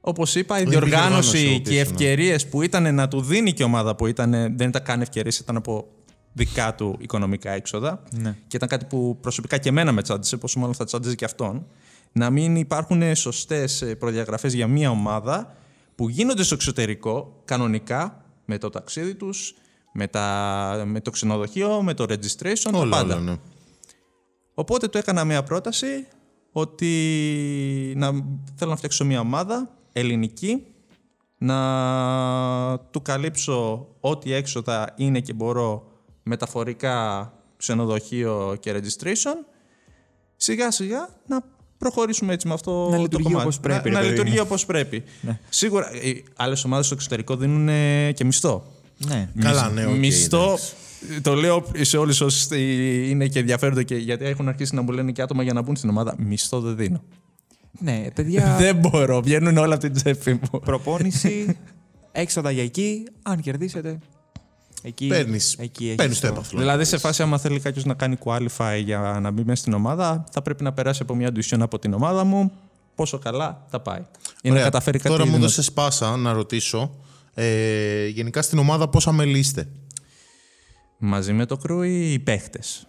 [0.00, 1.80] όπως είπα, η υπήρχε διοργάνωση οργάνωση και οι πίσω, ναι.
[1.80, 5.38] ευκαιρίες που ήταν να του δίνει και η ομάδα που ήταν, δεν ήταν καν ευκαιρίες,
[5.38, 5.86] ήταν από
[6.32, 8.02] δικά του οικονομικά έξοδα.
[8.10, 8.36] Ναι.
[8.46, 11.66] Και ήταν κάτι που προσωπικά και εμένα με τσάντισε, πόσο μάλλον θα τσάντιζε και αυτόν.
[12.12, 15.54] Να μην υπάρχουν σωστές προδιαγραφές για μια ομάδα
[15.94, 19.54] που γίνονται στο εξωτερικό κανονικά με το ταξίδι τους,
[19.92, 23.14] με, τα, με το ξενοδοχείο, με το registration, τα Όλα, πάντα.
[23.14, 23.36] όλα, ναι.
[24.54, 26.06] Οπότε του έκανα μια πρόταση
[26.52, 26.92] ότι
[27.96, 28.10] να,
[28.54, 30.66] θέλω να φτιάξω μια ομάδα ελληνική,
[31.38, 31.58] να
[32.90, 35.86] του καλύψω ό,τι έξοδα είναι και μπορώ
[36.22, 39.34] μεταφορικά ξενοδοχείο και registration.
[40.36, 41.42] Σιγά σιγά να
[41.80, 43.42] προχωρήσουμε έτσι με αυτό Να το λειτουργεί κομμάτι.
[43.42, 44.42] όπως πρέπει, Να, ρε να παιδί λειτουργεί μου.
[44.46, 45.02] όπως πρέπει.
[45.48, 48.66] Σίγουρα οι άλλες ομάδες στο εξωτερικό δίνουν ε, και μισθό.
[49.06, 49.28] ναι.
[49.40, 50.44] Καλά, ναι, οκ, Μισθό.
[50.44, 50.72] εντάξει.
[51.22, 52.48] Το λέω σε όλους όσοι
[53.10, 55.76] είναι και ενδιαφέρονται και γιατί έχουν αρχίσει να μου λένε και άτομα για να μπουν
[55.76, 56.14] στην ομάδα.
[56.18, 57.02] Μισθό δεν δίνω.
[57.78, 58.54] ναι, παιδιά.
[58.60, 59.20] δεν μπορώ.
[59.22, 60.60] Βγαίνουν όλα από την τσέπη μου.
[60.64, 61.56] προπόνηση,
[62.12, 63.02] έξοδα για εκεί.
[63.22, 63.98] Αν κερδίσετε.
[64.82, 66.58] Εκεί, Παίρνεις, εκεί έχεις παίρνεις το έπαθλο.
[66.58, 70.24] δηλαδή, σε φάση, άμα θέλει κάποιος να κάνει qualify για να μπει μέσα στην ομάδα,
[70.32, 72.52] θα πρέπει να περάσει από μια audition από την ομάδα μου.
[72.94, 74.00] Πόσο καλά θα πάει.
[74.42, 74.64] Ή να Ωραία.
[74.64, 75.44] καταφέρει κάτι Τώρα μου δυνατό.
[75.44, 76.94] έδωσες πάσα να ρωτήσω.
[77.34, 79.68] Ε, γενικά στην ομάδα πόσα μέλη είστε;
[80.98, 82.86] Μαζί με το κρού ή οι παίχτες.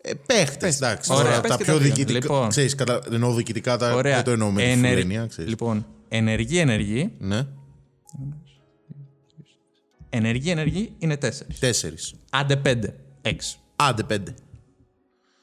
[0.00, 1.12] Ε, Παίχτες, εντάξει.
[1.12, 1.88] Ωραία, τώρα πες τα και πιο τα δύο.
[1.94, 2.18] διοικητικά.
[2.18, 2.48] Λοιπόν.
[2.48, 3.00] Ξέρεις, κατα...
[3.12, 3.94] εννοώ διοικητικά, τα...
[3.94, 4.14] Ωραία.
[4.14, 5.26] δεν το εννοώ με τη Ενεργ- φιλένεια.
[5.26, 5.50] ξέρεις.
[5.50, 7.12] Λοιπόν, ενεργή, ενεργή.
[7.18, 7.46] Ναι,
[10.10, 11.58] Ενεργή, ενεργή είναι τέσσερις.
[11.58, 12.14] τέσσερις.
[12.30, 12.94] Άντε πέντε.
[13.22, 13.58] Έξι.
[13.76, 14.34] Άντε πέντε.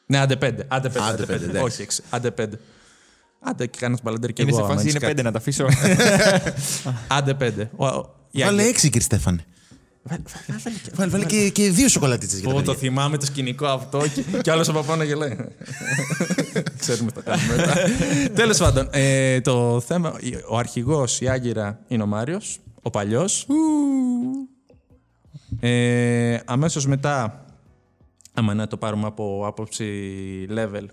[0.06, 0.66] Ναι, άντε πέντε.
[0.68, 1.06] Άντε πέντε.
[1.06, 1.46] Άντε Άντε πέντε, πέντε.
[1.58, 1.74] εντάξει.
[1.74, 2.02] Όχι, έξι.
[2.10, 2.60] Άντε πέντε.
[3.46, 4.60] Άντε και κανένα μπαλαντέρ και Είναι εγώ.
[4.60, 5.14] σε άμα φάση έχεις είναι κάτι.
[5.16, 5.66] πέντε να τα αφήσω.
[7.18, 7.70] Άντε πέντε.
[7.76, 9.46] Ο- ο- η Βάλε Άγγε- έξι, κύριε Στέφανε.
[10.94, 12.80] Βάλε, βάλε και, και δύο σοκολατίτσες για τα Πω, το παιδιά.
[12.90, 15.36] θυμάμαι το σκηνικό αυτό και, και άλλος από πάνω γελάει.
[16.80, 17.74] Ξέρουμε τι θα κάνουμε μετά.
[18.34, 20.16] Τέλος πάντων, ε, το θέμα.
[20.50, 23.46] Ο αρχηγός, η Άγκυρα, είναι ο Μάριος, ο παλιός.
[25.66, 27.46] Ε, Αμέσως μετά,
[28.34, 29.86] άμα να το πάρουμε από άποψη
[30.50, 30.86] level,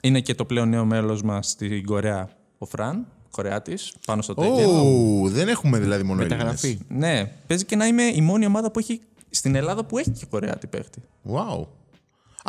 [0.00, 2.28] είναι και το πλέον νέο μέλος μας στην Κορέα,
[2.58, 5.22] ο Φραν, Κορεάτης, πάνω στο Tekken.
[5.22, 6.66] Ω, δεν έχουμε δηλαδή μόνο Μεταγραφή.
[6.66, 6.86] Έλληνες.
[6.88, 9.00] Ναι, παίζει και να είμαι η μόνη ομάδα που έχει
[9.30, 11.02] στην Ελλάδα που έχει και Κορεάτη παίχτη.
[11.32, 11.66] Wow.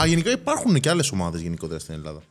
[0.02, 2.22] Α, γενικά υπάρχουν και άλλες ομάδες γενικότερα στην Ελλάδα.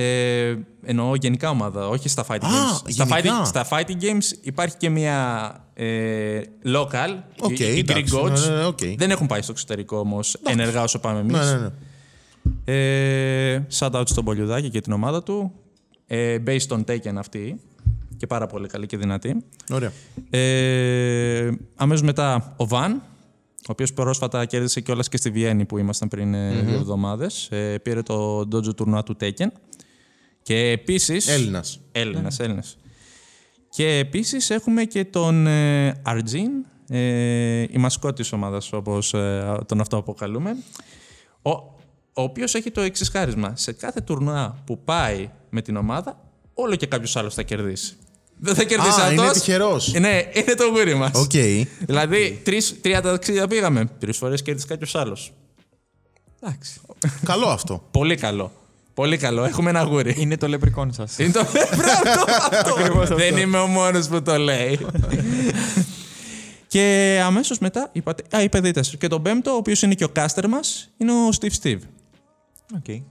[0.00, 2.90] Ε, εννοώ γενικά ομάδα, όχι στα fighting Α, games.
[2.90, 3.42] Στα γενικά.
[3.42, 8.48] fighting, στα fighting games υπάρχει και μια ε, local, Οκ, οι, οι Greek εντάξει, Gods.
[8.48, 8.78] ναι, ναι, οκ.
[8.96, 11.36] Δεν έχουν πάει στο εξωτερικό όμως ενεργά όσο πάμε εμείς.
[11.36, 11.70] Ναι, ναι, ναι.
[12.64, 15.52] Ε, shout out στον Πολιουδάκη και την ομάδα του.
[16.06, 17.60] Ε, based on Tekken αυτή.
[18.16, 19.44] Και πάρα πολύ καλή και δυνατή.
[19.72, 19.92] Ωραία.
[20.30, 26.08] Ε, αμέσως μετά ο Βαν, ο οποίος πρόσφατα κέρδισε κιόλας και στη Βιέννη που ήμασταν
[26.08, 27.48] πριν ε, δύο εβδομάδες.
[27.50, 29.46] Ε, πήρε το Dojo τουρνουά του Tekken.
[30.48, 31.28] Και επίσης...
[31.28, 31.80] Έλληνας.
[31.92, 32.76] Έλληνας, Έλληνας.
[33.68, 36.50] Και επίσης έχουμε και τον ε, Αρτζίν,
[36.88, 40.56] ε, η μασκότ της ομάδας όπως ε, τον αυτό αποκαλούμε,
[41.42, 41.72] ο, ο
[42.12, 43.56] οποίος έχει το εξής χάρισμα.
[43.56, 46.20] Σε κάθε τουρνουά που πάει με την ομάδα,
[46.54, 47.96] όλο και κάποιος άλλος θα κερδίσει.
[48.38, 49.24] Δεν θα κερδίσει Α, αυτός.
[49.24, 49.92] είναι τυχερός.
[49.92, 51.10] Ναι, είναι το γούρι μας.
[51.14, 51.30] Οκ.
[51.80, 53.84] Δηλαδή, τρεις, τρία ταξίδια πήγαμε.
[53.98, 55.32] Τρεις φορές κέρδισε κάποιος άλλος.
[56.40, 56.80] Εντάξει.
[57.24, 57.88] Καλό αυτό.
[57.90, 58.52] Πολύ καλό.
[58.98, 59.44] Πολύ καλό.
[59.44, 60.14] Έχουμε ένα γούρι.
[60.18, 61.18] Είναι το leprechaun σας.
[61.18, 61.44] Είναι το
[62.76, 63.14] Μπράβο, αυτό.
[63.24, 64.86] Δεν είμαι ο μόνος που το λέει.
[66.66, 68.36] και αμέσως μετά είπατε.
[68.36, 68.96] Α, είπατε τέσσερα.
[68.96, 71.78] Και τον πέμπτο, ο οποίος είναι και ο caster μας, είναι ο Steve Steve.
[72.78, 73.02] Okay.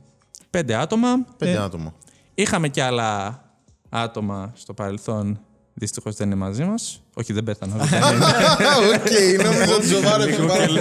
[0.50, 1.26] Πέντε άτομα.
[1.38, 1.94] Πέντε Ε, άτομα.
[2.34, 3.42] Είχαμε και άλλα
[3.90, 5.40] άτομα στο παρελθόν.
[5.80, 7.02] Δυστυχώς δεν είναι μαζί μας.
[7.14, 7.76] Όχι, δεν πέθανα.
[7.76, 8.26] δεν είναι.
[8.96, 10.80] Οκ, νόμιζα ότι σοβάρεψε πάρα πολύ.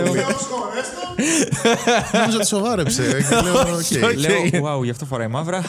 [2.13, 3.03] Νόμιζα ότι σοβάρεψε.
[3.29, 4.19] Και λέω, οκ.
[4.19, 5.63] Λέω, wow, γι' αυτό φοράει μαύρα.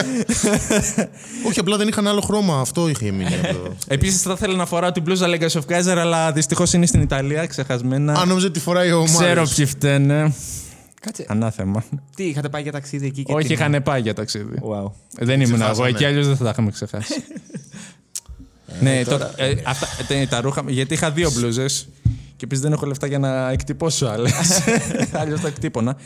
[1.48, 2.60] Όχι, απλά δεν είχαν άλλο χρώμα.
[2.60, 3.34] Αυτό είχε μείνει.
[3.34, 6.86] από το- Επίσης, θα ήθελα να φοράω την μπλούζα Legacy of Kaiser, αλλά δυστυχώς είναι
[6.86, 8.12] στην Ιταλία, ξεχασμένα.
[8.20, 9.54] Α, νόμιζα ότι φοράει ο Ξέρω Μάριος.
[9.54, 10.34] ποιοι φταίνε.
[11.00, 11.24] Κάτσε.
[11.28, 11.84] Ανάθεμα.
[12.16, 13.32] Τι, είχατε πάει για ταξίδι εκεί και.
[13.32, 14.54] Όχι, την- είχαν πάει για ταξίδι.
[14.62, 14.90] Wow.
[15.18, 15.88] Δεν ήμουν εγώ ξεχάσανε.
[15.88, 17.14] εκεί, αλλιώς δεν θα τα είχαμε ξεχάσει.
[18.80, 19.32] Ναι, τώρα.
[19.36, 20.64] ε, αυτά, ε, τα ρούχα.
[20.66, 21.88] Γιατί είχα δύο μπλούζες
[22.36, 24.32] και επίσης δεν έχω λεφτά για να εκτυπώσω άλλες.
[25.20, 25.96] αλλιώ τα εκτύπωνα.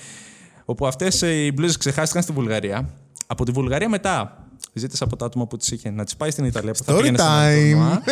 [0.65, 2.89] Όπου αυτές οι μπλούζες ξεχάστηκαν στη Βουλγαρία.
[3.27, 4.39] Από τη Βουλγαρία μετά
[4.73, 6.97] ζήτησα από τα άτομα που τις είχε να τις πάει στην Ιταλία που θα Story
[6.97, 7.71] πήγαινε σε ένα time.
[7.71, 8.03] τουρνουά.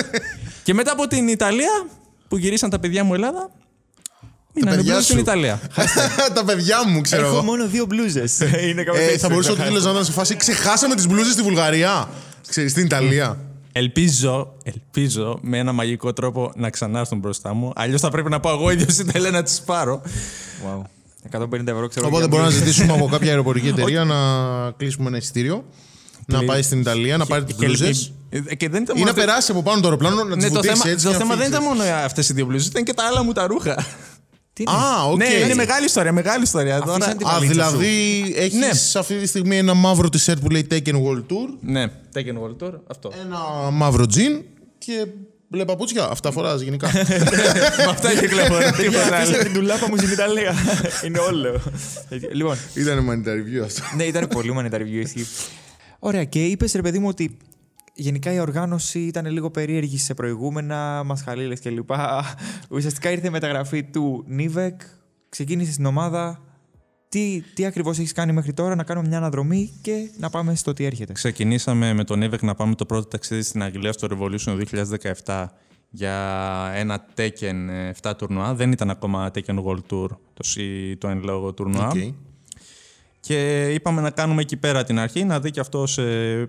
[0.62, 1.86] και μετά από την Ιταλία
[2.28, 3.50] που γυρίσαν τα παιδιά μου Ελλάδα.
[4.54, 5.22] Μείνανε παιδιά μπλούζες στην σου.
[5.22, 5.60] Ιταλία.
[6.34, 7.44] Τα παιδιά μου, ξέρω Έχω εγώ.
[7.44, 8.38] μόνο δύο μπλούζες.
[8.68, 11.06] Είναι κάπως Ε, έτσι θα μπορούσε ο το τίτλος να ήταν σε φάση Ξεχάσαμε τις
[11.06, 12.08] μπλούζες στη Βουλγαρία.
[12.48, 13.38] Ξέρεις, στην Ιταλία.
[13.72, 17.72] Ελπίζω, ελπίζω με ένα μαγικό τρόπο να ξανάρθουν μπροστά μου.
[17.74, 20.02] Αλλιώς θα πρέπει να πάω εγώ ίδιος στην Ιταλία να τις πάρω.
[20.66, 20.82] Wow.
[21.40, 22.06] 150 ευρώ ξέρω.
[22.06, 22.54] Οπότε για μπορούμε να μπλούζες.
[22.54, 24.16] ζητήσουμε από κάποια αεροπορική εταιρεία να
[24.70, 25.64] κλείσουμε ένα εισιτήριο.
[26.26, 28.12] Να πάει στην Ιταλία, να πάρει τις Και- μπλούζες.
[28.30, 29.10] ε, Και δεν ήταν Ή μόνο.
[29.10, 31.04] να περάσει από πάνω το αεροπλάνο, να τις Ναι, το βουτήξει θέμα, έτσι.
[31.06, 31.56] το και να θέμα δεν φύγει.
[31.62, 33.84] ήταν μόνο αυτές οι δύο μπλούζες, ήταν και τα άλλα μου τα ρούχα.
[34.52, 35.16] Τι είναι; Α, οκ.
[35.16, 36.80] Ναι, είναι μεγάλη ιστορία, μεγάλη ιστορία.
[36.80, 36.92] Τώρα...
[36.94, 38.68] Αφήσαν την Α, βαλίτσα δηλαδή έχεις Ναι.
[38.98, 42.72] αυτή τη στιγμή ένα μαύρο t-shirt που λέει Taken World Tour, Ναι, Taken World Tour,
[42.86, 43.12] αυτό.
[43.24, 43.38] ένα
[43.70, 44.42] μαύρο τζιν
[44.78, 45.06] και
[45.48, 46.04] μπλε παπούτσια.
[46.10, 46.90] Αυτά φοράς γενικά.
[47.78, 48.64] Με αυτά κυκλοφορεί.
[48.64, 49.14] Παιδιά, τίποτα άλλο.
[49.14, 50.54] αφήσα την τουλάπα μου στην Ιταλία.
[51.06, 51.60] Είναι όλο.
[52.32, 53.82] λοιπόν, Ήταν money review αυτό.
[53.96, 55.26] ναι, ήταν πολύ money review, ισχύει.
[55.98, 57.36] Ωραία, και είπες ρε παιδί μου ότι
[57.94, 61.90] γενικά η οργάνωση ήταν λίγο περίεργη σε προηγούμενα, μας χαλίλες κλπ.
[62.70, 64.80] Ουσιαστικά ήρθε η μεταγραφή του Νίβεκ,
[65.28, 66.40] ξεκίνησε στην ομάδα.
[67.08, 70.72] Τι, τι ακριβώς έχεις κάνει μέχρι τώρα, να κάνουμε μια αναδρομή και να πάμε στο
[70.72, 71.12] τι έρχεται.
[71.12, 74.62] Ξεκινήσαμε με τον Εύεκ να πάμε το πρώτο ταξίδι στην Αγγλία στο Revolution
[75.24, 75.46] 2017
[75.90, 76.14] για
[76.74, 78.54] ένα Tekken ε, 7 τουρνουά.
[78.54, 81.86] Δεν ήταν ακόμα Tekken World Tour το, σι- το εν λόγω τουρνουά.
[81.88, 81.96] Οκ.
[83.26, 85.98] Και είπαμε να κάνουμε εκεί πέρα την αρχή, να δει και αυτός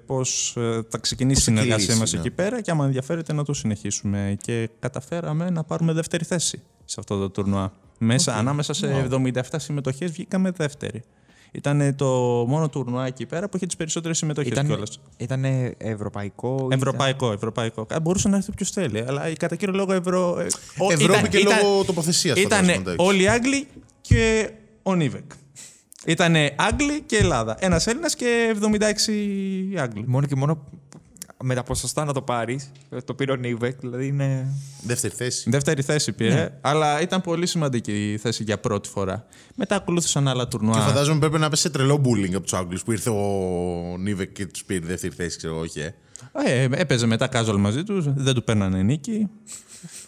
[0.05, 0.57] πώς
[0.89, 2.19] θα ξεκινήσει η συνεργασία κυλήσει, μας ναι.
[2.19, 4.38] εκεί πέρα και άμα ενδιαφέρεται να το συνεχίσουμε.
[4.41, 7.71] Και καταφέραμε να πάρουμε δεύτερη θέση σε αυτό το τουρνουά.
[7.97, 11.03] Μέσα, Ανάμεσα σε 77 συμμετοχές βγήκαμε δεύτερη.
[11.51, 12.05] Ήταν το
[12.47, 14.99] μόνο τουρνουά εκεί πέρα που είχε τις περισσότερες συμμετοχές Ήταν, κιόλας.
[15.17, 15.43] ήταν
[15.78, 16.67] ευρωπαϊκό.
[16.71, 17.86] Ευρωπαϊκό, ευρωπαϊκό.
[17.93, 20.39] Α, Μπορούσε να έρθει ποιος θέλει, αλλά κατά κύριο λόγο Ευρω...
[20.39, 20.47] ε,
[20.78, 22.34] ο- Ευρώπη και ήταν- λόγω τοποθεσία.
[22.38, 23.67] Ήταν όλοι οι Άγγλοι
[24.01, 24.49] και
[24.84, 25.32] ο Νίβεκ.
[26.05, 27.55] Ήταν Άγγλοι και Ελλάδα.
[27.59, 28.55] Ένας Έλληνας και
[29.75, 30.03] 76 Άγγλοι.
[30.07, 30.67] Μόνο και μόνο
[31.45, 32.71] με τα ποσοστά να το πάρεις.
[33.05, 34.53] Το πήρε ο Νίβεκ, δηλαδή είναι.
[34.83, 35.49] Δεύτερη θέση.
[35.49, 39.25] Δεύτερη θέση πήρε, αλλά ήταν πολύ σημαντική η θέση για πρώτη φορά.
[39.55, 40.79] Μετά ακολούθησαν άλλα Και τουρνουά.
[40.81, 44.63] φαντάζομαι πρέπει να πέσει τρελό bullying από τους Άγγλους που ήρθε ο Νίβεκ και τους
[44.63, 45.79] πήρε δεύτερη θέση, ξέρω εγώ, όχι.
[45.79, 45.93] ε.
[46.45, 49.29] Ε, έπαιζε μετά casual μαζί τους, δεν του παίρνανε νίκη.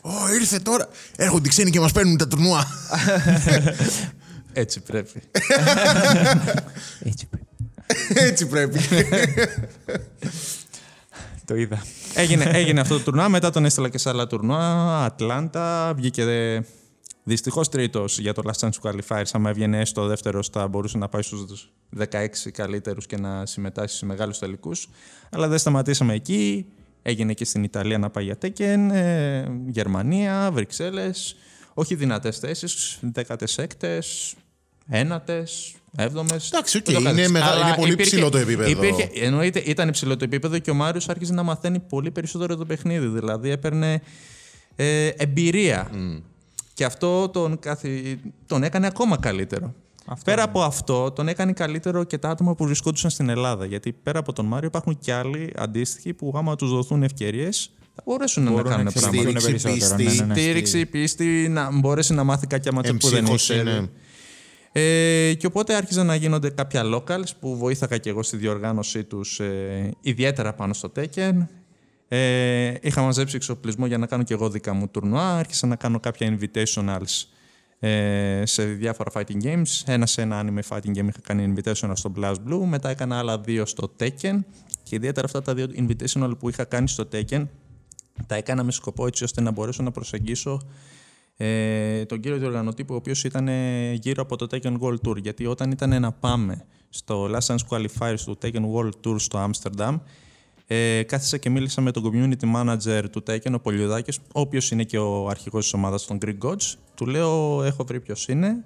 [0.01, 0.87] Ω, ήρθε τώρα.
[1.15, 2.65] Έρχονται οι ξένοι και μας παίρνουν τα τουρνουά.
[4.57, 5.21] Έτσι πρέπει.
[6.99, 7.29] Έτσι.
[8.13, 8.79] Έτσι πρέπει.
[11.45, 11.83] Το είδα.
[12.15, 15.03] έγινε, έγινε αυτό το τουρνουά, μετά τον έστειλα και σε άλλα τουρνουά.
[15.05, 16.63] Ατλάντα, βγήκε
[17.23, 19.29] δυστυχώς τρίτος για το Last Chance Qualifiers.
[19.33, 24.05] Αν έβγαινε έστω δεύτερος, θα μπορούσε να πάει στους 16 καλύτερους και να συμμετάσχει σε
[24.05, 24.89] μεγάλους τελικούς.
[25.29, 26.65] Αλλά δεν σταματήσαμε εκεί.
[27.01, 31.35] Έγινε και στην Ιταλία να πάει για Tekken, ε, Γερμανία, Βρυξέλλες.
[31.73, 33.57] Όχι δυνατές θέσεις, 16
[34.89, 36.51] ένατες, έβδομες.
[36.51, 38.69] Εντάξει, οκ, είναι μεγάλο- είναι πολύ ψηλό το επίπεδο.
[38.69, 42.65] Υπήρχε, εννοείται, ήταν υψηλό το επίπεδο και ο Μάριος άρχισε να μαθαίνει πολύ περισσότερο το
[42.65, 43.07] παιχνίδι.
[43.07, 44.01] Δηλαδή έπαιρνε
[44.75, 45.89] ε, εμπειρία.
[46.73, 48.19] Και αυτό τον, καθι...
[48.47, 49.73] τον έκανε ακόμα καλύτερο.
[50.23, 53.65] πέρα από αυτό, τον έκανε καλύτερο και τα άτομα που βρισκόντουσαν στην Ελλάδα.
[53.65, 58.01] Γιατί πέρα από τον Μάριο υπάρχουν και άλλοι αντίστοιχοι που άμα τους δοθούν ευκαιρίες θα
[58.05, 59.17] μπορέσουν να Μπορούν να κάνουν πράγματα.
[59.17, 59.95] εξελιχθούν Στήριξη, περισσότερο.
[60.03, 60.39] πίστη, Ναι, ναι, ναι.
[60.41, 63.79] Στήριξη, πίστη, να μπορέσει να μάθει κάποια ματσάπια που δεν Εμψύχωση, ήξερε.
[63.79, 63.87] ναι.
[64.77, 69.39] Ε, και οπότε άρχιζαν να γίνονται κάποια locals που βοήθακα και εγώ στη διοργάνωσή τους
[69.39, 71.33] ε, ιδιαίτερα πάνω στο Tekken.
[72.07, 75.37] Ε, είχα μαζέψει εξοπλισμό για να κάνω και εγώ δικά μου τουρνουά.
[75.37, 77.23] Άρχισα να κάνω κάποια invitationals
[77.79, 79.83] ε, σε διάφορα fighting games.
[79.85, 82.65] Ένα σε ένα anime fighting game είχα κάνει invitational στο Blast Blue.
[82.65, 84.39] Μετά έκανα άλλα δύο στο Tekken.
[84.83, 87.45] Και ιδιαίτερα αυτά τα δύο invitational που είχα κάνει στο Tekken
[88.27, 90.61] τα έκανα με σκοπό έτσι ώστε να μπορέσω να προσεγγίσω
[91.37, 95.17] ε, τον κύριο διοργανωτή, που ο οποίος ήταν ε, γύρω από το Tekken World Tour.
[95.17, 99.97] Γιατί όταν ήταν να πάμε στο Last Chance Qualifiers του Tekken World Tour στο Άμστερνταμ,
[100.67, 104.83] ε, κάθισα και μίλησα με τον community manager του Tekken, ο Πολιουδάκης, ο οποίος είναι
[104.83, 106.73] και ο αρχηγός της ομάδας των Greek Gods.
[106.95, 108.63] Του λέω, έχω βρει ποιος είναι,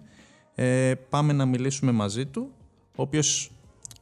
[0.55, 2.51] ε, πάμε να μιλήσουμε μαζί του,
[2.95, 3.51] ο οποίος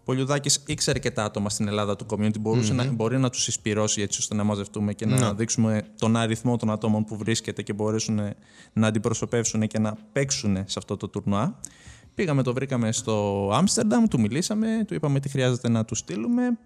[0.08, 4.02] Πολιουδάκης ήξερε και τα άτομα στην Ελλάδα του community, μπορουσε να, μπορεί να τους συσπυρώσει
[4.02, 8.20] έτσι ώστε να μαζευτούμε και να δείξουμε τον αριθμό των ατόμων που βρίσκεται και μπορέσουν
[8.74, 11.60] να αντιπροσωπεύσουν και να παίξουν σε αυτό το τουρνουά.
[12.16, 16.58] Πήγαμε, το βρήκαμε στο Άμστερνταμ, του μιλήσαμε, του είπαμε τι χρειάζεται να του στείλουμε.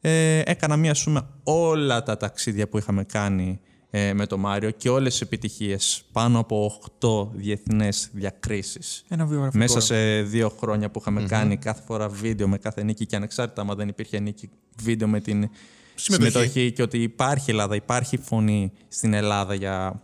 [0.00, 3.60] Ε, έκανα μία σούμα όλα τα ταξίδια που είχαμε κάνει
[3.90, 6.02] ε, με το Μάριο και όλες τις επιτυχίες.
[6.12, 9.04] Πάνω από 8 διεθνές διακρίσεις.
[9.08, 9.58] Ένα βιογραφικό.
[9.58, 13.60] Μέσα σε δύο χρόνια που είχαμε κάνει κάθε φορά βίντεο με κάθε νίκη και ανεξάρτητα
[13.62, 14.50] άμα δεν υπήρχε νίκη
[14.82, 15.48] βίντεο με την
[15.94, 16.30] Συμμετοχή.
[16.32, 20.02] συμμετοχή, και ότι υπάρχει Ελλάδα, υπάρχει φωνή στην Ελλάδα για,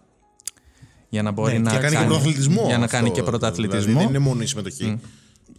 [1.09, 2.63] για να μπορεί Ναι, να και κάνει και πρωταθλητισμό.
[2.67, 3.99] για να αυτό, κάνει και δηλαδή, πρωταθλητισμό.
[3.99, 5.01] δεν είναι μόνο η συμμετοχή.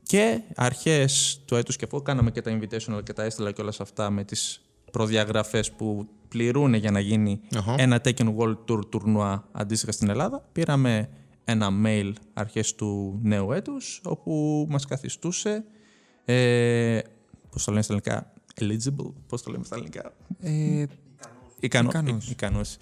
[0.04, 3.74] Και αρχές του έτους και αφού κάναμε και τα invitational και τα έστειλα και όλα
[3.80, 4.62] αυτά με τις
[5.00, 7.76] προδιαγραφές που πληρούν για να γίνει Αχα.
[7.78, 11.10] ένα Tekken World Tour τουρνουά αντίστοιχα στην Ελλάδα, πήραμε
[11.44, 15.64] ένα mail αρχές του νέου έτους όπου μας καθιστούσε
[16.26, 17.00] ε,
[17.50, 20.86] πώς το λένε στα ελληνικά eligible, πώς το λέμε στα ελληνικά Ε,
[21.60, 22.28] Ικανός, Ικανός.
[22.28, 22.78] ι- ικανός.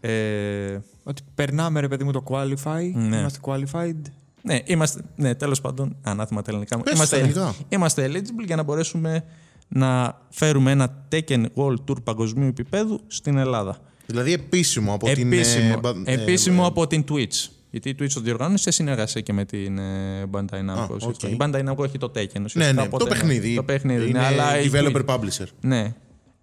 [0.00, 2.90] Ε, ότι περνάμε, ρε παιδί μου, το qualify.
[2.94, 3.16] Ναι.
[3.16, 4.00] Είμαστε qualified.
[4.42, 6.82] Ναι, είμαστε, ναι, τέλος πάντων, ανάθεμα τα ελληνικά μου.
[6.82, 7.54] Πες Είμαστε, στα ελληνικά.
[7.68, 9.24] είμαστε eligible για να μπορέσουμε
[9.68, 13.78] να φέρουμε ένα Tekken World Tour παγκοσμίου επίπεδου στην Ελλάδα.
[14.06, 15.32] Δηλαδή επίσημο από την.
[15.32, 17.48] επίσημο ε, μπα- ε, επίσημο από την Twitch.
[17.70, 20.78] Γιατί η Twitch το διοργάνωσε σε συνεργασία και με την ε, Bandai Namco.
[20.78, 21.26] Α, ουσιαστικά.
[21.26, 21.32] οκ.
[21.32, 22.32] Η Bandai Namco έχει το Tekken.
[22.38, 23.54] Ναι, ουσιαστικά, ναι, οπότε, το παιχνίδι.
[23.54, 25.46] Το παιχνίδι, είναι ναι, αλλά η developer Twitch- publisher.
[25.60, 25.94] Ναι.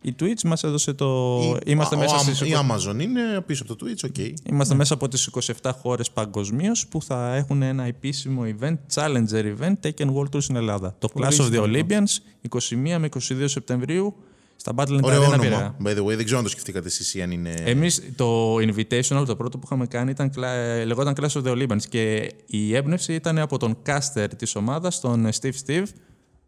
[0.01, 1.37] Η Twitch μας έδωσε το...
[1.43, 2.41] Η- Είμαστε ο- μέσα ο- στις...
[2.41, 4.17] Η Amazon είναι πίσω από το Twitch, οκ.
[4.49, 5.29] Είμαστε μέσα από τις
[5.61, 10.55] 27 χώρες παγκοσμίως που θα έχουν ένα επίσημο event, challenger event, Tekken World Tour στην
[10.55, 10.95] Ελλάδα.
[10.99, 12.17] Το Clash of the Olympians,
[12.49, 14.15] 21 με 22 Σεπτεμβρίου,
[14.55, 15.37] στα Battle Ωραίο Arena όνομα.
[15.41, 15.75] Πειραιά.
[15.83, 17.53] By the way, δεν ξέρω αν το σκεφτήκατε εσείς ή αν είναι.
[17.65, 21.83] Εμείς το Invitational, το πρώτο που είχαμε κάνει, ήταν, κλα- λεγόταν Clash of the Olympians
[21.89, 25.83] και η έμπνευση ήταν από τον caster της ομάδας, τον Steve Steve.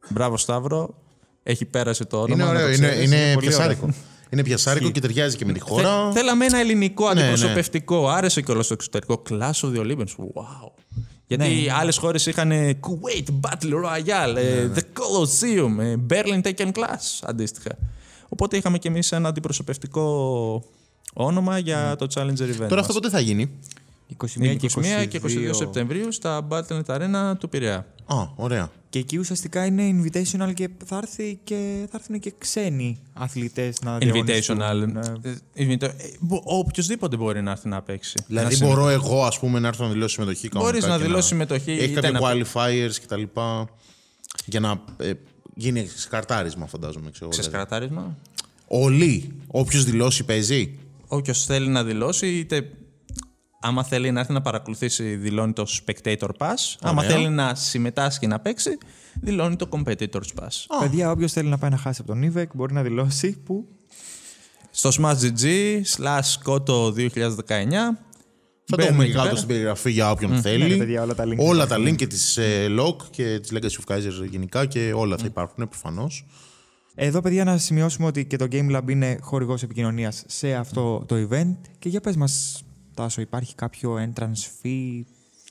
[0.09, 0.95] Μπράβο Σταύρο,
[1.43, 2.33] έχει πέρασει το όνομα.
[2.33, 3.05] είναι να το ωραίο, είναι, ξέρεις.
[3.11, 3.89] είναι πολύ πιασάρικο.
[4.29, 6.03] είναι πιασάρικο και ταιριάζει και με τη χώρα.
[6.05, 8.07] Θε- θέλαμε ένα ελληνικό Ναι, αντιπροσωπευτικό.
[8.09, 9.21] Άρεσε και όλο στο εξωτερικό.
[9.29, 10.15] Clash of the Olympians.
[10.17, 10.71] Wow.
[11.27, 11.73] Γιατί Ναι.
[11.73, 17.77] άλλες χώρες είχαν ε, Kuwait Battle Royale, ε, The Colosseum, ε, Berlin Taken Class αντίστοιχα.
[18.29, 20.63] Οπότε είχαμε κι εμείς ένα αντιπροσωπευτικό
[21.13, 22.67] όνομα για το Challenger Event.
[22.67, 22.93] Τώρα αυτό μας.
[22.93, 23.49] πότε θα γίνει.
[24.17, 24.69] 21 και
[25.03, 27.87] 21 και 22 Σεπτεμβρίου στα Battle Arena του Πειραιά.
[28.05, 28.71] Α, ωραία.
[28.89, 33.97] Και εκεί ουσιαστικά είναι invitational και θα, έρθει και θα έρθουν και ξένοι αθλητές να
[33.97, 34.57] διαγωνιστούν.
[34.61, 34.87] Invitational.
[34.93, 35.29] Ναι.
[35.53, 38.13] Ε, invita- ε, μπο- Οποιοςδήποτε μπορεί να έρθει να παίξει.
[38.27, 41.03] Δηλαδή Να μπορώ εγώ, ας πούμε, να έρθω να δηλώσω συμμετοχή κανονικά Μπορείς να και
[41.03, 43.69] δηλώσεις συμμετοχή, Έχεις είτε κάποια να- qualifiers και τα λοιπά.
[44.45, 45.11] Για να ε,
[45.55, 47.11] γίνει σκαρτάρισμα, φαντάζομαι.
[47.11, 47.49] Ξέρω, δηλαδή.
[47.49, 48.17] Ξεσκρατάρισμα.
[48.67, 49.31] Όλοι.
[49.47, 50.77] Όποιος δηλώσει παίζει.
[51.07, 52.69] Όποιος θέλει να δηλώσει, είτε
[53.63, 56.75] άμα θέλει να έρθει να παρακολουθήσει, δηλώνει το Spectator Pass.
[56.81, 57.15] Άμα Ωραία.
[57.15, 58.77] θέλει να συμμετάσχει να παίξει,
[59.21, 60.65] δηλώνει το Competitors Pass.
[60.79, 63.67] Παιδιά, όποιος θέλει να πάει να χάσει από τον Ιβεκ μπορεί να δηλώσει που.
[64.71, 65.45] Στο Smash GG
[65.97, 67.09] slash Koto 2019.
[68.65, 69.35] Θα το μπαίνουμε έχουμε εκεί και κάτω πέρα.
[69.35, 70.67] στην περιγραφή για όποιον Ναι, θέλει.
[70.67, 71.35] ρε παιδιά, όλα τα link.
[71.37, 72.39] όλα τα link και της
[72.79, 76.25] Lock και της Legacy of Kaiser γενικά και όλα θα υπάρχουν προφανώς.
[76.95, 81.15] Εδώ, παιδιά, να σημειώσουμε ότι και το Game Lab είναι χορηγός επικοινωνίας σε αυτό το
[81.29, 81.55] event.
[81.79, 85.01] Και για πες μας, Τάσο, υπάρχει κάποιο entrance fee,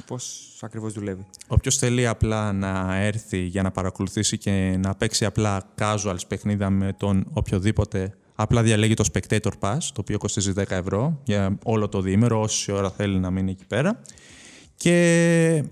[0.06, 5.72] πώς ακριβώς δουλεύει; Όποιος θέλει απλά να έρθει για να παρακολουθήσει και να παίξει απλά
[5.78, 11.20] casuals παιχνίδα με τον οποιοδήποτε, απλά διαλέγει το Spectator Pass, το οποίο κοστίζει 10 ευρώ
[11.24, 14.00] για όλο το διήμερο, όση ώρα θέλει να μείνει εκεί πέρα.
[14.76, 15.64] Και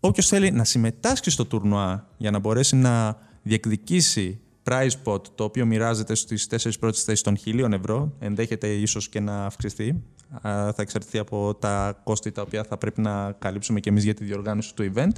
[0.00, 5.66] όποιος θέλει να συμμετάσχει στο τουρνουά για να μπορέσει να διεκδικήσει prize pot, το οποίο
[5.66, 10.02] μοιράζεται στις τέσσερις πρώτες θέσεις των χιλίων ευρώ, ενδέχεται ίσως και να αυξηθεί.
[10.32, 14.14] Α, Θα εξαρτηθεί από τα κόστη τα οποία θα πρέπει να καλύψουμε και εμείς για
[14.14, 15.12] τη διοργάνωση του event.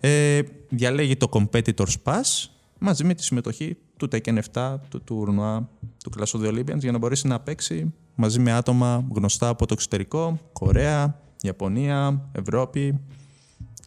[0.00, 5.68] Ε, διαλέγει το Competitors Pass μαζί με τη συμμετοχή του Tekken 7, του τουρνουά
[6.04, 9.66] του Clash of the Olympians για να μπορέσει να παίξει μαζί με άτομα γνωστά από
[9.66, 13.00] το εξωτερικό, Κορέα, Ιαπωνία, Ευρώπη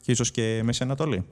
[0.02, 1.26] και ίσως και Μέση Ανατολή.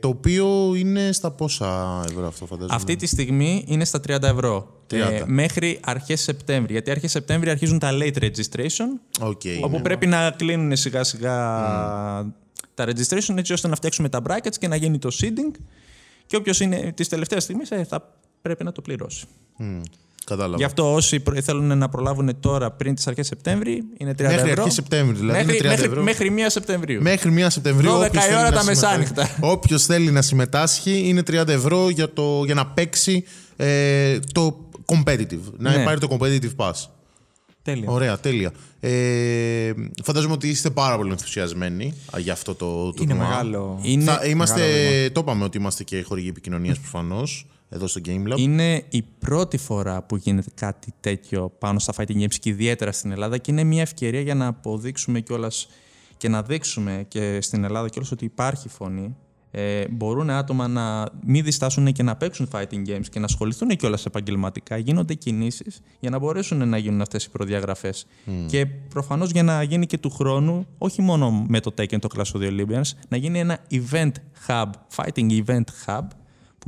[0.00, 4.72] Το οποίο είναι στα πόσα ευρώ αυτό φαντάζομαι; Αυτή τη στιγμή είναι στα 30 ευρώ.
[4.90, 4.94] 30.
[4.94, 6.72] Ε, μέχρι αρχές Σεπτέμβρη.
[6.72, 8.86] Γιατί αρχές Σεπτέμβρη αρχίζουν τα late registration,
[9.20, 9.82] Οκ, όπου ναι.
[9.82, 11.34] πρέπει να κλείνουν σιγά σιγά
[12.74, 15.58] τα registration έτσι ώστε να φτιάξουμε τα brackets και να γίνει το seeding.
[16.26, 19.26] Και όποιος είναι της τελευταίας στιγμής θα πρέπει να το πληρώσει.
[19.56, 19.80] Μμ,
[20.28, 20.56] Κατάλαβα.
[20.56, 24.34] Γι' αυτό όσοι προ- θέλουν να προλάβουν τώρα πριν τις αρχές Σεπτέμβρη είναι 30 Μέχρι
[24.50, 24.50] ευρώ.
[24.62, 26.02] αρχές Σεπτέμβρη, δηλαδή μέχρι, είναι 30 μέχρι, ευρώ.
[26.02, 27.02] μέχρι 1 Σεπτεμβρίου.
[27.02, 27.90] Μέχρι 1 Σεπτεμβρίου.
[27.90, 29.28] 12 όποιος η θέλει ώρα να τα συμμετάσχει- μεσάνυχτα.
[29.40, 33.24] Όποιος θέλει να συμμετάσχει είναι 30 ευρώ για, το, για να παίξει
[33.56, 35.40] ε, το competitive.
[35.58, 35.84] Να Ναι.
[35.84, 36.72] πάρει το competitive pass.
[37.62, 37.90] Τέλεια.
[37.90, 38.52] Ωραία, τέλεια.
[38.80, 39.72] Ε,
[40.04, 43.28] φαντάζομαι ότι είστε πάρα πολύ ενθουσιασμένοι α, για αυτό το Είναι τουρνουά.
[43.28, 43.78] μεγάλο.
[43.82, 48.32] Είναι, Θα, είμαστε, μεγάλο το είπαμε ότι είμαστε και χορηγοί επικοινωνίας προφανώς εδώ στο Game
[48.32, 48.38] Lab.
[48.38, 53.10] Είναι η πρώτη φορά που γίνεται κάτι τέτοιο πάνω στα fighting games και ιδιαίτερα στην
[53.10, 55.68] Ελλάδα και είναι μια ευκαιρία για να αποδείξουμε κιόλας
[56.16, 59.16] και να δείξουμε και στην Ελλάδα κιόλας ότι υπάρχει φωνή.
[59.50, 64.04] Ε, μπορούν άτομα να μην διστάσουν και να παίξουν fighting games και να ασχοληθούν κιόλας
[64.06, 64.76] επαγγελματικά.
[64.76, 68.06] Γίνονται κινήσεις για να μπορέσουν να γίνουν αυτές οι προδιαγραφές.
[68.46, 72.38] Και προφανώς για να γίνει και του χρόνου, όχι μόνο με το Tekken, το Clash
[72.38, 74.12] of the Olympians, να γίνει ένα event
[74.46, 76.02] hub, fighting event hub,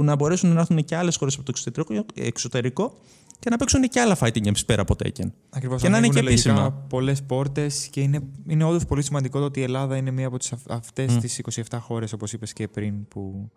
[0.01, 2.99] που να μπορέσουν να έρθουν και άλλες χώρες από το εξωτερικό, εξωτερικό
[3.39, 5.27] και να παίξουν και άλλα fighting games πέρα από Tekken.
[5.51, 6.71] Ακριβώς, Και να είναι και ανοίγουν λογικά επίσημα.
[6.89, 10.39] πολλές πόρτες και είναι, είναι όντως πολύ σημαντικό το ότι η Ελλάδα είναι μία από
[10.39, 11.39] τις, αυ- αυτές τις
[11.71, 13.51] 27 χώρες, όπως είπες και πριν, που,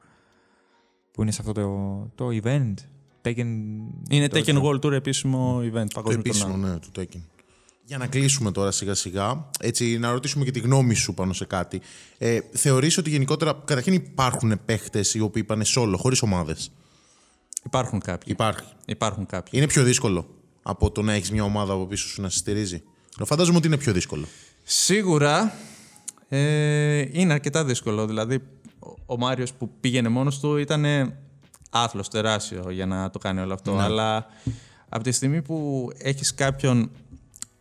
[1.11, 2.73] που είναι σε αυτό το, το event.
[3.21, 3.45] Taken,
[4.09, 6.69] Είναι το- Tekken World Tour επίσημο event, Το παγκόσμιο επίσημο, τουρνουά.
[6.71, 7.21] ναι, του Tekken.
[7.85, 11.45] Για να κλείσουμε τώρα σιγά σιγά, έτσι να ρωτήσουμε και τη γνώμη σου πάνω σε
[11.45, 11.81] κάτι.
[12.17, 16.71] Ε, θεωρείς ότι γενικότερα, καταρχήν υπάρχουν παίχτες οι οποίοι πάνε solo, χωρίς ομάδες;
[17.65, 18.27] Υπάρχουν κάποιοι.
[18.35, 18.73] Υπάρχει.
[18.85, 19.51] Υπάρχουν κάποιοι.
[19.55, 20.27] Είναι πιο δύσκολο
[20.63, 22.83] από το να έχεις μια ομάδα από πίσω σου να σε στηρίζει;
[23.25, 24.25] Φαντάζομαι ότι είναι πιο δύσκολο.
[24.63, 25.53] Σίγουρα
[26.29, 28.05] ε, είναι αρκετά δύσκολο.
[28.07, 28.35] Δηλαδή,
[28.79, 30.85] ο- ο Μάριος που πήγαινε μόνος του ήταν
[31.69, 33.77] άθλος τεράστιο για να το κάνει όλο αυτό.
[33.77, 34.25] Αλλά
[34.89, 36.91] από τη στιγμή που έχεις κάποιον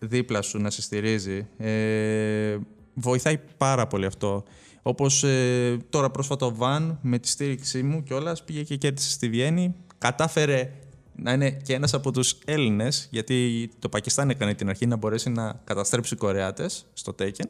[0.03, 2.57] δίπλα σου να σε στηρίζει, ε,
[2.95, 4.45] βοηθάει πάρα πολύ αυτό.
[4.83, 9.29] Όπως ε, τώρα πρόσφατα ο Βαν με τη στήριξή μου κιόλας πήγε και κέρδισε στη
[9.29, 9.75] Βιέννη.
[9.99, 10.73] Κατάφερε
[11.17, 15.31] να είναι και ένας από τους Έλληνες, γιατί το Πακιστάν έκανε την αρχή να μπορέσει
[15.31, 17.47] να καταστρέψει Κορεάτες στο Taken.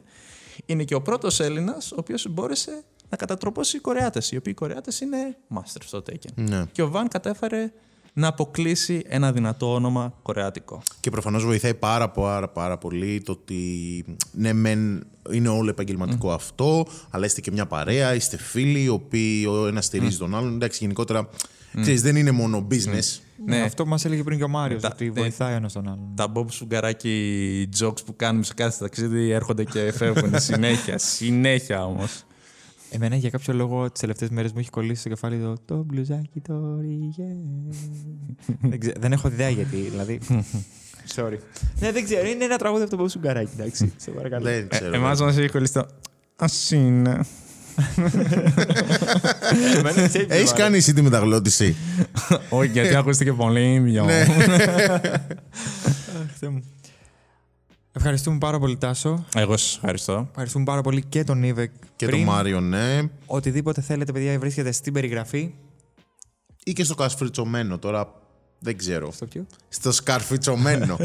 [0.67, 4.59] Είναι και ο πρώτος Έλληνας ο οποίος μπόρεσε να κατατροπώσει οι Κορεάτες, οι οποίοι οι
[4.59, 6.33] Κορεάτες είναι master στο Taken.
[6.35, 6.65] Ναι.
[6.73, 7.73] Και ο Βαν κατέφερε
[8.13, 10.83] να αποκλείσει ένα δυνατό όνομα κορεάτικο.
[11.01, 16.87] Και προφανώς βοηθάει πάρα, πάρα, πάρα πολύ το ότι ναι, μεν είναι όλο επαγγελματικό αυτό,
[17.11, 20.55] αλλά είστε και μια παρέα, είστε φίλοι, οι οποίοι ο ένας στηρίζει τον άλλον.
[20.55, 21.29] Εντάξει, γενικότερα
[21.81, 23.21] ξέρεις, δεν είναι μόνο business.
[23.47, 23.63] Ναι, Ναι.
[23.63, 25.11] αυτό που μας έλεγε πριν και ο Μάριος, Τα- ότι ναι.
[25.11, 26.09] βοηθάει ο ένας τον άλλον.
[26.15, 30.99] Τα Bob Σουγκαράκι jokes που κάνουμε σε κάθε ταξίδι έρχονται και φεύγουν συνέχεια.
[30.99, 32.25] συνέχεια όμως.
[32.95, 36.41] Εμένα για κάποιο λόγο τις τελευταίες μέρες μου έχει κολλήσει στο κεφάλι το «Το μπλουζάκι
[36.41, 37.37] το ρίγε».
[38.61, 40.21] δεν, ξέ- δεν έχω ιδέα γιατί, δηλαδή...
[41.15, 41.37] Sorry.
[41.81, 42.27] ναι, δεν ξέρω.
[42.29, 43.93] Είναι ένα τραγούδι από το Bob Σουγκαράκι, εντάξει.
[43.97, 44.45] Σε παρακαλώ.
[44.45, 44.95] Δεν ξέρω.
[44.95, 45.81] Εμάς μας έχει κολλήσει το.
[46.37, 47.21] Α είναι.
[49.77, 50.55] Εμένα ξέρεις τι μου Έχεις αρέσει.
[50.55, 51.77] κάνει εσύ τη μεταγλώτηση.
[52.49, 54.05] Όχι, γιατί ακούστηκε πολύ μειό.
[54.05, 54.21] Ναι.
[54.21, 54.31] Αχ,
[56.39, 56.63] Θεέ μου.
[57.93, 59.25] Ευχαριστούμε πάρα πολύ, Τάσο.
[59.35, 60.27] Εγώ σας ευχαριστώ.
[60.31, 61.71] Ευχαριστούμε πάρα πολύ και τον Ιβεκ.
[61.97, 62.25] και πριν.
[62.25, 63.01] τον Μάριο, ναι.
[63.27, 65.55] Οτιδήποτε θέλετε, παιδιά, βρίσκεται στην περιγραφή.
[66.65, 68.15] Ή και στο κασφριτσωμένο τώρα.
[68.59, 69.13] Δεν ξέρω.
[69.13, 70.97] Στο ποιο; Στο σκαρφιτσωμένο.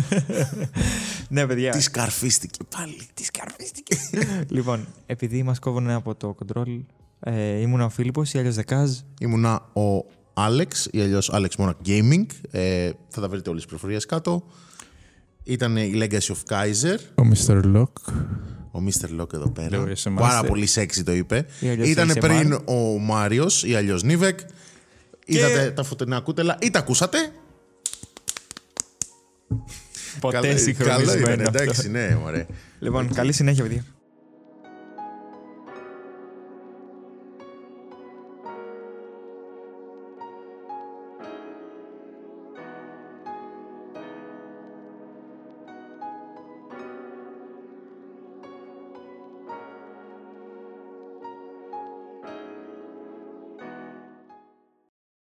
[1.29, 1.71] ναι, παιδιά.
[1.71, 2.99] Τι σκαρφίστηκε πάλι.
[3.13, 3.97] Τι σκαρφίστηκε.
[4.55, 6.79] λοιπόν, επειδή μας κόβουν από το control,
[7.19, 8.91] ε, ήμουν ο Φίλιππος ή αλλιώ Δεκάζ.
[9.19, 12.25] Ήμουνα ο Άλεξ ή αλλιώς Alex Monarch Gaming.
[12.51, 14.43] Ε, θα τα βρείτε όλες τις πληροφορίες κάτω.
[15.47, 16.97] Ήταν η Legacy of Kaiser.
[17.15, 17.63] Ο Mr.
[17.75, 18.13] Lock.
[18.71, 19.21] Ο Mr.
[19.21, 19.69] Lock εδώ πέρα.
[19.69, 20.13] Λέω ASMR.
[20.15, 21.45] Πάρα πολύ sexy το είπε.
[21.59, 22.19] Ή αλλιώς Ήταν ASMR.
[22.19, 24.39] πριν ο Μάριος ή αλλιώς Νίβεκ.
[25.25, 27.17] Είδατε τα φωτεινά κούτελα ή τα ακούσατε;
[30.19, 31.19] Ποτέ Καλό- Καλό συγχρονισμένο.
[31.33, 31.61] ήταν, αυτό.
[31.63, 32.45] εντάξει, ναι, ωραία.
[32.79, 33.85] Λοιπόν, καλή συνέχεια, παιδιά.